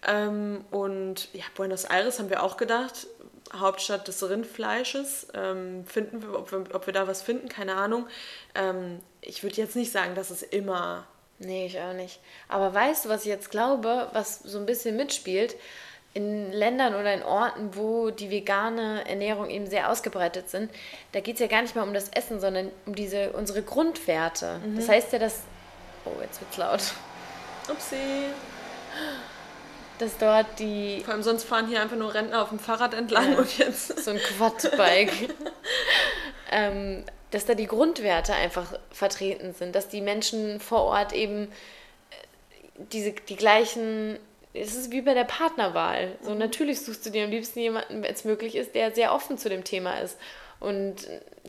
Ähm, 0.07 0.63
und 0.71 1.27
ja, 1.33 1.43
Buenos 1.55 1.83
Aires 1.85 2.19
haben 2.19 2.29
wir 2.29 2.43
auch 2.43 2.55
gedacht, 2.55 3.07
Hauptstadt 3.53 4.07
des 4.07 4.27
Rindfleisches. 4.27 5.27
Ähm, 5.33 5.85
finden 5.85 6.21
wir 6.21 6.37
ob, 6.37 6.51
wir, 6.51 6.63
ob 6.73 6.85
wir 6.85 6.93
da 6.93 7.07
was 7.07 7.21
finden, 7.21 7.49
keine 7.49 7.75
Ahnung. 7.75 8.07
Ähm, 8.55 8.99
ich 9.21 9.43
würde 9.43 9.55
jetzt 9.57 9.75
nicht 9.75 9.91
sagen, 9.91 10.15
dass 10.15 10.29
es 10.29 10.43
immer. 10.43 11.05
Nee, 11.39 11.67
ich 11.67 11.79
auch 11.79 11.93
nicht. 11.93 12.19
Aber 12.47 12.73
weißt 12.73 13.05
du, 13.05 13.09
was 13.09 13.21
ich 13.21 13.27
jetzt 13.27 13.49
glaube, 13.49 14.09
was 14.13 14.39
so 14.39 14.59
ein 14.59 14.65
bisschen 14.65 14.95
mitspielt? 14.95 15.55
In 16.13 16.51
Ländern 16.51 16.95
oder 16.95 17.13
in 17.13 17.21
Orten, 17.21 17.75
wo 17.75 18.09
die 18.09 18.31
vegane 18.31 19.07
Ernährung 19.07 19.49
eben 19.49 19.67
sehr 19.67 19.91
ausgebreitet 19.91 20.49
sind, 20.49 20.71
da 21.11 21.19
geht 21.19 21.35
es 21.35 21.39
ja 21.39 21.45
gar 21.45 21.61
nicht 21.61 21.75
mal 21.75 21.83
um 21.83 21.93
das 21.93 22.09
Essen, 22.09 22.39
sondern 22.39 22.71
um 22.87 22.95
diese 22.95 23.31
unsere 23.33 23.61
Grundwerte. 23.61 24.59
Mhm. 24.65 24.75
Das 24.75 24.89
heißt 24.89 25.13
ja, 25.13 25.19
dass. 25.19 25.41
Oh, 26.05 26.19
jetzt 26.21 26.41
wird's 26.41 26.57
laut. 26.57 26.81
Upsi 27.69 27.95
dass 29.99 30.17
dort 30.17 30.47
die. 30.59 31.01
Vor 31.03 31.13
allem 31.13 31.23
sonst 31.23 31.43
fahren 31.43 31.67
hier 31.67 31.81
einfach 31.81 31.97
nur 31.97 32.13
Rentner 32.13 32.41
auf 32.41 32.49
dem 32.49 32.59
Fahrrad 32.59 32.93
entlang 32.93 33.33
ja, 33.33 33.37
und 33.39 33.57
jetzt. 33.57 34.03
So 34.03 34.11
ein 34.11 34.17
Quadbike. 34.17 35.11
ähm, 36.51 37.03
dass 37.31 37.45
da 37.45 37.53
die 37.53 37.67
Grundwerte 37.67 38.33
einfach 38.33 38.73
vertreten 38.91 39.53
sind, 39.53 39.75
dass 39.75 39.87
die 39.87 40.01
Menschen 40.01 40.59
vor 40.59 40.81
Ort 40.81 41.13
eben 41.13 41.43
äh, 41.43 41.49
diese, 42.91 43.11
die 43.11 43.35
gleichen. 43.35 44.17
Es 44.51 44.73
ist 44.73 44.91
wie 44.91 45.01
bei 45.01 45.13
der 45.13 45.25
Partnerwahl. 45.25 46.17
So, 46.21 46.31
mhm. 46.31 46.39
natürlich 46.39 46.81
suchst 46.81 47.05
du 47.05 47.11
dir 47.11 47.25
am 47.25 47.29
liebsten 47.29 47.59
jemanden, 47.59 48.01
wenn 48.01 48.13
es 48.13 48.25
möglich 48.25 48.55
ist, 48.55 48.73
der 48.73 48.95
sehr 48.95 49.13
offen 49.13 49.37
zu 49.37 49.47
dem 49.47 49.63
Thema 49.63 49.99
ist. 49.99 50.17
Und 50.59 50.95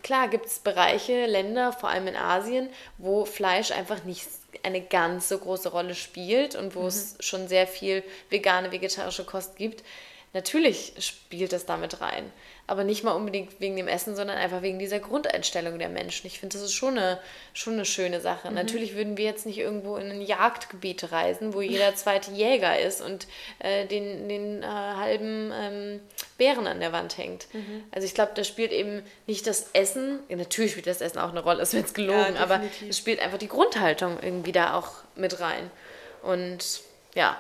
klar 0.03 0.29
gibt 0.29 0.47
es 0.47 0.61
Bereiche, 0.61 1.27
Länder, 1.27 1.73
vor 1.73 1.89
allem 1.89 2.07
in 2.07 2.17
Asien, 2.17 2.69
wo 2.99 3.25
Fleisch 3.25 3.71
einfach 3.73 4.05
nicht 4.05 4.27
eine 4.63 4.81
ganz 4.81 5.29
so 5.29 5.39
große 5.39 5.71
Rolle 5.71 5.95
spielt 5.95 6.55
und 6.55 6.75
wo 6.75 6.83
mhm. 6.83 6.87
es 6.87 7.17
schon 7.21 7.49
sehr 7.49 7.67
viel 7.67 8.03
vegane, 8.29 8.73
vegetarische 8.73 9.25
Kost 9.25 9.57
gibt. 9.57 9.85
Natürlich 10.33 10.95
spielt 10.99 11.53
das 11.53 11.67
damit 11.67 12.01
rein 12.01 12.31
aber 12.71 12.85
nicht 12.85 13.03
mal 13.03 13.13
unbedingt 13.13 13.61
wegen 13.61 13.75
dem 13.75 13.89
Essen, 13.89 14.15
sondern 14.15 14.39
einfach 14.39 14.63
wegen 14.63 14.79
dieser 14.79 15.01
Grundeinstellung 15.01 15.81
der 15.81 15.89
Menschen. 15.89 16.29
Ich 16.29 16.39
finde, 16.39 16.57
das 16.57 16.63
ist 16.63 16.73
schon 16.73 16.97
eine, 16.97 17.19
schon 17.53 17.73
eine 17.73 17.85
schöne 17.85 18.21
Sache. 18.21 18.49
Mhm. 18.49 18.55
Natürlich 18.55 18.95
würden 18.95 19.17
wir 19.17 19.25
jetzt 19.25 19.45
nicht 19.45 19.59
irgendwo 19.59 19.97
in 19.97 20.09
ein 20.09 20.23
Jagdgebiet 20.23 21.11
reisen, 21.11 21.53
wo 21.53 21.63
jeder 21.63 21.93
zweite 21.97 22.31
Jäger 22.31 22.79
ist 22.79 23.01
und 23.03 23.27
äh, 23.59 23.87
den, 23.87 24.29
den 24.29 24.63
äh, 24.63 24.67
halben 24.67 25.53
ähm, 25.53 26.01
Bären 26.39 26.69
an 26.69 26.79
der 26.79 26.93
Wand 26.93 27.19
hängt. 27.19 27.53
Mhm. 27.53 27.83
Also 27.91 28.07
ich 28.07 28.15
glaube, 28.15 28.33
da 28.37 28.45
spielt 28.45 28.71
eben 28.71 29.03
nicht 29.27 29.49
das 29.49 29.71
Essen, 29.73 30.21
ja, 30.29 30.37
natürlich 30.37 30.71
spielt 30.71 30.87
das 30.87 31.01
Essen 31.01 31.19
auch 31.19 31.31
eine 31.31 31.41
Rolle, 31.41 31.63
ist 31.63 31.73
mir 31.73 31.81
jetzt 31.81 31.97
gelogen, 31.97 32.37
ja, 32.37 32.41
aber 32.41 32.61
es 32.89 32.99
spielt 32.99 33.19
einfach 33.19 33.39
die 33.39 33.49
Grundhaltung 33.49 34.17
irgendwie 34.23 34.53
da 34.53 34.75
auch 34.75 34.93
mit 35.17 35.41
rein. 35.41 35.73
Und 36.23 36.83
ja, 37.17 37.37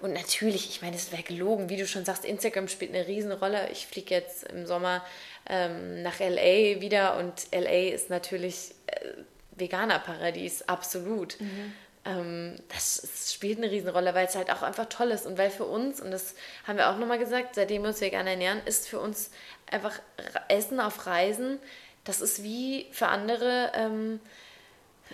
und 0.00 0.12
natürlich, 0.12 0.68
ich 0.68 0.82
meine, 0.82 0.96
es 0.96 1.12
wäre 1.12 1.22
gelogen, 1.22 1.68
wie 1.68 1.76
du 1.76 1.86
schon 1.86 2.04
sagst, 2.04 2.24
Instagram 2.24 2.68
spielt 2.68 2.94
eine 2.94 3.06
Riesenrolle. 3.06 3.70
Ich 3.70 3.86
fliege 3.86 4.14
jetzt 4.14 4.44
im 4.44 4.66
Sommer 4.66 5.04
ähm, 5.48 6.02
nach 6.02 6.20
LA 6.20 6.80
wieder 6.80 7.16
und 7.16 7.32
LA 7.52 7.92
ist 7.94 8.10
natürlich 8.10 8.74
äh, 8.86 9.08
Veganer-Paradies, 9.56 10.68
absolut. 10.68 11.40
Mhm. 11.40 11.72
ähm, 12.04 12.56
das, 12.68 13.00
das, 13.00 13.32
spielt 13.32 13.58
eine 13.58 13.70
Riesenrolle, 13.70 14.14
weil 14.14 14.26
es 14.26 14.36
halt 14.36 14.50
auch 14.50 14.62
einfach 14.62 14.86
toll 14.88 15.10
ist 15.10 15.26
und 15.26 15.38
weil 15.38 15.50
für 15.50 15.64
uns, 15.64 16.00
und 16.00 16.10
das 16.10 16.34
haben 16.66 16.76
wir 16.76 16.90
auch 16.90 16.98
nochmal 16.98 17.18
gesagt, 17.18 17.54
seitdem 17.54 17.82
wir 17.82 17.88
uns 17.88 18.00
vegan 18.00 18.26
ernähren, 18.26 18.60
ist 18.66 18.88
für 18.88 19.00
uns 19.00 19.30
einfach 19.70 20.00
Essen 20.48 20.80
auf 20.80 21.06
Reisen, 21.06 21.58
das 22.04 22.20
ist 22.20 22.42
wie 22.42 22.86
für 22.92 23.08
andere 23.08 23.72
ähm, 23.74 24.20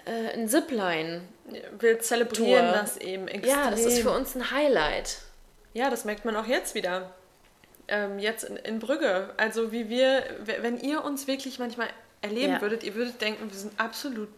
äh, 0.04 0.34
ein 0.34 0.48
Zipline. 0.48 1.22
Wir 1.78 1.98
zelebrieren 2.00 2.66
Tour. 2.66 2.80
das 2.80 2.96
eben 2.98 3.28
extrem. 3.28 3.50
Ja, 3.50 3.70
das 3.70 3.80
ist 3.80 4.00
für 4.00 4.10
uns 4.10 4.34
ein 4.34 4.50
Highlight. 4.50 5.18
Ja, 5.72 5.90
das 5.90 6.04
merkt 6.04 6.24
man 6.24 6.36
auch 6.36 6.46
jetzt 6.46 6.74
wieder. 6.74 7.12
Ähm, 7.88 8.18
jetzt 8.18 8.44
in, 8.44 8.56
in 8.56 8.78
Brügge. 8.78 9.30
Also 9.36 9.72
wie 9.72 9.88
wir, 9.88 10.24
wenn 10.60 10.78
ihr 10.78 11.04
uns 11.04 11.26
wirklich 11.26 11.58
manchmal 11.58 11.88
erleben 12.22 12.54
ja. 12.54 12.60
würdet, 12.60 12.84
ihr 12.84 12.94
würdet 12.94 13.20
denken, 13.20 13.50
wir 13.50 13.58
sind 13.58 13.78
absolut 13.80 14.28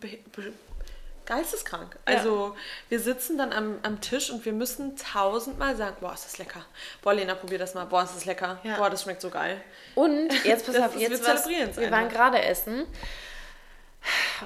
geisteskrank. 1.26 1.96
Ja. 2.08 2.16
Also 2.16 2.56
wir 2.88 3.00
sitzen 3.00 3.36
dann 3.38 3.52
am, 3.52 3.78
am 3.82 4.00
Tisch 4.00 4.30
und 4.30 4.44
wir 4.44 4.52
müssen 4.52 4.96
tausendmal 4.96 5.76
sagen, 5.76 5.96
boah, 6.00 6.14
ist 6.14 6.24
das 6.24 6.38
lecker. 6.38 6.64
Boah, 7.02 7.14
Lena, 7.14 7.34
probier 7.34 7.58
das 7.58 7.74
mal. 7.74 7.84
Boah, 7.84 8.04
ist 8.04 8.14
das 8.14 8.24
lecker. 8.24 8.58
Ja. 8.62 8.76
Boah, 8.76 8.88
das 8.88 9.02
schmeckt 9.02 9.20
so 9.20 9.30
geil. 9.30 9.60
Und 9.94 10.32
jetzt 10.44 10.66
pass 10.66 10.76
auf, 10.76 10.96
jetzt 10.96 11.22
wir, 11.22 11.34
was, 11.34 11.48
wir 11.78 11.90
waren 11.90 12.08
gerade 12.08 12.42
essen 12.42 12.86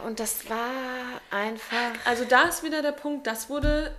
und 0.04 0.20
das 0.20 0.48
war 0.50 1.20
einfach. 1.30 1.92
Also 2.04 2.24
da 2.24 2.44
ist 2.44 2.62
wieder 2.62 2.82
der 2.82 2.92
Punkt, 2.92 3.26
das 3.26 3.48
wurde 3.48 3.94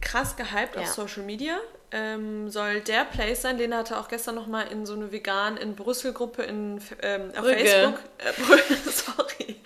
krass 0.00 0.36
gehypt 0.36 0.76
ja. 0.76 0.82
auf 0.82 0.88
Social 0.88 1.22
Media. 1.22 1.58
Ähm, 1.92 2.50
soll 2.50 2.80
der 2.80 3.04
Place 3.04 3.42
sein. 3.42 3.58
Lena 3.58 3.78
hatte 3.78 3.98
auch 3.98 4.08
gestern 4.08 4.34
noch 4.34 4.48
mal 4.48 4.62
in 4.62 4.86
so 4.86 4.94
eine 4.94 5.12
vegan 5.12 5.56
in 5.56 5.76
Brüssel 5.76 6.12
Gruppe 6.12 6.42
in 6.42 6.80
ähm, 7.00 7.30
auf 7.30 7.42
Brügge. 7.42 7.64
Facebook, 7.64 8.00
äh, 8.18 8.32
Brügge, 8.32 8.90
sorry, 8.90 9.56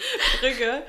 Brügge, 0.41 0.83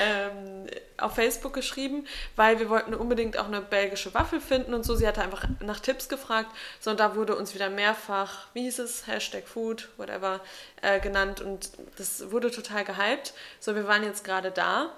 ähm, 0.00 0.66
auf 0.96 1.16
Facebook 1.16 1.54
geschrieben, 1.54 2.06
weil 2.36 2.60
wir 2.60 2.70
wollten 2.70 2.94
unbedingt 2.94 3.36
auch 3.36 3.46
eine 3.46 3.62
belgische 3.62 4.14
Waffel 4.14 4.40
finden 4.40 4.74
und 4.74 4.84
so. 4.84 4.94
Sie 4.94 5.08
hatte 5.08 5.22
einfach 5.22 5.44
nach 5.58 5.80
Tipps 5.80 6.08
gefragt. 6.08 6.50
So, 6.78 6.92
und 6.92 7.00
da 7.00 7.16
wurde 7.16 7.34
uns 7.34 7.52
wieder 7.52 7.68
mehrfach, 7.68 8.46
wie 8.54 8.62
hieß 8.62 8.78
es, 8.78 9.08
Hashtag 9.08 9.48
Food, 9.48 9.88
whatever, 9.96 10.40
äh, 10.82 11.00
genannt 11.00 11.40
und 11.40 11.70
das 11.98 12.30
wurde 12.30 12.52
total 12.52 12.84
gehypt. 12.84 13.34
So, 13.58 13.74
wir 13.74 13.88
waren 13.88 14.04
jetzt 14.04 14.24
gerade 14.24 14.52
da. 14.52 14.92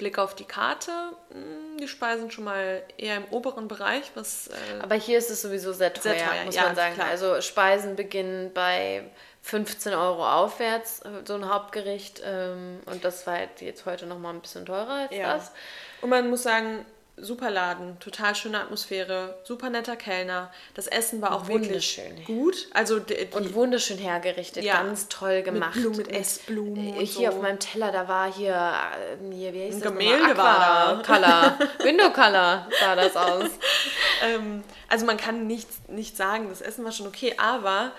Blick 0.00 0.18
auf 0.18 0.34
die 0.34 0.44
Karte, 0.44 0.90
hm, 1.30 1.76
die 1.78 1.86
Speisen 1.86 2.30
schon 2.30 2.44
mal 2.44 2.82
eher 2.96 3.18
im 3.18 3.24
oberen 3.26 3.68
Bereich. 3.68 4.10
Was, 4.14 4.48
äh, 4.48 4.82
Aber 4.82 4.94
hier 4.94 5.18
ist 5.18 5.30
es 5.30 5.42
sowieso 5.42 5.74
sehr 5.74 5.92
teuer, 5.92 6.14
sehr 6.14 6.26
teuer 6.26 6.44
muss 6.46 6.54
ja, 6.54 6.62
man 6.62 6.74
sagen. 6.74 6.94
Klar. 6.94 7.08
Also 7.08 7.42
Speisen 7.42 7.96
beginnen 7.96 8.50
bei 8.54 9.04
15 9.42 9.92
Euro 9.92 10.26
aufwärts, 10.26 11.00
äh, 11.00 11.08
so 11.26 11.34
ein 11.34 11.46
Hauptgericht. 11.52 12.22
Ähm, 12.24 12.80
und 12.86 13.04
das 13.04 13.26
war 13.26 13.40
jetzt 13.60 13.84
heute 13.84 14.06
noch 14.06 14.18
mal 14.18 14.30
ein 14.30 14.40
bisschen 14.40 14.64
teurer 14.64 15.08
als 15.08 15.14
ja. 15.14 15.34
das. 15.34 15.52
Und 16.00 16.08
man 16.08 16.30
muss 16.30 16.44
sagen, 16.44 16.86
super 17.22 17.50
Laden, 17.50 17.98
total 18.00 18.34
schöne 18.34 18.60
Atmosphäre, 18.60 19.38
super 19.44 19.70
netter 19.70 19.96
Kellner. 19.96 20.52
Das 20.74 20.86
Essen 20.86 21.20
war 21.20 21.34
auch 21.34 21.48
wirklich 21.48 22.00
gut. 22.26 22.68
Also 22.72 22.98
die, 22.98 23.14
die, 23.14 23.36
und 23.36 23.54
wunderschön 23.54 23.98
hergerichtet, 23.98 24.64
ja, 24.64 24.82
ganz 24.82 25.08
toll 25.08 25.42
gemacht. 25.42 25.76
Mit, 25.76 25.84
Blumen, 25.84 25.96
mit 25.98 26.12
Essblumen. 26.12 26.94
Äh, 26.94 27.06
hier 27.06 27.30
so. 27.30 27.36
auf 27.36 27.42
meinem 27.42 27.58
Teller, 27.58 27.92
da 27.92 28.08
war 28.08 28.32
hier, 28.32 28.54
äh, 28.54 29.34
hier 29.34 29.52
wie 29.54 29.64
heißt 29.64 29.76
Ein 29.76 29.80
das 29.80 29.92
Gemälde 29.92 30.36
war 30.36 30.58
da. 30.58 31.02
Color, 31.04 31.58
Window 31.84 32.10
Color 32.10 32.68
sah 32.80 32.96
das 32.96 33.16
aus. 33.16 33.50
ähm, 34.24 34.62
also 34.88 35.06
man 35.06 35.16
kann 35.16 35.46
nicht, 35.46 35.88
nicht 35.88 36.16
sagen, 36.16 36.48
das 36.48 36.60
Essen 36.60 36.84
war 36.84 36.92
schon 36.92 37.06
okay, 37.06 37.34
aber 37.36 37.92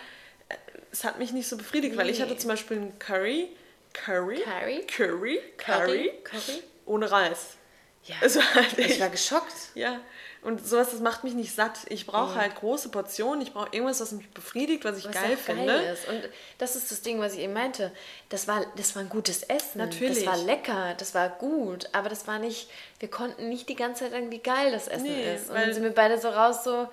es 0.92 1.04
hat 1.04 1.20
mich 1.20 1.32
nicht 1.32 1.48
so 1.48 1.58
befriedigt, 1.58 1.96
nee. 1.96 2.02
weil 2.02 2.10
ich 2.10 2.22
hatte 2.22 2.38
zum 2.38 2.50
Beispiel 2.50 2.78
einen 2.78 3.00
Curry, 3.00 3.50
Curry, 3.94 4.42
Curry, 4.42 4.86
Curry, 4.88 5.40
Curry, 5.58 6.12
Curry, 6.24 6.64
ohne 6.86 7.12
Reis. 7.12 7.58
Ja. 8.06 8.16
Also 8.22 8.42
halt 8.42 8.78
ich 8.78 9.00
war 9.00 9.10
geschockt. 9.10 9.54
Ja. 9.76 10.00
Und 10.44 10.66
sowas, 10.66 10.90
das 10.90 11.02
macht 11.02 11.24
mich 11.24 11.36
nicht 11.36 11.54
satt. 11.54 11.82
Ich 11.90 12.08
brauche 12.08 12.34
ja. 12.34 12.42
halt 12.42 12.56
große 12.56 12.90
Portionen. 12.90 13.42
Ich 13.42 13.54
brauche 13.54 13.70
irgendwas, 13.72 14.02
was 14.02 14.12
mich 14.12 14.28
befriedigt, 14.32 14.84
was 14.84 14.98
ich 14.98 15.06
was 15.06 15.14
geil 15.14 15.38
finde. 15.38 15.68
Geil 15.68 15.94
ist. 15.94 16.08
Und 16.08 16.30
das 16.58 16.76
ist 16.76 16.90
das 16.90 17.02
Ding, 17.02 17.20
was 17.20 17.34
ich 17.34 17.42
eben 17.42 17.54
meinte. 17.54 17.92
Das 18.30 18.48
war, 18.48 18.66
das 18.76 18.96
war 18.96 19.04
ein 19.04 19.10
gutes 19.10 19.44
Essen. 19.44 19.78
Natürlich. 19.78 20.24
Das 20.24 20.26
war 20.26 20.38
lecker, 20.38 20.96
das 20.98 21.14
war 21.14 21.30
gut. 21.30 21.90
Aber 21.92 22.10
das 22.10 22.26
war 22.26 22.40
nicht, 22.40 22.72
wir 23.00 23.10
konnten 23.10 23.50
nicht 23.50 23.70
die 23.70 23.76
ganze 23.76 24.04
Zeit 24.04 24.14
sagen, 24.14 24.32
wie 24.32 24.40
geil 24.40 24.72
das 24.72 24.88
Essen 24.88 25.04
nee, 25.04 25.36
ist. 25.36 25.50
Und 25.50 25.58
dann 25.58 25.74
sind 25.74 25.84
wir 25.84 25.94
beide 25.94 26.20
so 26.20 26.30
raus, 26.30 26.64
so, 26.64 26.90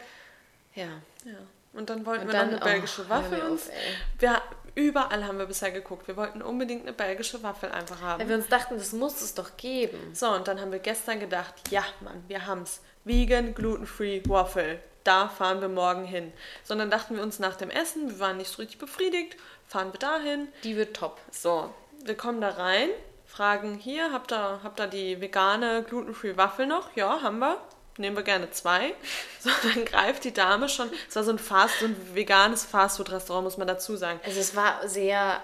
ja. 0.75 0.89
Ja. 1.25 1.39
Und 1.73 1.89
dann 1.89 2.05
wollten 2.05 2.23
und 2.23 2.29
wir 2.29 2.33
dann, 2.33 2.51
noch 2.51 2.61
eine 2.61 2.73
belgische 2.73 3.03
oh, 3.07 3.09
Waffel 3.09 3.41
uns. 3.41 3.71
Wir, 4.19 4.43
überall 4.79 5.27
haben 5.27 5.39
wir 5.39 5.47
bisher 5.47 5.73
geguckt. 5.73 6.07
Wir 6.07 6.17
wollten 6.17 6.41
unbedingt 6.41 6.83
eine 6.83 6.93
belgische 6.93 7.43
Waffel 7.43 7.71
einfach 7.71 8.01
haben. 8.01 8.21
Weil 8.21 8.29
wir 8.29 8.37
uns 8.37 8.49
dachten, 8.49 8.79
das 8.79 8.93
muss 8.93 9.21
es 9.21 9.35
doch 9.35 9.57
geben. 9.57 9.99
So, 10.15 10.29
und 10.29 10.47
dann 10.47 10.61
haben 10.61 10.71
wir 10.71 10.79
gestern 10.79 11.19
gedacht, 11.19 11.55
ja, 11.71 11.85
Mann, 12.01 12.23
wir 12.29 12.47
haben's. 12.47 12.81
Vegan, 13.05 13.55
gluten-free 13.55 14.23
Waffel. 14.27 14.79
Da 15.03 15.29
fahren 15.29 15.61
wir 15.61 15.69
morgen 15.69 16.05
hin. 16.05 16.33
Sondern 16.63 16.91
dachten 16.91 17.17
wir 17.17 17.23
uns 17.23 17.39
nach 17.41 17.57
dem 17.57 17.71
Essen, 17.71 18.09
wir 18.09 18.19
waren 18.21 18.37
nicht 18.37 18.51
so 18.51 18.63
richtig 18.63 18.79
befriedigt, 18.79 19.37
fahren 19.67 19.93
wir 19.93 19.99
dahin. 19.99 20.49
Die 20.63 20.77
wird 20.77 20.95
top. 20.95 21.19
So, 21.33 21.75
wir 22.05 22.17
kommen 22.17 22.41
da 22.41 22.51
rein, 22.51 22.91
fragen, 23.27 23.75
hier, 23.75 24.13
habt 24.13 24.33
ihr, 24.33 24.61
habt 24.63 24.81
ihr 24.81 24.87
die 24.87 25.21
vegane, 25.21 25.83
gluten-free 25.83 26.37
Waffel 26.37 26.67
noch? 26.67 26.95
Ja, 26.95 27.23
haben 27.23 27.41
wir 27.41 27.59
nehmen 27.99 28.17
wir 28.17 28.23
gerne 28.23 28.51
zwei. 28.51 28.95
So, 29.41 29.51
dann 29.63 29.85
greift 29.85 30.25
die 30.25 30.33
Dame 30.33 30.69
schon. 30.69 30.91
Es 31.09 31.15
war 31.15 31.23
so 31.23 31.31
ein 31.31 31.39
Fast, 31.39 31.79
so 31.79 31.87
ein 31.87 31.97
veganes 32.13 32.65
Fastfood-Restaurant, 32.65 33.45
muss 33.45 33.57
man 33.57 33.69
dazu 33.69 33.95
sagen. 33.95 34.19
Also 34.25 34.41
es 34.41 34.57
war 34.57 34.89
sehr 34.89 35.41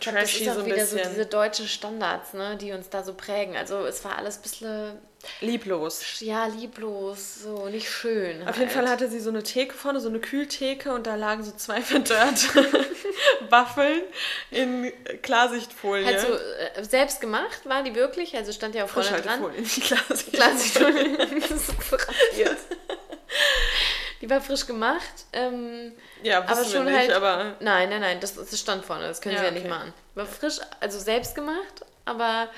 trashy 0.00 0.12
das 0.12 0.32
ist 0.32 0.48
auch 0.48 0.54
so 0.54 0.66
wieder 0.66 0.74
bisschen. 0.74 1.04
so 1.04 1.10
diese 1.10 1.26
deutschen 1.26 1.68
Standards, 1.68 2.32
ne, 2.32 2.56
die 2.56 2.72
uns 2.72 2.88
da 2.90 3.04
so 3.04 3.14
prägen. 3.14 3.56
Also 3.56 3.86
es 3.86 4.04
war 4.04 4.18
alles 4.18 4.38
ein 4.38 4.42
bisschen 4.42 4.98
Lieblos. 5.40 6.20
Ja, 6.20 6.46
lieblos, 6.46 7.42
so 7.42 7.68
nicht 7.68 7.90
schön. 7.90 8.40
Auf 8.42 8.48
halt. 8.48 8.58
jeden 8.58 8.70
Fall 8.70 8.88
hatte 8.88 9.08
sie 9.08 9.20
so 9.20 9.28
eine 9.30 9.42
Theke 9.42 9.74
vorne, 9.74 10.00
so 10.00 10.08
eine 10.08 10.18
Kühltheke 10.18 10.92
und 10.92 11.06
da 11.06 11.14
lagen 11.14 11.42
so 11.42 11.52
zwei 11.52 11.82
verdörrte 11.82 12.66
Waffeln 13.50 14.02
in 14.50 14.92
Klarsichtfolie. 15.22 16.06
Halt 16.06 16.20
so 16.20 16.32
äh, 16.32 16.84
selbst 16.84 17.20
gemacht 17.20 17.60
war 17.64 17.82
die 17.82 17.94
wirklich? 17.94 18.34
Also 18.36 18.52
stand 18.52 18.74
ja 18.74 18.84
auch 18.84 18.88
vorne 18.88 19.20
dran. 19.20 19.42
Nicht 19.58 19.82
Klarsichtfolie. 19.82 21.16
Klarsichtfolie. 21.16 22.56
die 24.22 24.30
war 24.30 24.40
frisch 24.40 24.66
gemacht. 24.66 25.26
Ähm, 25.32 25.92
ja, 26.22 26.38
aber 26.38 26.64
schon 26.64 26.84
nicht, 26.86 26.96
halt. 26.96 27.12
Aber 27.12 27.56
nein, 27.60 27.90
nein, 27.90 28.00
nein, 28.00 28.20
das, 28.20 28.34
das 28.34 28.58
stand 28.58 28.84
vorne, 28.84 29.08
das 29.08 29.20
können 29.20 29.34
ja, 29.34 29.40
sie 29.40 29.46
ja 29.46 29.50
okay. 29.50 29.60
nicht 29.60 29.70
machen. 29.70 29.92
War 30.14 30.26
frisch, 30.26 30.58
also 30.80 30.98
selbst 30.98 31.34
gemacht, 31.34 31.84
aber 32.04 32.48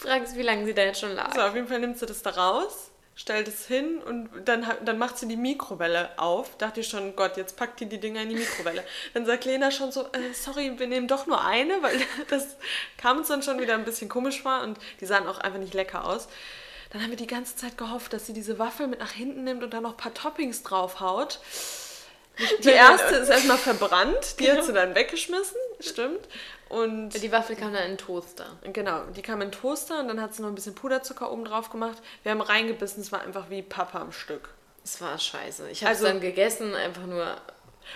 Frag 0.00 0.26
sie, 0.26 0.38
wie 0.38 0.42
lange 0.42 0.64
sie 0.64 0.72
da 0.72 0.82
jetzt 0.82 1.00
schon 1.00 1.14
lag. 1.14 1.34
So, 1.34 1.42
auf 1.42 1.54
jeden 1.54 1.68
Fall 1.68 1.78
nimmt 1.78 1.98
sie 1.98 2.06
das 2.06 2.22
da 2.22 2.30
raus, 2.30 2.90
stellt 3.14 3.48
es 3.48 3.66
hin 3.66 3.98
und 3.98 4.30
dann, 4.46 4.66
dann 4.82 4.96
macht 4.96 5.18
sie 5.18 5.28
die 5.28 5.36
Mikrowelle 5.36 6.08
auf. 6.16 6.56
Dachte 6.56 6.80
ich 6.80 6.88
schon, 6.88 7.14
Gott, 7.16 7.36
jetzt 7.36 7.56
packt 7.56 7.80
die 7.80 7.86
die 7.86 8.00
Dinger 8.00 8.22
in 8.22 8.30
die 8.30 8.36
Mikrowelle. 8.36 8.82
Dann 9.14 9.26
sagt 9.26 9.44
Lena 9.44 9.70
schon 9.70 9.92
so, 9.92 10.04
äh, 10.04 10.32
sorry, 10.32 10.78
wir 10.78 10.86
nehmen 10.86 11.06
doch 11.06 11.26
nur 11.26 11.44
eine, 11.44 11.82
weil 11.82 12.00
das 12.30 12.56
kam 12.96 13.18
uns 13.18 13.28
dann 13.28 13.42
schon 13.42 13.60
wieder 13.60 13.74
ein 13.74 13.84
bisschen 13.84 14.08
komisch 14.08 14.40
vor 14.40 14.62
und 14.62 14.78
die 15.00 15.06
sahen 15.06 15.26
auch 15.26 15.38
einfach 15.38 15.58
nicht 15.58 15.74
lecker 15.74 16.06
aus. 16.06 16.28
Dann 16.92 17.02
haben 17.02 17.10
wir 17.10 17.16
die 17.18 17.26
ganze 17.26 17.56
Zeit 17.56 17.76
gehofft, 17.76 18.14
dass 18.14 18.26
sie 18.26 18.32
diese 18.32 18.58
Waffel 18.58 18.86
mit 18.86 19.00
nach 19.00 19.12
hinten 19.12 19.44
nimmt 19.44 19.62
und 19.62 19.74
dann 19.74 19.82
noch 19.82 19.92
ein 19.92 19.96
paar 19.96 20.14
Toppings 20.14 20.62
draufhaut. 20.62 21.40
Die 22.64 22.70
erste 22.70 23.16
ist 23.16 23.28
erstmal 23.28 23.58
verbrannt, 23.58 24.40
die 24.40 24.50
hat 24.50 24.64
sie 24.64 24.72
dann 24.72 24.94
weggeschmissen, 24.94 25.58
stimmt. 25.78 26.26
Und 26.70 27.10
die 27.20 27.32
Waffel 27.32 27.56
kam 27.56 27.72
dann 27.72 27.82
in 27.82 27.90
den 27.90 27.98
Toaster. 27.98 28.46
Genau, 28.62 29.02
die 29.16 29.22
kam 29.22 29.42
in 29.42 29.48
den 29.50 29.60
Toaster 29.60 29.98
und 29.98 30.06
dann 30.06 30.20
hat 30.20 30.34
sie 30.34 30.42
noch 30.42 30.48
ein 30.48 30.54
bisschen 30.54 30.76
Puderzucker 30.76 31.30
oben 31.32 31.44
drauf 31.44 31.68
gemacht. 31.68 31.98
Wir 32.22 32.30
haben 32.30 32.40
reingebissen, 32.40 33.02
es 33.02 33.10
war 33.10 33.22
einfach 33.22 33.50
wie 33.50 33.60
Papa 33.60 34.00
am 34.00 34.12
Stück. 34.12 34.50
Es 34.84 35.00
war 35.00 35.18
scheiße. 35.18 35.68
Ich 35.68 35.82
habe 35.82 35.92
es 35.92 35.98
also, 36.00 36.12
dann 36.12 36.20
gegessen, 36.20 36.74
einfach 36.76 37.06
nur 37.06 37.36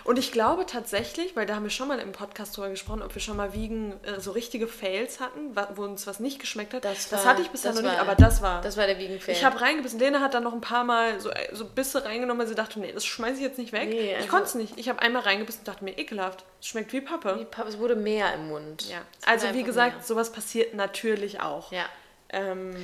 und 0.02 0.18
ich 0.18 0.32
glaube 0.32 0.66
tatsächlich, 0.66 1.36
weil 1.36 1.46
da 1.46 1.54
haben 1.54 1.62
wir 1.62 1.70
schon 1.70 1.88
mal 1.88 1.98
im 1.98 2.12
Podcast 2.12 2.56
drüber 2.56 2.70
gesprochen, 2.70 3.02
ob 3.02 3.14
wir 3.14 3.22
schon 3.22 3.36
mal 3.36 3.54
wiegen 3.54 3.94
äh, 4.02 4.20
so 4.20 4.32
richtige 4.32 4.66
Fails 4.66 5.20
hatten, 5.20 5.54
wo 5.76 5.82
uns 5.82 6.06
was 6.06 6.20
nicht 6.20 6.40
geschmeckt 6.40 6.74
hat. 6.74 6.84
Das, 6.84 7.12
war, 7.12 7.18
das 7.18 7.26
hatte 7.26 7.42
ich 7.42 7.50
bisher 7.50 7.72
noch 7.72 7.82
war, 7.82 7.90
nicht, 7.90 8.00
aber 8.00 8.14
das 8.14 8.42
war. 8.42 8.60
Das 8.60 8.76
war 8.76 8.86
der 8.86 8.98
Wiegen-Fail. 8.98 9.34
Ich 9.34 9.44
habe 9.44 9.60
reingebissen. 9.60 9.98
Lena 9.98 10.20
hat 10.20 10.34
dann 10.34 10.42
noch 10.42 10.52
ein 10.52 10.60
paar 10.60 10.84
Mal 10.84 11.20
so, 11.20 11.30
äh, 11.30 11.54
so 11.54 11.64
Bisse 11.64 12.04
reingenommen, 12.04 12.40
weil 12.40 12.48
sie 12.48 12.54
dachte, 12.54 12.80
nee, 12.80 12.92
das 12.92 13.04
schmeiße 13.04 13.36
ich 13.36 13.42
jetzt 13.42 13.58
nicht 13.58 13.72
weg. 13.72 13.88
Nee, 13.88 14.10
ich 14.10 14.16
also 14.16 14.28
konnte 14.28 14.46
es 14.46 14.54
nicht. 14.54 14.76
Ich 14.76 14.88
habe 14.88 15.00
einmal 15.00 15.22
reingebissen 15.22 15.60
und 15.60 15.68
dachte 15.68 15.84
mir, 15.84 15.96
ekelhaft. 15.96 16.44
Es 16.60 16.68
schmeckt 16.68 16.92
wie 16.92 17.00
Pappe. 17.00 17.38
Wie 17.38 17.44
Pappe. 17.44 17.68
Es 17.68 17.78
wurde 17.78 17.94
mehr 17.94 18.34
im 18.34 18.48
Mund. 18.48 18.88
Ja. 18.88 19.02
Also 19.26 19.52
wie 19.52 19.62
gesagt, 19.62 19.96
mehr. 19.96 20.04
sowas 20.04 20.32
passiert 20.32 20.74
natürlich 20.74 21.40
auch. 21.40 21.70
Ja. 21.70 21.84
Ähm, 22.30 22.74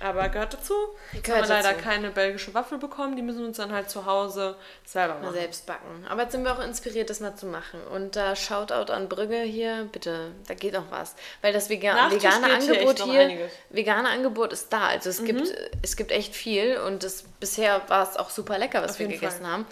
aber 0.00 0.28
gehört 0.30 0.54
dazu. 0.54 0.74
Jetzt 1.12 1.24
gehört 1.24 1.42
haben 1.42 1.48
wir 1.48 1.56
leider 1.56 1.72
dazu. 1.72 1.84
keine 1.84 2.10
belgische 2.10 2.54
Waffel 2.54 2.78
bekommen. 2.78 3.16
Die 3.16 3.22
müssen 3.22 3.44
uns 3.44 3.58
dann 3.58 3.70
halt 3.70 3.90
zu 3.90 4.06
Hause 4.06 4.56
selber 4.84 5.14
machen. 5.14 5.26
Mal 5.26 5.32
selbst 5.34 5.66
backen. 5.66 6.06
Aber 6.08 6.22
jetzt 6.22 6.32
sind 6.32 6.42
wir 6.42 6.52
auch 6.52 6.62
inspiriert, 6.62 7.10
das 7.10 7.20
mal 7.20 7.36
zu 7.36 7.46
machen. 7.46 7.80
Und 7.92 8.16
da 8.16 8.34
Shoutout 8.34 8.92
an 8.92 9.08
Brügge 9.08 9.42
hier, 9.42 9.88
bitte, 9.92 10.32
da 10.48 10.54
geht 10.54 10.74
auch 10.76 10.90
was. 10.90 11.14
Weil 11.42 11.52
das 11.52 11.68
Vegan 11.68 12.10
vegane 12.10 12.54
Angebot 12.54 13.02
hier, 13.02 13.28
hier 13.28 13.50
vegane 13.68 14.08
Angebot 14.08 14.52
ist 14.52 14.72
da. 14.72 14.88
Also 14.88 15.10
es, 15.10 15.20
mhm. 15.20 15.26
gibt, 15.26 15.54
es 15.82 15.96
gibt 15.96 16.12
echt 16.12 16.34
viel 16.34 16.78
und 16.78 17.04
das, 17.04 17.24
bisher 17.38 17.82
war 17.88 18.08
es 18.08 18.16
auch 18.16 18.30
super 18.30 18.58
lecker, 18.58 18.82
was 18.82 18.92
Auf 18.92 18.98
wir 19.00 19.08
gegessen 19.08 19.42
Fall. 19.42 19.52
haben. 19.52 19.66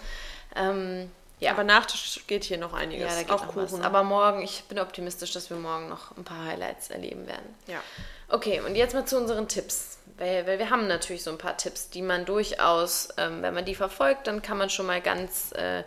Ähm, 0.55 1.11
ja. 1.39 1.51
Aber 1.51 1.63
Nachtisch 1.63 2.21
geht 2.27 2.43
hier 2.43 2.57
noch 2.57 2.73
einiges. 2.73 3.07
Ja, 3.09 3.15
da 3.15 3.21
geht 3.21 3.31
auch 3.31 3.47
Kuchen. 3.47 3.79
Was. 3.79 3.81
Aber 3.81 4.03
morgen, 4.03 4.41
ich 4.41 4.65
bin 4.65 4.77
optimistisch, 4.77 5.31
dass 5.31 5.49
wir 5.49 5.57
morgen 5.57 5.87
noch 5.87 6.15
ein 6.17 6.23
paar 6.23 6.45
Highlights 6.45 6.89
erleben 6.89 7.27
werden. 7.27 7.55
Ja. 7.67 7.81
Okay, 8.27 8.61
und 8.61 8.75
jetzt 8.75 8.93
mal 8.93 9.05
zu 9.05 9.17
unseren 9.17 9.47
Tipps 9.47 9.98
weil, 10.19 10.45
weil 10.45 10.59
wir 10.59 10.69
haben 10.69 10.87
natürlich 10.87 11.23
so 11.23 11.31
ein 11.31 11.37
paar 11.37 11.57
Tipps, 11.57 11.89
die 11.89 12.01
man 12.01 12.25
durchaus, 12.25 13.09
ähm, 13.17 13.41
wenn 13.41 13.53
man 13.53 13.65
die 13.65 13.75
verfolgt, 13.75 14.27
dann 14.27 14.41
kann 14.41 14.57
man 14.57 14.69
schon 14.69 14.85
mal 14.85 15.01
ganz, 15.01 15.51
äh, 15.53 15.83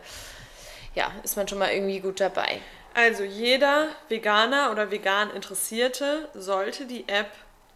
ja, 0.95 1.11
ist 1.23 1.37
man 1.37 1.47
schon 1.47 1.59
mal 1.59 1.71
irgendwie 1.71 1.99
gut 1.99 2.19
dabei. 2.19 2.59
Also 2.93 3.23
jeder 3.23 3.87
Veganer 4.09 4.71
oder 4.71 4.91
vegan 4.91 5.31
Interessierte 5.31 6.29
sollte 6.33 6.85
die 6.85 7.07
App 7.07 7.31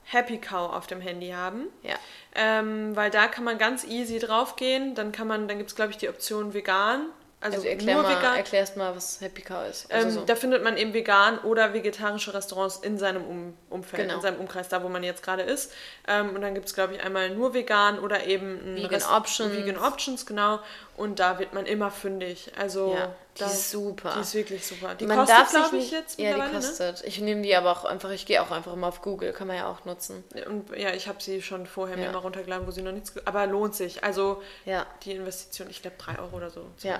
Happy 0.10 0.38
Cow 0.38 0.74
auf 0.74 0.88
dem 0.88 1.01
Handy 1.01 1.30
haben. 1.30 1.68
Ja. 1.84 1.95
Ähm, 2.34 2.95
weil 2.95 3.12
da 3.12 3.28
kann 3.28 3.43
man 3.43 3.58
ganz 3.58 3.84
easy 3.84 4.20
draufgehen. 4.20 4.95
Dann 4.95 5.12
kann 5.12 5.28
man, 5.28 5.47
dann 5.47 5.58
gibt 5.58 5.70
es, 5.70 5.76
glaube 5.76 5.91
ich, 5.91 5.97
die 5.97 6.08
Option 6.08 6.53
vegan 6.53 7.08
also, 7.40 7.58
also 7.58 7.68
erklär 7.68 7.94
nur 7.96 8.04
mal, 8.04 8.18
vegan. 8.18 8.36
erklärst 8.36 8.78
mal, 8.78 8.96
was 8.96 9.22
Happy 9.22 9.42
Cow 9.44 9.68
ist. 9.70 9.92
Also 9.92 10.08
Ähm, 10.08 10.14
so. 10.14 10.26
Da 10.26 10.36
findet 10.36 10.64
man 10.64 10.76
eben 10.78 10.94
vegan 10.94 11.38
oder 11.40 11.74
vegetarische 11.74 12.34
Restaurants 12.34 12.78
in 12.78 12.98
seinem 12.98 13.24
um 13.26 13.54
Umfeld, 13.70 14.04
Genau. 14.04 14.16
in 14.16 14.22
seinem 14.22 14.40
Umkreis, 14.40 14.70
da 14.70 14.82
wo 14.84 14.90
man 14.90 15.04
jetzt 15.04 15.22
gerade 15.22 15.44
ist. 15.44 15.72
Ähm, 16.08 16.34
und 16.36 16.42
dann 16.42 16.54
gibt 16.56 16.68
es, 16.68 16.74
glaube 16.74 16.96
ich, 16.96 17.04
einmal 17.04 17.30
nur 17.30 17.54
vegan 17.54 18.00
oder 18.00 18.26
eben 18.26 18.76
Vegan 18.76 18.90
Rest- 18.90 19.12
Options. 19.12 19.54
Vegan 19.54 19.78
Options, 19.78 20.26
genau. 20.26 20.60
Und 20.96 21.20
da 21.20 21.38
wird 21.38 21.54
man 21.54 21.68
immer 21.68 21.92
fündig. 21.92 22.52
Also 22.58 22.96
Ja, 22.98 23.14
die 23.38 23.44
ist 23.44 23.70
super. 23.70 24.14
Die 24.16 24.22
ist 24.22 24.34
wirklich 24.34 24.66
super. 24.66 24.96
Die 24.96 25.06
man 25.06 25.20
kostet, 25.20 25.50
glaube 25.50 25.78
ich, 25.78 25.92
jetzt 25.92 26.20
Ja, 26.20 26.34
die 26.34 26.40
ne? 26.42 26.50
kostet. 26.52 27.04
Ich 27.04 27.20
nehme 27.22 27.44
die 27.44 27.56
aber 27.56 27.72
auch 27.72 27.86
einfach, 27.86 28.10
ich 28.10 28.26
gehe 28.26 28.42
auch 28.42 28.50
einfach 28.50 28.74
immer 28.74 28.88
auf 28.88 29.04
Google, 29.04 29.32
kann 29.32 29.46
man 29.46 29.58
ja 29.58 29.70
auch 29.70 29.86
nutzen. 29.86 30.24
ne? 30.34 30.44
Und 30.46 30.76
ja, 30.76 30.90
ich 30.96 31.08
habe 31.08 31.22
sie 31.22 31.44
schon 31.44 31.68
vorher 31.68 31.98
mir 31.98 32.06
Ja. 32.06 32.12
mal 32.14 32.18
runtergeladen, 32.18 32.66
wo 32.66 32.72
sie 32.72 32.82
noch 32.82 32.94
nichts... 32.94 33.14
Aber 33.26 33.46
lohnt 33.46 33.76
sich. 33.76 34.04
Also 34.04 34.42
Ja. 34.66 34.88
die 35.04 35.12
Investition, 35.12 35.70
ich 35.70 35.84
glaube, 35.84 35.98
3 36.00 36.18
Euro 36.18 36.38
oder 36.38 36.50
so. 36.50 36.66
Ja. 36.82 37.00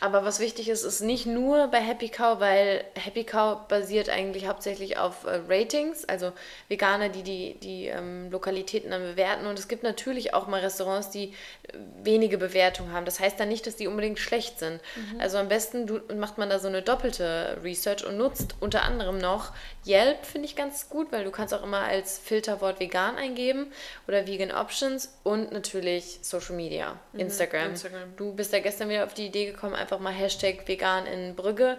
Aber 0.00 0.24
was 0.24 0.40
wichtig 0.40 0.68
ist, 0.68 0.82
ist 0.82 1.00
nicht 1.00 1.26
nur 1.26 1.68
bei 1.68 1.80
Happy 1.80 2.08
Cow, 2.08 2.40
weil 2.40 2.84
Happy 2.94 3.24
Cow 3.24 3.68
basiert 3.68 4.08
eigentlich 4.08 4.46
hauptsächlich 4.46 4.98
auf 4.98 5.24
äh, 5.24 5.40
Ratings, 5.48 6.04
also 6.06 6.32
Veganer, 6.68 7.10
die 7.10 7.22
die, 7.22 7.54
die 7.60 7.86
ähm, 7.86 8.30
Lokalitäten 8.30 8.90
dann 8.90 9.02
bewerten. 9.02 9.46
Und 9.46 9.58
es 9.58 9.68
gibt 9.68 9.82
natürlich 9.82 10.32
auch 10.32 10.46
mal 10.46 10.60
Restaurants, 10.60 11.10
die 11.10 11.24
äh, 11.24 11.78
wenige 12.02 12.38
Bewertungen 12.38 12.92
haben. 12.92 13.04
Das 13.04 13.20
heißt 13.20 13.38
dann 13.38 13.48
nicht, 13.48 13.66
dass 13.66 13.76
die 13.76 13.86
unbedingt 13.86 14.18
schlecht 14.18 14.58
sind. 14.58 14.80
Also 15.18 15.38
am 15.38 15.48
besten 15.48 15.86
du, 15.86 16.00
macht 16.14 16.38
man 16.38 16.48
da 16.48 16.58
so 16.58 16.68
eine 16.68 16.82
doppelte 16.82 17.58
Research 17.62 18.06
und 18.06 18.16
nutzt 18.16 18.54
unter 18.60 18.82
anderem 18.82 19.18
noch 19.18 19.52
Yelp, 19.86 20.24
finde 20.24 20.46
ich 20.46 20.56
ganz 20.56 20.88
gut, 20.88 21.10
weil 21.12 21.24
du 21.24 21.30
kannst 21.30 21.54
auch 21.54 21.62
immer 21.62 21.80
als 21.80 22.18
Filterwort 22.18 22.80
vegan 22.80 23.16
eingeben 23.16 23.72
oder 24.06 24.26
Vegan 24.26 24.52
Options 24.52 25.14
und 25.22 25.52
natürlich 25.52 26.18
Social 26.22 26.54
Media, 26.54 26.98
Instagram. 27.12 27.70
Instagram. 27.70 28.16
Du 28.16 28.32
bist 28.32 28.52
ja 28.52 28.60
gestern 28.60 28.88
wieder 28.88 29.04
auf 29.04 29.14
die 29.14 29.26
Idee 29.26 29.46
gekommen, 29.46 29.74
einfach 29.74 29.89
mal 29.98 30.12
Hashtag 30.12 30.68
vegan 30.68 31.06
in 31.06 31.34
Brügge. 31.34 31.78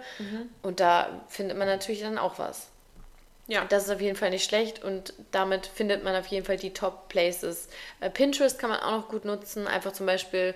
Und 0.62 0.82
da 0.82 1.22
findet 1.30 1.58
man 1.58 1.68
natürlich 1.68 2.02
dann 2.02 2.18
auch 2.18 2.40
was. 2.40 2.72
Ja. 3.48 3.66
Das 3.66 3.84
ist 3.84 3.90
auf 3.90 4.02
jeden 4.02 4.16
Fall 4.16 4.30
nicht 4.30 4.46
schlecht 4.46 4.82
und 4.84 5.14
damit 5.32 5.66
findet 5.66 6.06
man 6.06 6.16
auf 6.16 6.28
jeden 6.28 6.46
Fall 6.46 6.58
die 6.58 6.74
Top 6.74 7.10
Places. 7.10 7.68
Äh, 8.00 8.10
Pinterest 8.10 8.58
kann 8.58 8.70
man 8.70 8.80
auch 8.80 8.92
noch 8.92 9.10
gut 9.10 9.26
nutzen. 9.26 9.68
Einfach 9.68 9.92
zum 9.92 10.06
Beispiel 10.06 10.56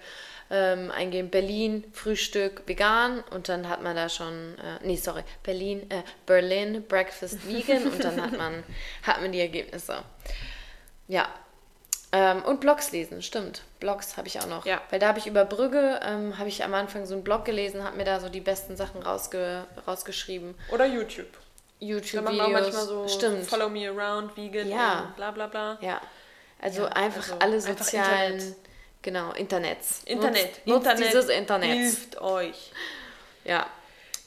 ähm, 0.49 0.91
eingeben 0.91 1.29
Berlin, 1.29 1.83
Frühstück, 1.91 2.63
vegan 2.67 3.23
und 3.31 3.49
dann 3.49 3.67
hat 3.67 3.81
man 3.81 3.95
da 3.95 4.07
schon, 4.07 4.57
äh, 4.59 4.85
nee, 4.85 4.95
sorry, 4.95 5.23
Berlin, 5.43 5.89
äh, 5.89 6.03
Berlin, 6.25 6.83
Breakfast 6.87 7.47
vegan 7.47 7.85
und 7.85 8.03
dann 8.03 8.21
hat 8.21 8.37
man, 8.37 8.63
hat 9.03 9.21
man 9.21 9.31
die 9.31 9.41
Ergebnisse. 9.41 10.03
Ja. 11.07 11.27
Ähm, 12.11 12.43
und 12.43 12.61
Blogs 12.61 12.91
lesen, 12.91 13.21
stimmt. 13.21 13.63
Blogs 13.79 14.15
habe 14.17 14.27
ich 14.27 14.39
auch 14.39 14.47
noch. 14.47 14.65
Ja. 14.65 14.81
Weil 14.89 14.99
da 14.99 15.07
habe 15.09 15.19
ich 15.19 15.27
über 15.27 15.43
Brügge, 15.43 15.99
ähm, 16.03 16.37
habe 16.37 16.47
ich 16.47 16.63
am 16.63 16.73
Anfang 16.73 17.05
so 17.05 17.13
einen 17.13 17.23
Blog 17.23 17.45
gelesen, 17.45 17.83
habe 17.83 17.97
mir 17.97 18.05
da 18.05 18.19
so 18.19 18.29
die 18.29 18.39
besten 18.41 18.77
Sachen 18.77 19.01
rausge 19.03 19.65
rausgeschrieben. 19.87 20.55
Oder 20.71 20.85
YouTube. 20.85 21.27
YouTube-Videos. 21.79 22.51
manchmal 22.51 22.85
so 22.85 23.07
Stimmt. 23.07 23.45
Follow 23.47 23.67
me 23.69 23.89
around, 23.89 24.35
vegan, 24.37 24.69
Ja. 24.69 25.13
bla 25.17 25.31
bla 25.31 25.47
bla. 25.47 25.77
Ja. 25.81 25.99
Also 26.61 26.83
Ja, 26.83 26.89
einfach 26.89 27.21
also 27.23 27.35
alle 27.39 27.55
einfach 27.55 27.77
sozialen, 27.79 28.33
Internet. 28.33 28.55
genau, 29.01 29.31
Internets. 29.33 30.03
Internet. 30.05 30.43
Nutzt, 30.43 30.67
nutzt 30.67 30.87
Internet 30.87 31.07
dieses 31.13 31.29
Internet. 31.29 31.69
hilft 31.71 32.21
euch. 32.21 32.71
Ja. 33.43 33.67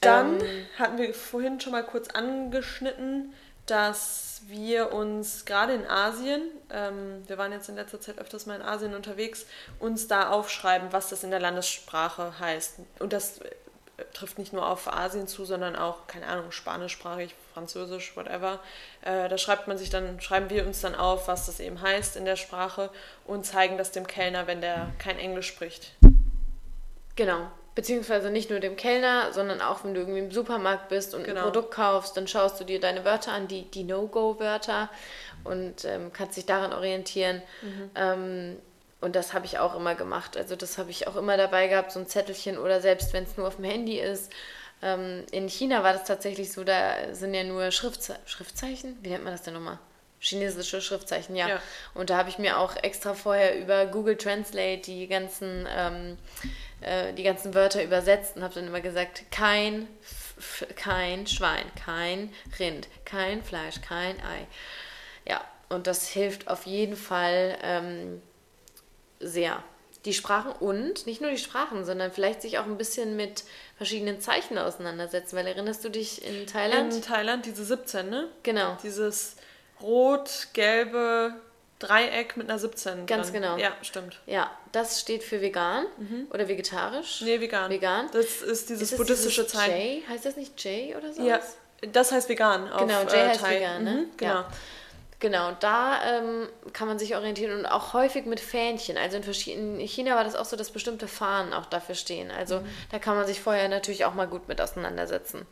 Dann 0.02 0.40
Ähm, 0.40 0.66
hatten 0.78 0.98
wir 0.98 1.12
vorhin 1.14 1.58
schon 1.58 1.72
mal 1.72 1.82
kurz 1.84 2.08
angeschnitten, 2.10 3.32
dass 3.66 4.27
wir 4.46 4.92
uns 4.92 5.44
gerade 5.44 5.74
in 5.74 5.86
Asien, 5.86 6.42
ähm, 6.70 7.22
wir 7.26 7.38
waren 7.38 7.52
jetzt 7.52 7.68
in 7.68 7.76
letzter 7.76 8.00
Zeit 8.00 8.18
öfters 8.18 8.46
mal 8.46 8.56
in 8.56 8.62
Asien 8.62 8.94
unterwegs, 8.94 9.46
uns 9.78 10.08
da 10.08 10.30
aufschreiben, 10.30 10.92
was 10.92 11.08
das 11.08 11.24
in 11.24 11.30
der 11.30 11.40
Landessprache 11.40 12.38
heißt. 12.38 12.76
Und 12.98 13.12
das 13.12 13.38
äh, 13.38 14.04
trifft 14.14 14.38
nicht 14.38 14.52
nur 14.52 14.66
auf 14.66 14.92
Asien 14.92 15.26
zu, 15.26 15.44
sondern 15.44 15.76
auch, 15.76 16.06
keine 16.06 16.26
Ahnung, 16.26 16.52
spanischsprachig, 16.52 17.34
französisch, 17.52 18.16
whatever. 18.16 18.60
Äh, 19.02 19.28
da 19.28 19.38
schreibt 19.38 19.68
man 19.68 19.78
sich 19.78 19.90
dann, 19.90 20.20
schreiben 20.20 20.50
wir 20.50 20.66
uns 20.66 20.80
dann 20.80 20.94
auf, 20.94 21.28
was 21.28 21.46
das 21.46 21.60
eben 21.60 21.80
heißt 21.80 22.16
in 22.16 22.24
der 22.24 22.36
Sprache 22.36 22.90
und 23.26 23.44
zeigen 23.44 23.78
das 23.78 23.90
dem 23.90 24.06
Kellner, 24.06 24.46
wenn 24.46 24.60
der 24.60 24.92
kein 24.98 25.18
Englisch 25.18 25.48
spricht. 25.48 25.92
Genau. 27.16 27.50
Beziehungsweise 27.78 28.30
nicht 28.30 28.50
nur 28.50 28.58
dem 28.58 28.74
Kellner, 28.74 29.32
sondern 29.32 29.60
auch 29.60 29.84
wenn 29.84 29.94
du 29.94 30.00
irgendwie 30.00 30.18
im 30.18 30.32
Supermarkt 30.32 30.88
bist 30.88 31.14
und 31.14 31.22
Genau. 31.22 31.38
ein 31.38 31.44
Produkt 31.44 31.72
kaufst, 31.72 32.16
dann 32.16 32.26
schaust 32.26 32.58
du 32.58 32.64
dir 32.64 32.80
deine 32.80 33.04
Wörter 33.04 33.30
an, 33.30 33.46
die, 33.46 33.70
die 33.70 33.84
No-Go-Wörter 33.84 34.90
und 35.44 35.84
ähm, 35.84 36.12
kannst 36.12 36.36
dich 36.36 36.44
daran 36.44 36.72
orientieren. 36.72 37.40
Ähm, 37.94 38.56
und 39.00 39.14
das 39.14 39.32
habe 39.32 39.46
ich 39.46 39.60
auch 39.60 39.76
immer 39.76 39.94
gemacht. 39.94 40.36
Also 40.36 40.56
das 40.56 40.76
habe 40.76 40.90
ich 40.90 41.06
auch 41.06 41.14
immer 41.14 41.36
dabei 41.36 41.68
gehabt, 41.68 41.92
so 41.92 42.00
ein 42.00 42.08
Zettelchen 42.08 42.58
oder 42.58 42.80
selbst 42.80 43.12
wenn 43.12 43.22
es 43.22 43.36
nur 43.36 43.46
auf 43.46 43.54
dem 43.54 43.64
Handy 43.66 44.00
ist. 44.00 44.32
Ähm, 44.82 45.24
in 45.30 45.48
China 45.48 45.84
war 45.84 45.92
das 45.92 46.02
tatsächlich 46.02 46.50
so, 46.50 46.64
da 46.64 47.14
sind 47.14 47.32
ja 47.32 47.44
nur 47.44 47.70
Schriftzei 47.70 48.16
Schriftzeichen. 48.26 48.98
Wie 49.02 49.10
nennt 49.10 49.22
man 49.22 49.34
das 49.34 49.42
denn 49.42 49.54
nochmal? 49.54 49.78
Chinesische 50.18 50.80
Schriftzeichen, 50.80 51.36
ja. 51.36 51.46
Ja. 51.48 51.62
Und 51.94 52.10
da 52.10 52.16
habe 52.16 52.28
ich 52.28 52.38
mir 52.38 52.58
auch 52.58 52.74
extra 52.82 53.14
vorher 53.14 53.56
über 53.56 53.86
Google 53.86 54.16
Translate 54.16 54.78
die 54.78 55.06
ganzen, 55.06 55.68
ähm, 55.72 56.18
äh, 56.80 57.12
die 57.12 57.22
ganzen 57.22 57.54
Wörter 57.54 57.82
übersetzt 57.82 58.36
und 58.36 58.42
habe 58.42 58.54
dann 58.54 58.66
immer 58.66 58.80
gesagt, 58.80 59.24
kein, 59.30 59.88
F 60.02 60.28
F 60.38 60.66
kein 60.76 61.26
Schwein, 61.26 61.64
kein 61.84 62.32
Rind, 62.58 62.88
kein 63.04 63.42
Fleisch, 63.42 63.80
kein 63.80 64.16
Ei. 64.20 64.46
Ja, 65.26 65.44
und 65.68 65.86
das 65.86 66.08
hilft 66.08 66.48
auf 66.48 66.66
jeden 66.66 66.96
Fall 66.96 67.58
ähm, 67.62 68.22
sehr. 69.20 69.62
Die 70.04 70.14
Sprachen 70.14 70.52
und 70.52 71.06
nicht 71.06 71.20
nur 71.20 71.30
die 71.30 71.38
Sprachen, 71.38 71.84
sondern 71.84 72.12
vielleicht 72.12 72.40
sich 72.40 72.58
auch 72.58 72.64
ein 72.64 72.78
bisschen 72.78 73.16
mit 73.16 73.42
verschiedenen 73.76 74.20
Zeichen 74.20 74.56
auseinandersetzen. 74.56 75.36
Weil 75.36 75.48
erinnerst 75.48 75.84
du 75.84 75.88
dich 75.88 76.24
in 76.24 76.46
Thailand? 76.46 76.94
In 76.94 77.02
Thailand 77.02 77.44
diese 77.44 77.64
17, 77.64 78.08
ne? 78.08 78.28
genau. 78.44 78.78
Dieses 78.82 79.36
rot-gelbe 79.82 81.34
Dreieck 81.78 82.36
mit 82.36 82.48
einer 82.50 82.58
17. 82.58 83.06
Ganz 83.06 83.26
dran. 83.30 83.34
genau. 83.42 83.56
Ja, 83.56 83.72
stimmt. 83.82 84.18
Ja, 84.26 84.50
das 84.72 85.00
steht 85.00 85.22
für 85.22 85.40
vegan 85.40 85.86
oder 86.30 86.48
vegetarisch. 86.48 87.20
Nee, 87.22 87.40
vegan. 87.40 87.70
Vegan. 87.70 88.08
Das 88.12 88.42
ist 88.42 88.68
dieses 88.68 88.92
Ist 88.92 88.98
buddhistische 88.98 89.42
dieses 89.42 89.56
Zeichen. 89.56 89.98
J? 90.00 90.08
Heißt 90.08 90.24
das 90.24 90.36
nicht 90.36 90.62
J 90.64 90.96
oder 90.96 91.12
so? 91.12 91.22
Ja, 91.26 91.40
das 91.92 92.10
heißt 92.10 92.28
vegan. 92.28 92.70
Auf, 92.70 92.80
Genau, 92.80 93.02
J 93.02 93.12
äh, 93.12 93.28
heißt 93.28 93.40
Thai. 93.40 93.56
vegan, 93.56 93.84
ne? 93.84 93.90
Mhm, 93.92 94.06
genau. 94.16 94.32
Ja. 94.34 94.48
Genau, 95.20 95.50
da 95.58 96.00
ähm, 96.18 96.48
kann 96.72 96.86
man 96.86 96.98
sich 97.00 97.16
orientieren 97.16 97.58
und 97.58 97.66
auch 97.66 97.92
häufig 97.92 98.24
mit 98.24 98.38
Fähnchen. 98.38 98.96
Also 98.96 99.16
in 99.16 99.24
verschiedenen, 99.24 99.80
in 99.80 99.86
China 99.88 100.14
war 100.14 100.22
das 100.22 100.36
auch 100.36 100.44
so, 100.44 100.54
dass 100.56 100.70
bestimmte 100.70 101.08
Fahnen 101.08 101.52
auch 101.52 101.66
dafür 101.66 101.96
stehen. 101.96 102.30
Also 102.30 102.60
Mhm. 102.60 102.66
da 102.92 103.00
kann 103.00 103.16
man 103.16 103.26
sich 103.26 103.40
vorher 103.40 103.68
natürlich 103.68 104.04
auch 104.04 104.14
mal 104.14 104.28
gut 104.28 104.46
mit 104.46 104.60
auseinandersetzen. 104.60 105.44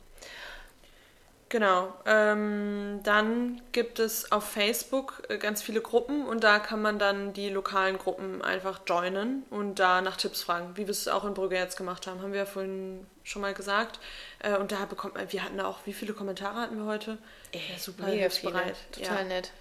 Genau. 1.49 1.93
Ähm, 2.05 2.99
dann 3.03 3.61
gibt 3.71 3.99
es 3.99 4.31
auf 4.31 4.43
Facebook 4.43 5.23
äh, 5.29 5.37
ganz 5.37 5.61
viele 5.61 5.79
Gruppen 5.79 6.25
und 6.25 6.43
da 6.43 6.59
kann 6.59 6.81
man 6.81 6.99
dann 6.99 7.31
die 7.31 7.49
lokalen 7.49 7.97
Gruppen 7.97 8.41
einfach 8.41 8.81
joinen 8.85 9.43
und 9.49 9.75
da 9.75 10.01
nach 10.01 10.17
Tipps 10.17 10.43
fragen, 10.43 10.75
wie 10.75 10.81
wir 10.81 10.89
es 10.89 11.07
auch 11.07 11.23
in 11.23 11.33
Brügge 11.33 11.55
jetzt 11.55 11.77
gemacht 11.77 12.05
haben. 12.05 12.21
Haben 12.21 12.33
wir 12.33 12.39
ja 12.39 12.45
vorhin 12.45 13.07
schon 13.23 13.41
mal 13.41 13.53
gesagt. 13.53 13.99
Äh, 14.39 14.57
und 14.57 14.73
da 14.73 14.85
bekommt 14.85 15.15
man, 15.15 15.31
wir 15.31 15.43
hatten 15.43 15.59
auch, 15.61 15.79
wie 15.85 15.93
viele 15.93 16.13
Kommentare 16.13 16.59
hatten 16.59 16.77
wir 16.77 16.85
heute? 16.85 17.17
Ja, 17.53 17.77
super 17.77 18.07
Mega 18.07 18.29
viele. 18.29 18.53
Total 18.91 19.19
ja. 19.19 19.23
nett. 19.23 19.51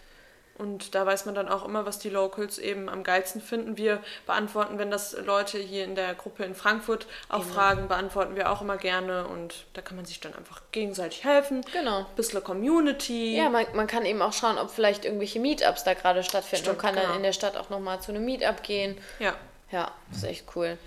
Und 0.58 0.94
da 0.94 1.04
weiß 1.04 1.26
man 1.26 1.34
dann 1.34 1.48
auch 1.48 1.64
immer, 1.64 1.84
was 1.84 1.98
die 1.98 2.08
Locals 2.08 2.58
eben 2.58 2.88
am 2.88 3.04
geilsten 3.04 3.40
finden. 3.40 3.76
Wir 3.76 4.02
beantworten, 4.26 4.78
wenn 4.78 4.90
das 4.90 5.16
Leute 5.24 5.58
hier 5.58 5.84
in 5.84 5.94
der 5.94 6.14
Gruppe 6.14 6.44
in 6.44 6.54
Frankfurt 6.54 7.06
auch 7.28 7.42
Immer. 7.42 7.52
fragen, 7.52 7.88
beantworten 7.88 8.36
wir 8.36 8.50
auch 8.50 8.62
immer 8.62 8.78
gerne. 8.78 9.26
Und 9.28 9.66
da 9.74 9.82
kann 9.82 9.96
man 9.96 10.06
sich 10.06 10.20
dann 10.20 10.34
einfach 10.34 10.62
gegenseitig 10.72 11.24
helfen. 11.24 11.64
Genau. 11.72 12.06
Bisschen 12.16 12.42
Community. 12.42 13.36
Ja, 13.36 13.50
man, 13.50 13.66
man 13.74 13.86
kann 13.86 14.06
eben 14.06 14.22
auch 14.22 14.32
schauen, 14.32 14.58
ob 14.58 14.70
vielleicht 14.70 15.04
irgendwelche 15.04 15.40
Meetups 15.40 15.84
da 15.84 15.94
gerade 15.94 16.22
stattfinden 16.22 16.64
Stimmt, 16.64 16.76
und 16.76 16.82
kann 16.82 16.94
genau. 16.94 17.08
dann 17.08 17.16
in 17.16 17.22
der 17.22 17.32
Stadt 17.32 17.56
auch 17.56 17.70
nochmal 17.70 18.00
zu 18.00 18.12
einem 18.12 18.24
Meetup 18.24 18.62
gehen. 18.62 18.98
ja. 19.18 19.34
Ja, 19.72 19.90
ist 20.12 20.22
echt 20.22 20.44
cool. 20.54 20.78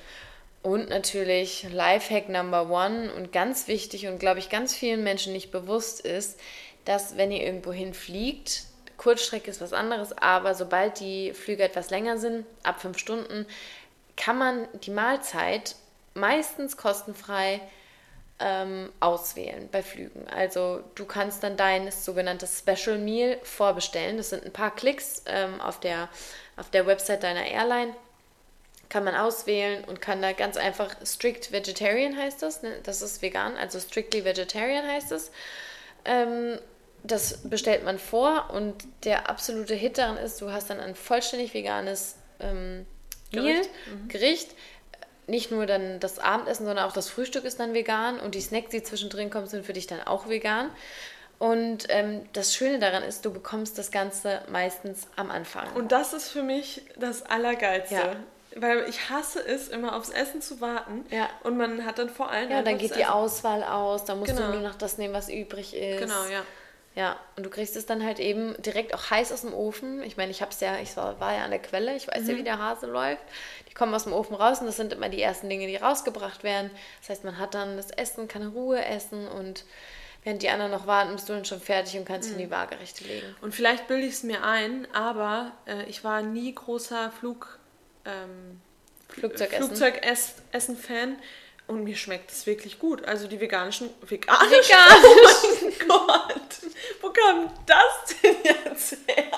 Und 0.61 0.89
natürlich 0.89 1.67
Lifehack 1.72 2.30
Number 2.30 2.70
One 2.70 3.11
und 3.13 3.32
ganz 3.32 3.67
wichtig 3.67 4.07
und 4.07 4.20
glaube 4.20 4.39
ich 4.39 4.49
ganz 4.49 4.74
vielen 4.74 5.03
Menschen 5.03 5.34
nicht 5.34 5.51
bewusst 5.51 6.01
ist, 6.01 6.39
dass 6.86 7.17
wenn 7.17 7.32
ihr 7.32 7.43
irgendwo 7.43 7.72
hinfliegt, 7.72 8.63
Kurzstrecke 9.00 9.50
ist 9.50 9.62
was 9.62 9.74
anderes, 9.74 10.16
aber 10.18 10.54
sobald 10.54 11.00
die 11.00 11.34
Flüge 11.34 11.64
etwas 11.64 11.89
länger 11.89 12.18
sind, 12.18 12.45
ab 12.64 12.82
fünf 12.82 13.00
Stunden, 13.00 13.47
kann 14.18 14.38
man 14.38 14.68
die 14.84 14.91
Mahlzeit 14.91 15.76
meistens 16.14 16.76
kostenfrei 16.76 17.62
ähm, 18.39 18.91
auswählen 19.00 19.70
bei 19.72 19.82
Flügen. 19.82 20.28
Also 20.28 20.84
du 20.95 21.06
kannst 21.06 21.43
dann 21.43 21.56
dein 21.56 21.89
sogenanntes 21.91 22.60
Special 22.60 22.97
Meal 22.97 23.39
vorbestellen. 23.43 24.18
Das 24.18 24.30
sind 24.30 24.45
ein 24.45 24.54
paar 24.54 24.76
Klicks 24.76 25.24
ähm, 25.26 25.62
auf, 25.62 25.80
der, 25.80 26.10
auf 26.58 26.70
der 26.70 26.86
Website 26.86 27.24
deiner 27.24 27.45
Airline. 27.45 27.95
Kann 28.89 29.06
man 29.06 29.16
auswählen 29.16 29.86
und 29.86 30.02
kann 30.02 30.22
da 30.22 30.34
ganz 30.34 30.58
einfach 30.58 30.95
Strict 31.06 31.52
Vegetarian 31.52 32.18
heißt 32.18 32.41
das. 32.41 32.64
Ne? 32.64 32.80
Das 32.84 33.02
ist 33.02 33.22
vegan, 33.22 33.56
also 33.56 33.80
Strictly 33.80 34.26
Vegetarian 34.26 34.86
heißt 34.86 35.14
es. 35.14 35.32
Ähm, 36.04 36.60
das 37.04 37.39
bestellt 37.43 37.84
man 37.84 38.00
vor 38.00 38.50
und 38.54 38.76
der 39.04 39.30
absolute 39.30 39.74
Hit 39.74 39.97
daran 39.97 40.18
ist, 40.18 40.41
du 40.41 40.52
hast 40.52 40.70
dann 40.70 40.80
ein 40.80 40.95
vollständig 40.95 41.54
veganes 41.54 42.16
ähm, 42.39 42.86
Meal, 43.32 43.43
Gericht. 43.45 43.70
Mhm. 43.88 44.08
Gericht 44.08 44.56
nicht 45.28 45.52
nur 45.52 45.66
dann 45.66 46.00
das 46.00 46.20
Abendessen, 46.20 46.66
sondern 46.66 46.86
auch 46.86 46.93
das 46.93 47.10
Frühstück 47.10 47.45
ist 47.45 47.60
dann 47.60 47.74
vegan 47.74 48.20
und 48.20 48.36
die 48.36 48.41
Snacks, 48.41 48.72
die 48.72 48.84
zwischendrin 48.84 49.30
kommen, 49.30 49.45
sind 49.45 49.66
für 49.66 49.74
dich 49.74 49.88
dann 49.88 50.02
auch 50.02 50.28
vegan. 50.28 50.72
Und 51.38 51.86
ähm, 51.88 52.26
das 52.34 52.54
Schöne 52.54 52.80
daran 52.80 53.04
ist, 53.04 53.24
du 53.24 53.32
bekommst 53.32 53.78
das 53.78 53.91
Ganze 53.91 54.41
meistens 54.52 55.08
am 55.16 55.32
Anfang. 55.32 55.72
Und 55.74 55.93
das 55.93 56.14
ist 56.14 56.30
für 56.30 56.43
mich 56.43 56.82
das 56.97 57.24
Allergeilste. 57.24 57.95
Ja. 57.95 58.16
Weil 58.56 58.89
ich 58.89 59.10
hasse 59.10 59.39
es, 59.45 59.70
immer 59.70 59.95
aufs 59.95 60.10
Essen 60.10 60.41
zu 60.41 60.60
warten. 60.60 61.06
Ja. 61.12 61.30
Und 61.43 61.56
man 61.56 61.86
hat 61.86 62.00
dann 62.00 62.10
vor 62.10 62.30
allem. 62.30 62.50
Ja, 62.50 62.62
dann 62.62 62.78
geht 62.78 62.95
die 62.95 63.02
Essen. 63.02 63.12
Auswahl 63.12 63.64
aus, 63.64 64.04
da 64.04 64.16
musst 64.16 64.36
genau. 64.36 64.47
du 64.47 64.54
nur 64.60 64.68
noch 64.68 64.76
das 64.76 64.97
nehmen, 64.97 65.14
was 65.14 65.30
übrig 65.30 65.74
ist. 65.76 66.02
Genau, 66.02 66.26
ja. 66.26 66.41
Ja, 66.96 67.18
und 67.36 67.46
du 67.46 67.50
kriegst 67.50 67.76
es 67.76 67.86
dann 67.86 68.04
halt 68.04 68.20
eben 68.20 68.60
direkt 68.62 68.94
auch 68.94 69.10
heiß 69.10 69.32
aus 69.32 69.42
dem 69.42 69.54
Ofen. 69.54 70.02
Ich 70.04 70.18
meine, 70.18 70.32
ich 70.32 70.42
hab's 70.42 70.60
ja, 70.60 70.78
ich 70.80 70.98
war, 70.98 71.20
war 71.20 71.34
ja 71.34 71.44
an 71.44 71.52
der 71.52 71.62
Quelle, 71.62 71.96
ich 71.96 72.08
weiß 72.08 72.24
mhm. 72.24 72.30
ja, 72.30 72.38
wie 72.38 72.44
der 72.44 72.60
Hase 72.60 72.88
läuft. 72.88 73.22
Die 73.70 73.74
kommen 73.74 73.94
aus 73.94 74.04
dem 74.04 74.14
Ofen 74.14 74.36
raus 74.36 74.60
und 74.60 74.66
das 74.66 74.78
sind 74.78 74.92
immer 74.94 75.10
die 75.10 75.22
ersten 75.22 75.50
Dinge, 75.50 75.68
die 75.68 75.76
rausgebracht 75.76 76.44
werden. 76.44 76.72
Das 77.02 77.10
heißt, 77.10 77.24
man 77.24 77.38
hat 77.38 77.54
dann 77.54 77.78
das 77.78 77.92
Essen, 77.92 78.28
kann 78.28 78.48
Ruhe 78.48 78.84
essen 78.84 79.28
und 79.28 79.66
während 80.24 80.42
die 80.42 80.50
anderen 80.50 80.72
noch 80.72 80.88
warten, 80.88 81.14
bist 81.14 81.30
du 81.30 81.34
dann 81.34 81.46
schon 81.46 81.62
fertig 81.62 81.98
und 81.98 82.06
kannst 82.06 82.30
mhm. 82.30 82.40
in 82.40 82.46
die 82.46 82.52
Waagerechte 82.52 83.06
legen. 83.06 83.36
Und 83.42 83.54
vielleicht 83.54 83.88
bilde 83.88 84.08
ich 84.08 84.16
es 84.16 84.24
mir 84.24 84.44
ein, 84.44 84.88
aber 84.94 85.52
äh, 85.68 85.86
ich 85.86 86.04
war 86.04 86.22
nie 86.22 86.54
großer 86.54 87.12
Flug, 87.12 87.60
ähm, 88.06 88.60
Flugzeugessen-Fan. 89.10 89.68
Flugzeugessen 89.68 91.18
und 91.70 91.84
mir 91.84 91.96
schmeckt 91.96 92.32
es 92.32 92.48
wirklich 92.48 92.80
gut. 92.80 93.06
Also 93.06 93.28
die 93.28 93.40
veganischen. 93.40 93.92
Veganischen? 94.02 94.52
Veganischen! 94.52 95.68
Gott! 95.88 96.71
Wo 97.01 97.09
kam 97.09 97.51
das 97.65 98.15
denn 98.21 98.36
jetzt 98.43 98.97
her? 99.07 99.32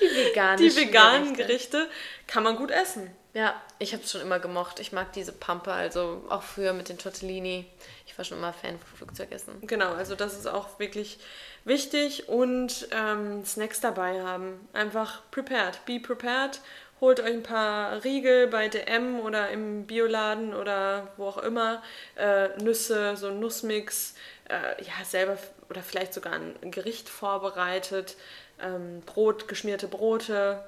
Die 0.00 0.04
veganen 0.04 0.58
Die 0.58 0.76
veganen 0.76 1.34
Gerichte. 1.34 1.78
Gerichte 1.78 1.88
kann 2.26 2.42
man 2.42 2.56
gut 2.56 2.70
essen. 2.70 3.10
Ja, 3.34 3.60
ich 3.78 3.92
habe 3.92 4.02
es 4.02 4.10
schon 4.10 4.20
immer 4.20 4.38
gemocht. 4.38 4.80
Ich 4.80 4.92
mag 4.92 5.12
diese 5.12 5.32
Pampe, 5.32 5.72
also 5.72 6.24
auch 6.28 6.42
früher 6.42 6.72
mit 6.72 6.88
den 6.88 6.98
Tortellini. 6.98 7.66
Ich 8.06 8.16
war 8.16 8.24
schon 8.24 8.38
immer 8.38 8.52
Fan 8.52 8.78
von 8.78 8.96
Flugzeugessen. 8.96 9.54
Genau, 9.62 9.92
also 9.92 10.14
das 10.14 10.34
ist 10.34 10.46
auch 10.46 10.78
wirklich 10.78 11.18
wichtig 11.64 12.28
und 12.28 12.88
ähm, 12.90 13.44
Snacks 13.44 13.80
dabei 13.80 14.22
haben. 14.22 14.66
Einfach 14.72 15.22
prepared, 15.30 15.84
be 15.84 16.00
prepared 16.00 16.60
holt 17.00 17.20
euch 17.20 17.32
ein 17.32 17.42
paar 17.42 18.02
Riegel 18.04 18.48
bei 18.48 18.68
DM 18.68 19.20
oder 19.20 19.50
im 19.50 19.86
Bioladen 19.86 20.54
oder 20.54 21.08
wo 21.16 21.26
auch 21.26 21.38
immer, 21.38 21.82
äh, 22.16 22.48
Nüsse, 22.62 23.16
so 23.16 23.28
ein 23.28 23.40
Nussmix, 23.40 24.14
äh, 24.48 24.82
ja, 24.82 25.04
selber 25.04 25.38
oder 25.70 25.82
vielleicht 25.82 26.14
sogar 26.14 26.32
ein 26.32 26.70
Gericht 26.70 27.08
vorbereitet, 27.08 28.16
ähm, 28.60 29.02
Brot, 29.06 29.48
geschmierte 29.48 29.88
Brote, 29.88 30.64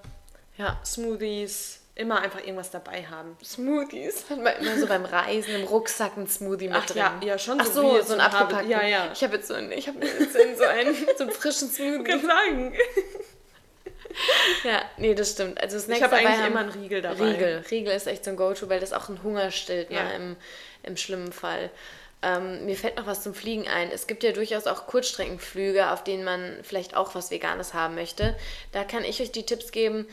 ja. 0.56 0.78
Smoothies, 0.84 1.80
immer 1.94 2.20
einfach 2.20 2.40
irgendwas 2.40 2.70
dabei 2.70 3.06
haben. 3.06 3.36
Smoothies 3.42 4.24
hat 4.30 4.38
man 4.38 4.54
immer 4.56 4.78
so 4.78 4.86
beim 4.86 5.04
Reisen 5.04 5.54
im 5.54 5.64
Rucksack 5.64 6.16
ein 6.16 6.28
Smoothie 6.28 6.68
mit 6.68 6.76
Ach, 6.76 6.86
drin. 6.86 6.98
Ja, 6.98 7.20
ja, 7.22 7.38
schon 7.38 7.60
Ach 7.60 7.66
so, 7.66 7.98
so, 7.98 8.02
so 8.02 8.14
ein 8.14 8.20
abgepackten. 8.20 8.70
Ja, 8.70 8.82
ja. 8.82 9.10
Ich 9.12 9.22
habe 9.22 9.36
jetzt 9.36 9.48
so 9.48 9.54
einen, 9.54 9.72
ich 9.72 9.88
habe 9.88 10.04
jetzt 10.04 10.32
so 10.32 10.64
einen, 10.64 10.94
so 11.16 11.24
einen 11.24 11.32
frischen 11.32 11.68
Smoothie. 11.68 12.04
Kann 12.04 12.22
sagen. 12.22 12.74
ja, 14.64 14.82
nee, 14.96 15.14
das 15.14 15.32
stimmt. 15.32 15.60
Also 15.60 15.78
Snacks 15.78 15.98
ich 15.98 16.04
habe 16.04 16.16
eigentlich 16.16 16.38
haben, 16.38 16.52
immer 16.52 16.60
einen 16.60 16.70
Riegel 16.70 17.02
dabei. 17.02 17.24
Riegel. 17.24 17.64
Riegel 17.70 17.94
ist 17.94 18.06
echt 18.06 18.24
so 18.24 18.30
ein 18.30 18.36
Go-To, 18.36 18.68
weil 18.68 18.80
das 18.80 18.92
auch 18.92 19.08
einen 19.08 19.22
Hunger 19.22 19.50
stillt, 19.50 19.90
ja. 19.90 20.04
ne, 20.04 20.14
im, 20.14 20.36
im 20.82 20.96
schlimmen 20.96 21.32
Fall. 21.32 21.70
Ähm, 22.22 22.66
mir 22.66 22.76
fällt 22.76 22.96
noch 22.96 23.06
was 23.06 23.22
zum 23.22 23.34
Fliegen 23.34 23.66
ein. 23.66 23.90
Es 23.90 24.06
gibt 24.06 24.22
ja 24.22 24.32
durchaus 24.32 24.66
auch 24.66 24.86
Kurzstreckenflüge, 24.86 25.90
auf 25.90 26.04
denen 26.04 26.24
man 26.24 26.58
vielleicht 26.62 26.94
auch 26.94 27.14
was 27.14 27.30
Veganes 27.30 27.72
haben 27.72 27.94
möchte. 27.94 28.36
Da 28.72 28.84
kann 28.84 29.04
ich 29.04 29.22
euch 29.22 29.32
die 29.32 29.46
Tipps 29.46 29.72
geben. 29.72 30.06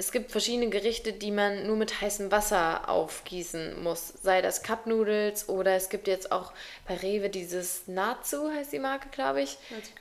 Es 0.00 0.12
gibt 0.12 0.30
verschiedene 0.30 0.68
Gerichte, 0.68 1.12
die 1.12 1.32
man 1.32 1.66
nur 1.66 1.74
mit 1.74 2.00
heißem 2.00 2.30
Wasser 2.30 2.88
aufgießen 2.88 3.82
muss. 3.82 4.12
Sei 4.22 4.40
das 4.40 4.62
Cup 4.62 4.86
Noodles 4.86 5.48
oder 5.48 5.74
es 5.74 5.88
gibt 5.88 6.06
jetzt 6.06 6.30
auch 6.30 6.52
bei 6.86 6.94
Rewe 6.94 7.28
dieses 7.28 7.88
Natsu, 7.88 8.48
heißt 8.48 8.72
die 8.72 8.78
Marke, 8.78 9.08
glaube 9.10 9.42
ich. 9.42 9.58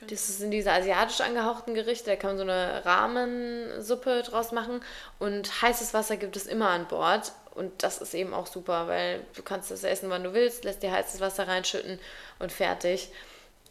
Das 0.08 0.38
sind 0.38 0.52
diese 0.52 0.72
asiatisch 0.72 1.22
angehauchten 1.22 1.74
Gerichte. 1.74 2.12
Da 2.12 2.16
kann 2.16 2.32
man 2.32 2.38
so 2.38 2.44
eine 2.44 2.86
Rahmensuppe 2.86 4.22
draus 4.22 4.52
machen. 4.52 4.82
Und 5.18 5.64
heißes 5.64 5.96
Wasser 5.96 6.18
gibt 6.18 6.36
es 6.36 6.46
immer 6.46 6.70
an 6.70 6.88
Bord. 6.88 7.32
Und 7.58 7.84
das 7.84 7.98
ist 7.98 8.14
eben 8.14 8.34
auch 8.34 8.48
super, 8.48 8.88
weil 8.88 9.26
du 9.36 9.42
kannst 9.42 9.72
das 9.72 9.84
essen, 9.84 10.10
wann 10.10 10.24
du 10.24 10.34
willst, 10.34 10.64
lässt 10.64 10.84
dir 10.84 10.92
heißes 10.92 11.20
Wasser 11.20 11.48
reinschütten 11.48 12.00
und 12.40 12.52
fertig. 12.52 13.10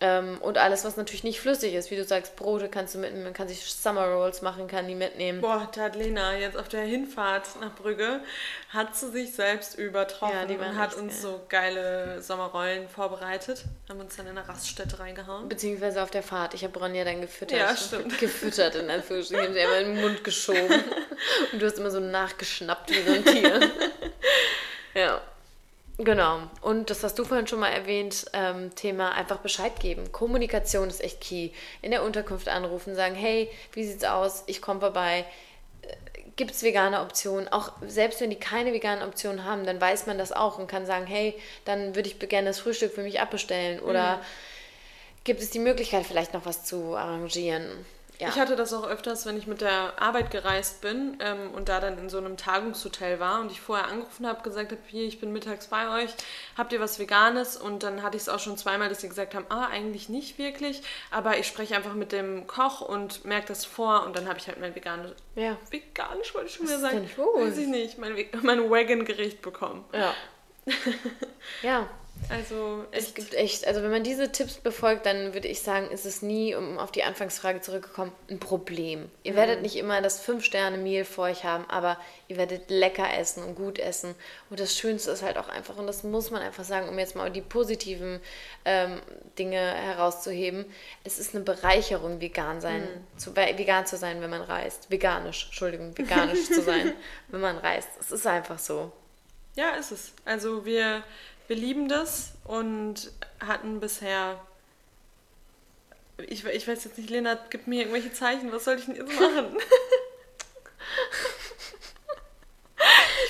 Ähm, 0.01 0.39
und 0.43 0.59
alles, 0.59 0.85
was 0.85 0.97
natürlich 0.97 1.25
nicht 1.25 1.41
flüssig 1.41 1.73
ist, 1.73 1.91
wie 1.91 1.97
du 1.97 2.05
sagst, 2.05 2.37
Brote 2.37 2.69
kannst 2.69 2.95
du 2.95 2.99
mitnehmen, 2.99 3.25
man 3.25 3.33
kann 3.33 3.49
sich 3.49 3.65
Summer 3.65 4.07
Rolls 4.07 4.43
machen, 4.43 4.69
kann 4.69 4.87
die 4.87 4.95
mitnehmen. 4.95 5.41
Boah, 5.41 5.71
da 5.75 5.83
hat 5.83 5.97
Lena 5.97 6.37
jetzt 6.37 6.57
auf 6.59 6.69
der 6.69 6.83
Hinfahrt 6.83 7.61
nach 7.63 7.75
Brügge, 7.75 8.21
hat 8.69 8.95
sie 8.95 9.11
sich 9.11 9.33
selbst 9.33 9.79
übertroffen 9.79 10.51
ja, 10.51 10.69
und 10.69 10.77
hat 10.77 10.95
uns 10.95 11.15
geil. 11.15 11.23
so 11.23 11.41
geile 11.49 12.23
Sommerrollen 12.23 12.89
vorbereitet, 12.89 13.65
haben 13.89 14.01
uns 14.01 14.17
dann 14.17 14.27
in 14.27 14.37
eine 14.37 14.47
Raststätte 14.47 14.99
reingehauen. 14.99 15.49
Beziehungsweise 15.49 16.03
auf 16.03 16.11
der 16.11 16.23
Fahrt, 16.23 16.53
ich 16.53 16.63
habe 16.63 16.79
Ronja 16.79 17.05
dann 17.05 17.23
gefüttert. 17.23 17.59
Ja, 17.59 17.75
stimmt. 17.75 18.19
Gefüttert 18.19 18.75
in 18.75 18.91
Anführungsstrichen, 18.91 19.55
sie 19.55 19.61
immer 19.61 19.79
in 19.79 19.95
den 19.95 20.03
Mund 20.03 20.25
geschoben 20.25 20.85
und 21.53 21.63
du 21.63 21.65
hast 21.65 21.79
immer 21.79 21.91
so 21.91 22.01
nachgeschnappt 22.01 22.91
wie 22.91 23.03
so 23.03 23.13
ein 23.13 23.25
Tier. 23.25 23.61
ja. 24.95 25.23
Genau. 25.99 26.41
Und 26.61 26.91
das 26.91 27.03
hast 27.03 27.19
du 27.19 27.25
vorhin 27.25 27.47
schon 27.47 27.61
mal 27.61 27.71
erwähnt, 27.71 28.27
ähm, 28.35 28.75
Thema 28.75 29.13
einfach 29.13 29.39
Bescheid 29.39 29.81
geben. 29.81 30.13
Kommunikation 30.13 30.89
ist 30.89 31.03
echt 31.03 31.23
key. 31.23 31.51
In 31.81 31.91
der 31.91 32.03
Unterkunft 32.03 32.49
anrufen, 32.49 32.95
sagen, 32.95 33.15
hey, 33.15 33.51
wie 33.73 33.85
sieht's 33.85 34.05
aus? 34.05 34.45
Ich 34.47 34.61
komme 34.61 34.81
vorbei. 34.81 35.25
Äh, 35.81 35.97
Gibt 36.37 36.51
es 36.51 36.63
vegane 36.63 37.01
Optionen? 37.01 37.49
Auch 37.49 37.73
selbst 37.87 38.21
wenn 38.21 38.29
die 38.29 38.37
keine 38.37 38.75
veganen 38.75 39.09
Optionen 39.09 39.45
haben, 39.45 39.65
dann 39.65 39.81
weiß 39.81 40.07
man 40.07 40.19
das 40.19 40.33
auch 40.33 40.59
und 40.59 40.67
kann 40.67 40.85
sagen, 40.85 41.07
hey, 41.07 41.35
dann 41.65 41.95
würde 41.95 42.11
ich 42.11 42.19
gerne 42.19 42.49
das 42.49 42.61
Frühstück 42.61 42.93
für 42.93 43.03
mich 43.03 43.21
abbestellen. 43.21 43.81
Oder 43.81 44.19
mhm. 44.19 44.21
gibt 45.25 45.41
es 45.41 45.49
die 45.49 45.61
Möglichkeit, 45.61 46.05
vielleicht 46.05 46.35
noch 46.35 46.45
was 46.45 46.65
zu 46.65 46.95
arrangieren? 46.95 47.87
Ja. 48.19 48.29
Ich 48.29 48.37
hatte 48.37 48.57
das 48.57 48.73
auch 48.73 48.87
öfters, 48.87 49.27
wenn 49.27 49.37
ich 49.37 49.47
mit 49.47 49.61
der 49.61 50.01
Arbeit 50.01 50.31
gereist 50.31 50.81
bin 50.81 51.19
ähm, 51.21 51.51
und 51.55 51.69
da 51.69 51.81
dann 51.81 51.99
in 51.99 52.09
so 52.09 52.19
einem 52.19 52.37
Tagungshotel 52.37 53.21
war 53.21 53.41
und 53.41 53.53
ich 53.53 53.61
vorher 53.61 53.89
angerufen 53.89 54.27
habe, 54.27 54.43
gesagt 54.43 54.73
habe, 54.73 54.81
hier, 54.87 55.05
ich 55.05 55.21
bin 55.21 55.33
mittags 55.33 55.67
bei 55.67 56.03
euch, 56.03 56.11
habt 56.57 56.73
ihr 56.73 56.81
was 56.81 56.99
Veganes? 56.99 57.57
Und 57.57 57.83
dann 57.83 58.03
hatte 58.03 58.17
ich 58.17 58.23
es 58.23 58.29
auch 58.29 58.39
schon 58.39 58.57
zweimal, 58.57 58.89
dass 58.89 59.03
sie 59.03 59.09
gesagt 59.09 59.35
haben, 59.35 59.45
ah, 59.51 59.67
eigentlich 59.67 60.09
nicht 60.09 60.39
wirklich, 60.39 60.83
aber 61.11 61.39
ich 61.39 61.47
spreche 61.47 61.77
einfach 61.77 61.95
mit 61.95 62.13
dem 62.13 62.47
Koch 62.47 62.81
und 62.81 63.25
merke 63.27 63.49
das 63.49 63.65
vor 63.67 64.05
und 64.07 64.17
dann 64.17 64.29
habe 64.29 64.39
ich 64.39 64.47
halt 64.47 64.61
mein 64.61 64.75
veganes, 64.75 65.13
ja. 65.35 65.59
veganisch 65.71 66.35
wollte 66.35 66.49
ich 66.49 66.55
schon 66.55 66.67
wieder 66.67 66.79
sagen, 66.79 67.09
weiß 67.17 67.59
ich 67.59 67.69
nicht, 67.69 67.99
mein, 67.99 68.17
mein 68.43 68.71
Wagon-Gericht 68.71 69.43
bekommen. 69.43 69.85
Ja. 69.93 70.15
ja, 71.63 71.89
also 72.29 72.85
es 72.91 73.15
gibt 73.15 73.35
echt, 73.35 73.67
also 73.67 73.83
wenn 73.83 73.91
man 73.91 74.03
diese 74.03 74.33
Tipps 74.33 74.55
befolgt, 74.55 75.07
dann 75.07 75.33
würde 75.33 75.47
ich 75.47 75.63
sagen, 75.63 75.91
ist 75.91 76.05
es 76.07 76.23
nie, 76.23 76.55
um 76.55 76.79
auf 76.79 76.91
die 76.91 77.05
Anfangsfrage 77.05 77.61
zurückzukommen, 77.61 78.13
ein 78.29 78.41
Problem. 78.41 79.09
Ihr 79.23 79.33
mhm. 79.33 79.37
werdet 79.37 79.63
nicht 79.63 79.77
immer 79.77 80.03
das 80.03 80.21
Fünf-Sterne-Meal 80.21 81.05
vor 81.05 81.27
euch 81.27 81.45
haben, 81.45 81.65
aber 81.71 81.99
ihr 82.27 82.37
werdet 82.37 82.69
lecker 82.69 83.07
essen 83.17 83.45
und 83.45 83.55
gut 83.55 83.79
essen. 83.79 84.15
Und 84.51 84.59
das 84.59 84.77
Schönste 84.77 85.13
ist 85.13 85.23
halt 85.23 85.39
auch 85.39 85.49
einfach, 85.49 85.77
und 85.77 85.87
das 85.87 86.03
muss 86.03 86.31
man 86.31 86.43
einfach 86.43 86.65
sagen, 86.65 86.89
um 86.89 86.99
jetzt 86.99 87.15
mal 87.15 87.31
die 87.31 87.43
positiven 87.43 88.21
ähm, 88.65 89.01
Dinge 89.39 89.59
herauszuheben, 89.59 90.65
es 91.05 91.21
ist 91.21 91.35
eine 91.35 91.45
Bereicherung, 91.45 92.21
vegan 92.21 92.61
sein, 92.61 92.83
mhm. 92.83 93.19
zu, 93.19 93.37
vegan 93.37 93.87
zu 93.87 93.97
sein, 93.97 94.21
wenn 94.21 94.31
man 94.31 94.43
reist. 94.43 94.91
Veganisch, 94.91 95.47
Entschuldigung, 95.47 95.97
veganisch 95.97 96.47
zu 96.47 96.61
sein, 96.63 96.93
wenn 97.29 97.41
man 97.41 97.57
reist. 97.59 97.91
Es 98.01 98.11
ist 98.11 98.27
einfach 98.27 98.59
so. 98.59 98.91
Ja, 99.55 99.71
ist 99.71 99.91
es. 99.91 100.13
Also 100.25 100.67
wir 100.67 101.03
wir 101.47 101.57
lieben 101.57 101.89
das 101.89 102.33
und 102.45 103.11
hatten 103.41 103.81
bisher. 103.81 104.41
Ich, 106.19 106.45
ich 106.45 106.67
weiß 106.67 106.85
jetzt 106.85 106.97
nicht, 106.97 107.11
Lena, 107.11 107.39
gib 107.51 107.67
mir 107.67 107.81
irgendwelche 107.81 108.13
Zeichen. 108.13 108.51
Was 108.53 108.65
soll 108.65 108.77
ich 108.77 108.87
denn 108.87 108.97
jetzt 108.97 109.21
machen? 109.21 109.57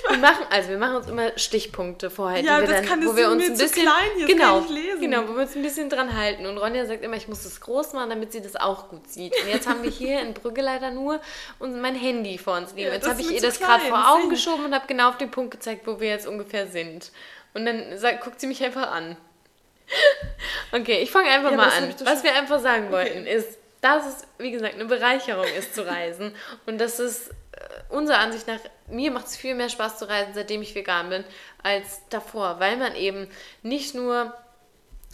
wir 0.08 0.18
machen, 0.18 0.46
also 0.50 0.68
wir 0.68 0.78
machen 0.78 0.96
uns 0.96 1.08
immer 1.08 1.36
Stichpunkte 1.36 2.10
vorher, 2.10 2.42
ja, 2.42 2.60
die 2.60 2.68
wir 2.68 2.82
dann, 2.82 3.06
wo 3.06 3.16
wir 3.16 3.30
uns 3.30 3.44
ein 3.44 3.56
bisschen 3.56 3.82
klein, 3.82 4.26
genau, 4.26 4.64
genau, 5.00 5.28
wo 5.28 5.34
wir 5.34 5.42
uns 5.42 5.56
ein 5.56 5.62
bisschen 5.62 5.90
dran 5.90 6.16
halten. 6.16 6.46
Und 6.46 6.58
Ronja 6.58 6.86
sagt 6.86 7.04
immer, 7.04 7.16
ich 7.16 7.28
muss 7.28 7.42
das 7.42 7.60
groß 7.60 7.92
machen, 7.92 8.10
damit 8.10 8.32
sie 8.32 8.40
das 8.40 8.56
auch 8.56 8.88
gut 8.88 9.08
sieht. 9.08 9.34
Und 9.42 9.48
jetzt 9.48 9.66
haben 9.66 9.82
wir 9.82 9.90
hier 9.90 10.20
in 10.20 10.34
Brügge 10.34 10.62
leider 10.62 10.90
nur 10.90 11.20
und 11.58 11.80
mein 11.80 11.94
Handy 11.94 12.38
vor 12.38 12.56
uns 12.56 12.72
liegen. 12.74 12.88
Ja, 12.88 12.94
jetzt 12.94 13.08
habe 13.08 13.20
ich 13.20 13.30
ihr 13.30 13.40
das 13.40 13.58
gerade 13.58 13.84
vor 13.84 14.12
Augen 14.12 14.30
geschoben 14.30 14.64
und 14.66 14.74
habe 14.74 14.86
genau 14.86 15.08
auf 15.08 15.18
den 15.18 15.30
Punkt 15.30 15.50
gezeigt, 15.50 15.86
wo 15.86 16.00
wir 16.00 16.08
jetzt 16.08 16.26
ungefähr 16.26 16.66
sind. 16.66 17.10
Und 17.56 17.64
dann 17.64 17.96
sagt, 17.96 18.22
guckt 18.22 18.38
sie 18.38 18.46
mich 18.46 18.62
einfach 18.62 18.92
an. 18.92 19.16
okay, 20.72 20.98
ich 20.98 21.10
fange 21.10 21.30
einfach 21.30 21.52
ja, 21.52 21.56
mal 21.56 21.70
an. 21.70 21.94
Was 22.04 22.22
wir 22.22 22.34
einfach 22.34 22.60
sagen 22.60 22.88
okay. 22.88 22.92
wollten 22.92 23.26
ist, 23.26 23.58
dass 23.80 24.06
es, 24.06 24.26
wie 24.36 24.50
gesagt, 24.50 24.74
eine 24.74 24.84
Bereicherung 24.84 25.46
ist 25.58 25.74
zu 25.74 25.86
reisen. 25.86 26.34
Und 26.66 26.78
das 26.78 27.00
ist 27.00 27.30
äh, 27.30 27.34
unserer 27.88 28.18
Ansicht 28.18 28.46
nach, 28.46 28.58
mir 28.88 29.10
macht 29.10 29.28
es 29.28 29.38
viel 29.38 29.54
mehr 29.54 29.70
Spaß 29.70 29.96
zu 29.96 30.06
reisen, 30.06 30.32
seitdem 30.34 30.60
ich 30.60 30.74
vegan 30.74 31.08
bin, 31.08 31.24
als 31.62 32.02
davor, 32.10 32.60
weil 32.60 32.76
man 32.76 32.94
eben 32.94 33.26
nicht 33.62 33.94
nur 33.94 34.36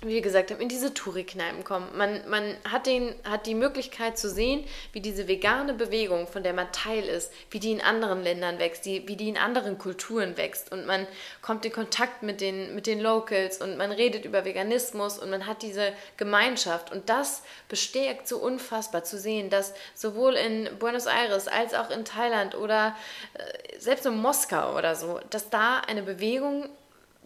wie 0.02 0.14
wir 0.14 0.20
gesagt 0.20 0.50
haben, 0.50 0.60
in 0.60 0.68
diese 0.68 0.92
Touri-Kneipen 0.94 1.62
kommen. 1.62 1.88
Man, 1.96 2.28
man 2.28 2.56
hat, 2.70 2.86
den, 2.86 3.14
hat 3.24 3.46
die 3.46 3.54
Möglichkeit 3.54 4.18
zu 4.18 4.28
sehen, 4.28 4.64
wie 4.92 5.00
diese 5.00 5.28
vegane 5.28 5.74
Bewegung, 5.74 6.26
von 6.26 6.42
der 6.42 6.52
man 6.52 6.72
Teil 6.72 7.04
ist, 7.04 7.32
wie 7.50 7.60
die 7.60 7.70
in 7.70 7.80
anderen 7.80 8.22
Ländern 8.22 8.58
wächst, 8.58 8.84
die, 8.84 9.06
wie 9.06 9.16
die 9.16 9.28
in 9.28 9.38
anderen 9.38 9.78
Kulturen 9.78 10.36
wächst. 10.36 10.72
Und 10.72 10.86
man 10.86 11.06
kommt 11.40 11.64
in 11.64 11.72
Kontakt 11.72 12.22
mit 12.22 12.40
den, 12.40 12.74
mit 12.74 12.86
den 12.86 13.00
Locals 13.00 13.58
und 13.58 13.76
man 13.76 13.92
redet 13.92 14.24
über 14.24 14.44
Veganismus 14.44 15.18
und 15.18 15.30
man 15.30 15.46
hat 15.46 15.62
diese 15.62 15.92
Gemeinschaft. 16.16 16.90
Und 16.90 17.08
das 17.08 17.42
bestärkt 17.68 18.26
so 18.26 18.38
unfassbar 18.38 19.04
zu 19.04 19.18
sehen, 19.18 19.50
dass 19.50 19.72
sowohl 19.94 20.34
in 20.34 20.68
Buenos 20.78 21.06
Aires 21.06 21.46
als 21.46 21.74
auch 21.74 21.90
in 21.90 22.04
Thailand 22.04 22.56
oder 22.56 22.96
äh, 23.34 23.78
selbst 23.78 24.04
in 24.06 24.16
Moskau 24.16 24.76
oder 24.76 24.96
so, 24.96 25.20
dass 25.30 25.48
da 25.48 25.78
eine 25.78 26.02
Bewegung 26.02 26.68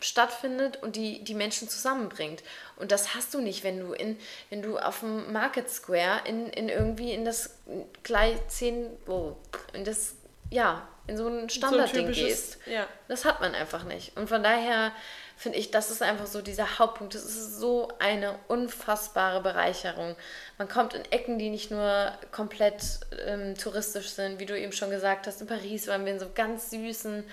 stattfindet 0.01 0.82
und 0.82 0.97
die, 0.97 1.24
die 1.24 1.34
Menschen 1.34 1.68
zusammenbringt. 1.68 2.42
Und 2.76 2.92
das 2.92 3.14
hast 3.14 3.32
du 3.34 3.40
nicht, 3.40 3.64
wenn 3.64 3.80
du 3.80 3.92
in, 3.92 4.18
wenn 4.51 4.62
du 4.62 4.78
auf 4.78 5.01
dem 5.01 5.32
Market 5.32 5.70
Square 5.70 6.22
in, 6.26 6.49
in 6.49 6.68
irgendwie 6.68 7.12
in 7.12 7.24
das 7.24 7.59
gleich 8.03 8.36
zehn, 8.49 8.88
oh, 9.07 9.36
in 9.72 9.84
das, 9.84 10.16
ja, 10.51 10.86
in 11.07 11.16
so 11.16 11.28
ein 11.28 11.49
Standardding 11.49 12.09
so 12.09 12.12
gehst. 12.12 12.59
Ja. 12.66 12.86
Das 13.09 13.24
hat 13.24 13.40
man 13.40 13.55
einfach 13.55 13.84
nicht. 13.84 14.16
Und 14.16 14.28
von 14.28 14.42
daher 14.42 14.92
finde 15.36 15.59
ich, 15.59 15.70
das 15.70 15.90
ist 15.90 16.03
einfach 16.03 16.26
so 16.26 16.42
dieser 16.42 16.78
Hauptpunkt. 16.78 17.14
Das 17.14 17.24
ist 17.24 17.59
so 17.59 17.88
eine 17.99 18.38
unfassbare 18.49 19.40
Bereicherung. 19.40 20.16
Man 20.59 20.68
kommt 20.68 20.94
in 20.94 21.05
Ecken, 21.12 21.38
die 21.38 21.51
nicht 21.51 21.70
nur 21.70 22.12
komplett 22.32 23.01
ähm, 23.24 23.55
touristisch 23.55 24.09
sind, 24.09 24.40
wie 24.40 24.47
du 24.47 24.59
eben 24.59 24.72
schon 24.72 24.90
gesagt 24.90 25.26
hast. 25.26 25.40
In 25.40 25.47
Paris 25.47 25.86
waren 25.86 26.05
wir 26.05 26.12
in 26.12 26.18
so 26.18 26.30
ganz 26.34 26.70
süßen, 26.70 27.24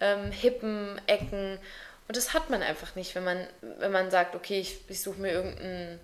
ähm, 0.00 0.30
hippen 0.30 1.00
Ecken 1.06 1.58
und 2.06 2.16
das 2.16 2.34
hat 2.34 2.50
man 2.50 2.62
einfach 2.62 2.94
nicht, 2.96 3.14
wenn 3.14 3.24
man, 3.24 3.46
wenn 3.60 3.92
man 3.92 4.10
sagt, 4.10 4.34
okay, 4.34 4.60
ich, 4.60 4.78
ich 4.88 5.02
suche 5.02 5.20
mir 5.20 5.32
irgendein, 5.32 5.98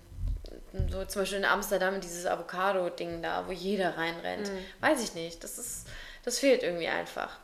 so 0.89 1.05
zum 1.05 1.21
Beispiel 1.21 1.37
in 1.37 1.45
Amsterdam 1.45 2.01
dieses 2.01 2.25
Avocado-Ding 2.25 3.21
da, 3.21 3.47
wo 3.47 3.51
jeder 3.51 3.97
reinrennt. 3.97 4.51
Mhm. 4.51 4.65
Weiß 4.79 5.03
ich 5.03 5.13
nicht. 5.13 5.43
Das 5.43 5.57
ist, 5.57 5.87
das 6.23 6.39
fehlt 6.39 6.63
irgendwie 6.63 6.87
einfach. 6.87 7.37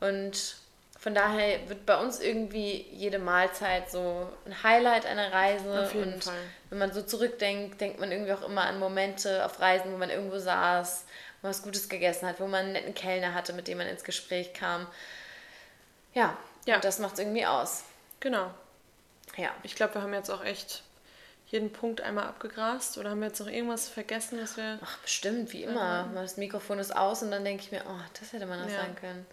Und 0.00 0.56
von 0.98 1.14
daher 1.14 1.68
wird 1.68 1.86
bei 1.86 1.96
uns 1.98 2.20
irgendwie 2.20 2.86
jede 2.92 3.18
Mahlzeit 3.18 3.90
so 3.90 4.28
ein 4.46 4.62
Highlight 4.62 5.06
einer 5.06 5.32
Reise. 5.32 5.90
Und 5.94 6.24
Fall. 6.24 6.34
wenn 6.70 6.78
man 6.78 6.92
so 6.92 7.02
zurückdenkt, 7.02 7.80
denkt 7.80 7.98
man 7.98 8.12
irgendwie 8.12 8.32
auch 8.32 8.46
immer 8.46 8.62
an 8.62 8.78
Momente 8.78 9.44
auf 9.44 9.60
Reisen, 9.60 9.92
wo 9.92 9.96
man 9.96 10.10
irgendwo 10.10 10.38
saß, 10.38 11.04
wo 11.40 11.46
man 11.46 11.50
was 11.50 11.62
Gutes 11.62 11.88
gegessen 11.88 12.28
hat, 12.28 12.38
wo 12.38 12.46
man 12.46 12.60
einen 12.60 12.72
netten 12.72 12.94
Kellner 12.94 13.34
hatte, 13.34 13.52
mit 13.54 13.66
dem 13.66 13.78
man 13.78 13.88
ins 13.88 14.04
Gespräch 14.04 14.54
kam. 14.54 14.86
Ja, 16.14 16.36
ja. 16.64 16.76
Und 16.76 16.84
das 16.84 17.00
macht 17.00 17.14
es 17.14 17.18
irgendwie 17.18 17.44
aus. 17.44 17.82
Genau. 18.24 18.50
Ja. 19.36 19.50
Ich 19.62 19.74
glaube, 19.76 19.94
wir 19.94 20.02
haben 20.02 20.14
jetzt 20.14 20.30
auch 20.30 20.42
echt 20.42 20.82
jeden 21.48 21.70
Punkt 21.70 22.00
einmal 22.00 22.24
abgegrast 22.24 22.96
oder 22.96 23.10
haben 23.10 23.20
wir 23.20 23.28
jetzt 23.28 23.38
noch 23.38 23.48
irgendwas 23.48 23.86
vergessen, 23.86 24.38
was 24.40 24.56
wir. 24.56 24.78
Ach, 24.82 24.98
bestimmt, 25.00 25.52
wie 25.52 25.64
immer. 25.64 26.04
Mhm. 26.04 26.14
Das 26.14 26.38
Mikrofon 26.38 26.78
ist 26.78 26.96
aus 26.96 27.22
und 27.22 27.30
dann 27.30 27.44
denke 27.44 27.62
ich 27.62 27.70
mir, 27.70 27.82
oh, 27.86 28.00
das 28.18 28.32
hätte 28.32 28.46
man 28.46 28.60
noch 28.60 28.70
ja. 28.70 28.78
sagen 28.78 28.96
können. 28.96 29.26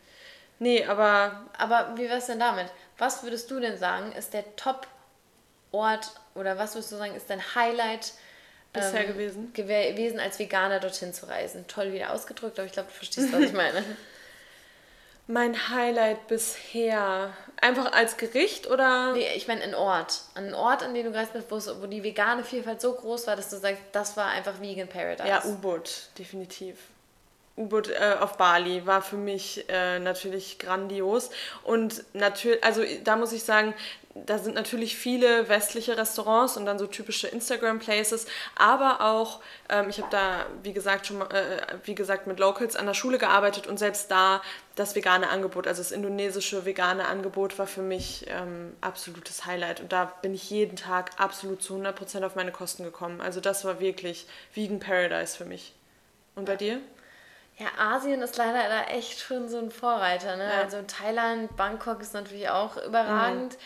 Nee, 0.60 0.86
aber. 0.86 1.46
Aber 1.58 1.94
wie 1.96 2.04
wäre 2.04 2.18
es 2.18 2.26
denn 2.26 2.40
damit? 2.40 2.68
Was 2.98 3.24
würdest 3.24 3.50
du 3.50 3.62
denn 3.62 3.78
sagen, 3.78 4.12
ist 4.12 4.34
der 4.34 4.58
Top-Ort 4.58 6.12
oder 6.36 6.58
was 6.58 6.76
würdest 6.76 6.92
du 6.92 6.98
sagen, 6.98 7.16
ist 7.16 7.30
dein 7.30 7.56
Highlight 7.56 8.12
bisher 8.74 9.06
ähm, 9.06 9.14
gewesen? 9.14 9.54
gewesen, 9.54 10.20
als 10.20 10.38
Veganer 10.38 10.82
dorthin 10.82 11.14
zu 11.14 11.30
reisen? 11.30 11.66
Toll 11.68 11.94
wieder 11.94 12.12
ausgedrückt, 12.12 12.60
aber 12.60 12.66
ich 12.66 12.74
glaube, 12.74 12.90
du 12.90 12.96
verstehst, 12.96 13.32
was 13.32 13.40
ich 13.40 13.54
meine. 13.54 13.86
Mein 15.28 15.70
Highlight 15.70 16.28
bisher. 16.28 17.34
Einfach 17.58 17.92
als 17.94 18.18
Gericht 18.18 18.70
oder? 18.70 19.14
Nee, 19.14 19.28
ich 19.36 19.48
meine 19.48 19.62
ein 19.62 19.76
Ort. 19.76 20.22
Ein 20.34 20.54
Ort, 20.54 20.84
an 20.84 20.94
dem 20.94 21.06
du 21.06 21.12
gereist 21.12 21.34
bist, 21.34 21.52
wo 21.52 21.86
die 21.86 22.04
vegane 22.04 22.44
Vielfalt 22.44 22.82
so 22.82 22.94
groß 22.94 23.28
war, 23.28 23.36
dass 23.36 23.50
du 23.50 23.58
sagst, 23.58 23.82
das 23.92 24.18
war 24.18 24.28
einfach 24.28 24.60
Vegan 24.60 24.88
Paradise. 24.88 25.30
Ja, 25.30 25.44
U-Boot, 25.46 26.10
definitiv. 26.18 26.78
U-Boot 27.58 27.90
äh, 27.90 28.16
auf 28.20 28.38
Bali 28.38 28.86
war 28.88 29.02
für 29.02 29.18
mich 29.18 29.66
äh, 29.70 30.00
natürlich 30.00 30.58
grandios. 30.58 31.30
Und 31.64 32.04
natürlich, 32.14 32.64
also 32.64 32.82
da 33.04 33.16
muss 33.16 33.32
ich 33.32 33.44
sagen, 33.44 33.74
da 34.14 34.38
sind 34.38 34.56
natürlich 34.56 34.98
viele 34.98 35.48
westliche 35.48 35.98
Restaurants 35.98 36.58
und 36.58 36.66
dann 36.66 36.78
so 36.78 36.88
typische 36.88 37.28
Instagram-Places, 37.28 38.26
aber 38.56 39.02
auch, 39.02 39.42
ähm, 39.70 39.90
ich 39.90 40.00
habe 40.00 40.10
da, 40.12 40.46
wie 40.64 40.74
gesagt, 40.74 41.08
schon 41.08 41.22
äh, 41.22 41.62
wie 41.86 41.96
gesagt, 41.96 42.28
mit 42.28 42.40
Locals 42.40 42.76
an 42.76 42.86
der 42.86 42.94
Schule 42.94 43.18
gearbeitet 43.18 43.68
und 43.68 43.78
selbst 43.78 44.12
da 44.12 44.42
das 44.76 44.96
vegane 44.96 45.30
Angebot, 45.30 45.68
also 45.68 45.82
das 45.82 45.92
indonesische 45.92 46.66
vegane 46.66 47.08
Angebot 47.08 47.58
war 47.58 47.68
für 47.68 47.82
mich 47.82 48.26
ähm, 48.28 48.76
absolutes 48.82 49.46
Highlight 49.46 49.80
und 49.80 49.92
da 49.92 50.06
bin 50.22 50.34
ich 50.34 50.50
jeden 50.50 50.76
Tag 50.76 51.12
absolut 51.18 51.62
zu 51.62 51.76
100% 51.76 52.26
auf 52.26 52.36
meine 52.36 52.52
Kosten 52.52 52.84
gekommen. 52.84 53.22
Also 53.22 53.40
das 53.40 53.64
war 53.64 53.80
wirklich 53.80 54.28
Vegan 54.54 54.80
Paradise 54.80 55.38
für 55.38 55.46
mich. 55.46 55.74
Und 56.36 56.46
bei 56.46 56.56
dir? 56.56 56.80
Ja, 57.58 57.68
Asien 57.78 58.22
ist 58.22 58.38
leider 58.38 58.68
da 58.70 58.84
echt 58.86 59.20
schon 59.20 59.48
so 59.48 59.58
ein 59.58 59.72
Vorreiter. 59.72 60.36
Ne? 60.36 60.50
Ja. 60.50 60.62
Also 60.62 60.82
Thailand, 60.82 61.56
Bangkok 61.56 62.02
ist 62.02 62.14
natürlich 62.14 62.50
auch 62.50 62.78
überragend. 62.78 63.54
Mhm. 63.54 63.58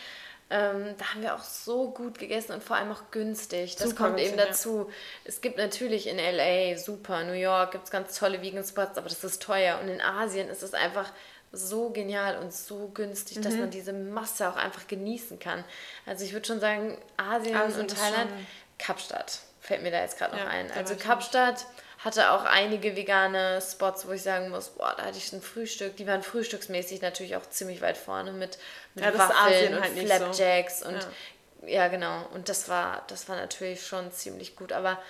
Ähm, 0.48 0.94
da 0.98 1.12
haben 1.12 1.22
wir 1.22 1.34
auch 1.34 1.42
so 1.42 1.90
gut 1.90 2.18
gegessen 2.18 2.52
und 2.52 2.62
vor 2.62 2.76
allem 2.76 2.92
auch 2.92 3.10
günstig. 3.10 3.76
Das 3.76 3.90
super 3.90 4.04
kommt 4.04 4.20
eben 4.20 4.36
dazu. 4.36 4.86
Ja. 4.88 4.94
Es 5.24 5.40
gibt 5.40 5.58
natürlich 5.58 6.06
in 6.06 6.18
LA 6.18 6.78
super, 6.78 7.24
New 7.24 7.32
York 7.32 7.72
gibt 7.72 7.84
es 7.84 7.90
ganz 7.90 8.16
tolle 8.16 8.42
Vegan 8.42 8.62
Spots, 8.62 8.96
aber 8.96 9.08
das 9.08 9.24
ist 9.24 9.42
teuer. 9.42 9.80
Und 9.80 9.88
in 9.88 10.00
Asien 10.00 10.48
ist 10.48 10.62
es 10.62 10.72
einfach 10.72 11.12
so 11.50 11.90
genial 11.90 12.38
und 12.38 12.52
so 12.52 12.88
günstig, 12.88 13.38
mhm. 13.38 13.42
dass 13.42 13.54
man 13.54 13.70
diese 13.70 13.92
Masse 13.92 14.48
auch 14.48 14.56
einfach 14.56 14.86
genießen 14.86 15.38
kann. 15.38 15.64
Also 16.04 16.24
ich 16.24 16.32
würde 16.32 16.46
schon 16.46 16.60
sagen, 16.60 16.96
Asien, 17.16 17.56
Asien 17.56 17.80
und 17.80 17.96
Thailand, 17.96 18.30
Kapstadt 18.78 19.40
fällt 19.60 19.82
mir 19.82 19.90
da 19.90 20.00
jetzt 20.00 20.18
gerade 20.18 20.36
noch 20.36 20.44
ja, 20.44 20.48
ein. 20.48 20.70
Also 20.72 20.94
Kapstadt 20.94 21.66
hatte 21.98 22.30
auch 22.30 22.44
einige 22.44 22.94
vegane 22.94 23.60
Spots, 23.60 24.06
wo 24.06 24.12
ich 24.12 24.22
sagen 24.22 24.50
muss, 24.50 24.68
boah, 24.68 24.94
da 24.96 25.06
hatte 25.06 25.18
ich 25.18 25.32
ein 25.32 25.42
Frühstück. 25.42 25.96
Die 25.96 26.06
waren 26.06 26.22
frühstücksmäßig 26.22 27.02
natürlich 27.02 27.36
auch 27.36 27.48
ziemlich 27.50 27.80
weit 27.80 27.96
vorne 27.96 28.32
mit, 28.32 28.58
mit 28.96 29.04
ja, 29.04 29.16
Waffeln 29.16 29.74
und 29.74 29.82
halt 29.82 29.98
Flapjacks 29.98 30.80
so. 30.80 30.88
und 30.88 31.06
ja. 31.62 31.68
ja. 31.68 31.88
genau. 31.88 32.26
Und 32.34 32.48
das 32.48 32.68
war, 32.68 33.04
das 33.06 33.28
war 33.28 33.36
natürlich 33.36 33.86
schon 33.86 34.10
ziemlich 34.10 34.56
gut. 34.56 34.72
Aber 34.72 35.00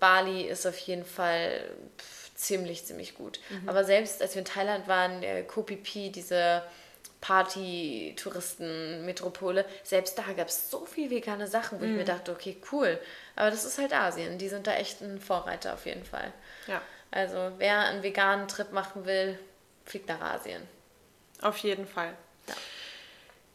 Bali 0.00 0.40
ist 0.42 0.66
auf 0.66 0.78
jeden 0.78 1.04
Fall 1.04 1.68
pff, 1.98 2.24
ziemlich, 2.34 2.86
ziemlich 2.86 3.14
gut. 3.14 3.40
Mhm. 3.50 3.68
Aber 3.68 3.84
selbst 3.84 4.22
als 4.22 4.34
wir 4.34 4.40
in 4.40 4.46
Thailand 4.46 4.88
waren, 4.88 5.22
Phi 5.22 5.78
Phi, 5.82 6.10
diese 6.10 6.62
Party-Touristen-Metropole, 7.20 9.66
selbst 9.82 10.16
da 10.18 10.24
gab 10.36 10.48
es 10.48 10.70
so 10.70 10.86
viel 10.86 11.10
vegane 11.10 11.48
Sachen, 11.48 11.80
wo 11.80 11.84
mhm. 11.84 11.90
ich 11.90 11.96
mir 11.96 12.02
mhm. 12.02 12.06
dachte, 12.06 12.32
okay, 12.32 12.56
cool. 12.70 13.00
Aber 13.34 13.50
das 13.50 13.64
ist 13.64 13.78
halt 13.78 13.92
Asien. 13.92 14.38
Die 14.38 14.48
sind 14.48 14.66
da 14.66 14.74
echt 14.74 15.00
ein 15.00 15.20
Vorreiter 15.20 15.74
auf 15.74 15.86
jeden 15.86 16.04
Fall. 16.04 16.32
Ja. 16.66 16.82
Also 17.10 17.52
wer 17.58 17.80
einen 17.80 18.02
veganen 18.02 18.48
Trip 18.48 18.72
machen 18.72 19.04
will, 19.06 19.38
fliegt 19.84 20.08
nach 20.08 20.20
Asien. 20.20 20.62
Auf 21.40 21.58
jeden 21.58 21.86
Fall. 21.86 22.14
Ja. 22.48 22.54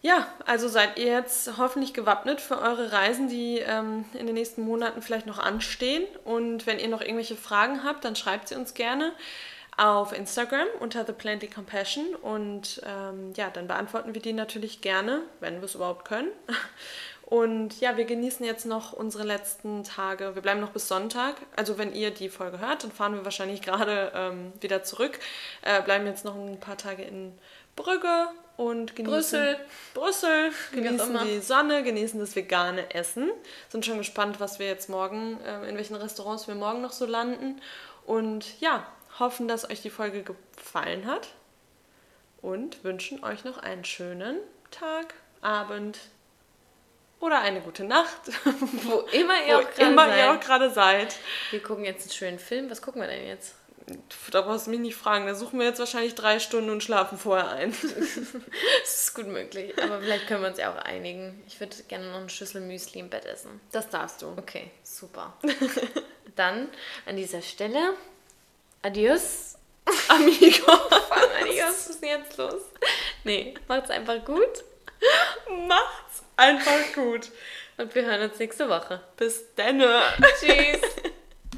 Ja, 0.01 0.27
also 0.45 0.69
seid 0.69 0.97
ihr 0.97 1.07
jetzt 1.07 1.57
hoffentlich 1.57 1.93
gewappnet 1.93 2.39
für 2.39 2.57
eure 2.57 2.93
Reisen, 2.93 3.27
die 3.27 3.59
ähm, 3.59 4.05
in 4.13 4.27
den 4.27 4.35
nächsten 4.35 4.61
Monaten 4.61 5.01
vielleicht 5.01 5.25
noch 5.25 5.39
anstehen. 5.39 6.05
Und 6.23 6.65
wenn 6.65 6.79
ihr 6.79 6.87
noch 6.87 7.01
irgendwelche 7.01 7.35
Fragen 7.35 7.83
habt, 7.83 8.05
dann 8.05 8.15
schreibt 8.15 8.47
sie 8.47 8.55
uns 8.55 8.73
gerne 8.73 9.11
auf 9.75 10.13
Instagram 10.13 10.67
unter 10.79 11.05
The 11.05 11.13
Plenty 11.13 11.47
Compassion 11.47 12.13
und 12.15 12.81
ähm, 12.85 13.31
ja, 13.37 13.49
dann 13.49 13.67
beantworten 13.67 14.13
wir 14.13 14.21
die 14.21 14.33
natürlich 14.33 14.81
gerne, 14.81 15.21
wenn 15.39 15.55
wir 15.55 15.63
es 15.63 15.75
überhaupt 15.75 16.05
können. 16.05 16.29
Und 17.23 17.79
ja, 17.79 17.95
wir 17.95 18.05
genießen 18.05 18.43
jetzt 18.43 18.65
noch 18.65 18.91
unsere 18.91 19.23
letzten 19.23 19.83
Tage. 19.83 20.33
Wir 20.33 20.41
bleiben 20.41 20.61
noch 20.61 20.71
bis 20.71 20.87
Sonntag. 20.87 21.35
Also 21.55 21.77
wenn 21.77 21.93
ihr 21.93 22.09
die 22.09 22.27
Folge 22.27 22.57
hört, 22.57 22.83
dann 22.83 22.91
fahren 22.91 23.13
wir 23.13 23.23
wahrscheinlich 23.23 23.61
gerade 23.61 24.11
ähm, 24.15 24.51
wieder 24.59 24.81
zurück. 24.81 25.19
Äh, 25.61 25.83
bleiben 25.83 26.07
jetzt 26.07 26.25
noch 26.25 26.33
ein 26.33 26.59
paar 26.59 26.77
Tage 26.77 27.03
in 27.03 27.37
Brügge 27.75 28.29
und 28.59 28.93
genießen 28.93 29.13
Brüssel, 29.13 29.59
Brüssel, 29.93 30.51
genießen 30.73 31.17
die 31.23 31.39
Sonne, 31.39 31.81
genießen 31.81 32.19
das 32.19 32.35
vegane 32.35 32.93
Essen. 32.93 33.31
Sind 33.69 33.85
schon 33.85 33.99
gespannt, 33.99 34.41
was 34.41 34.59
wir 34.59 34.67
jetzt 34.67 34.89
morgen, 34.89 35.39
äh, 35.45 35.69
in 35.69 35.77
welchen 35.77 35.95
Restaurants 35.95 36.45
wir 36.49 36.55
morgen 36.55 36.81
noch 36.81 36.91
so 36.91 37.05
landen. 37.05 37.61
Und 38.05 38.59
ja, 38.59 38.85
hoffen, 39.17 39.47
dass 39.47 39.69
euch 39.69 39.81
die 39.81 39.89
Folge 39.89 40.23
gefallen 40.23 41.05
hat 41.05 41.29
und 42.41 42.83
wünschen 42.83 43.23
euch 43.23 43.45
noch 43.45 43.59
einen 43.59 43.85
schönen 43.85 44.35
Tag, 44.71 45.13
Abend 45.39 45.97
oder 47.21 47.39
eine 47.39 47.61
gute 47.61 47.85
Nacht, 47.85 48.19
wo 48.83 49.05
immer 49.13 49.41
ihr 49.47 49.59
auch 49.59 50.39
gerade 50.41 50.69
seid. 50.69 51.13
seid. 51.13 51.21
Wir 51.51 51.63
gucken 51.63 51.85
jetzt 51.85 52.01
einen 52.01 52.11
schönen 52.11 52.39
Film. 52.39 52.69
Was 52.69 52.81
gucken 52.81 53.01
wir 53.01 53.07
denn 53.07 53.25
jetzt? 53.25 53.55
Da 54.31 54.41
brauchst 54.41 54.67
du 54.67 54.71
mich 54.71 54.79
nicht 54.79 54.95
fragen. 54.95 55.25
Da 55.25 55.35
suchen 55.35 55.59
wir 55.59 55.67
jetzt 55.67 55.79
wahrscheinlich 55.79 56.15
drei 56.15 56.39
Stunden 56.39 56.69
und 56.69 56.83
schlafen 56.83 57.17
vorher 57.17 57.49
ein. 57.49 57.71
das 57.81 58.99
ist 58.99 59.13
gut 59.13 59.27
möglich. 59.27 59.73
Aber 59.81 60.01
vielleicht 60.01 60.27
können 60.27 60.41
wir 60.41 60.49
uns 60.49 60.57
ja 60.57 60.71
auch 60.71 60.77
einigen. 60.77 61.43
Ich 61.47 61.59
würde 61.59 61.75
gerne 61.87 62.09
noch 62.11 62.19
eine 62.19 62.29
Schüssel 62.29 62.61
Müsli 62.61 62.99
im 62.99 63.09
Bett 63.09 63.25
essen. 63.25 63.59
Das 63.71 63.89
darfst 63.89 64.21
du. 64.21 64.27
Okay, 64.37 64.71
super. 64.83 65.37
Dann 66.35 66.69
an 67.05 67.15
dieser 67.15 67.41
Stelle. 67.41 67.93
Adios. 68.81 69.55
Amigo. 70.07 70.71
Adios, 71.41 71.65
was 71.67 71.89
ist 71.89 72.01
denn 72.01 72.21
jetzt 72.21 72.37
los? 72.37 72.61
Nee, 73.23 73.55
macht's 73.67 73.89
einfach 73.89 74.23
gut. 74.23 74.63
Macht's 75.67 76.23
einfach 76.35 76.93
gut. 76.93 77.31
Und 77.77 77.95
wir 77.95 78.05
hören 78.05 78.29
uns 78.29 78.37
nächste 78.39 78.69
Woche. 78.69 79.01
Bis 79.17 79.45
dann. 79.55 79.81
Tschüss. 80.39 80.81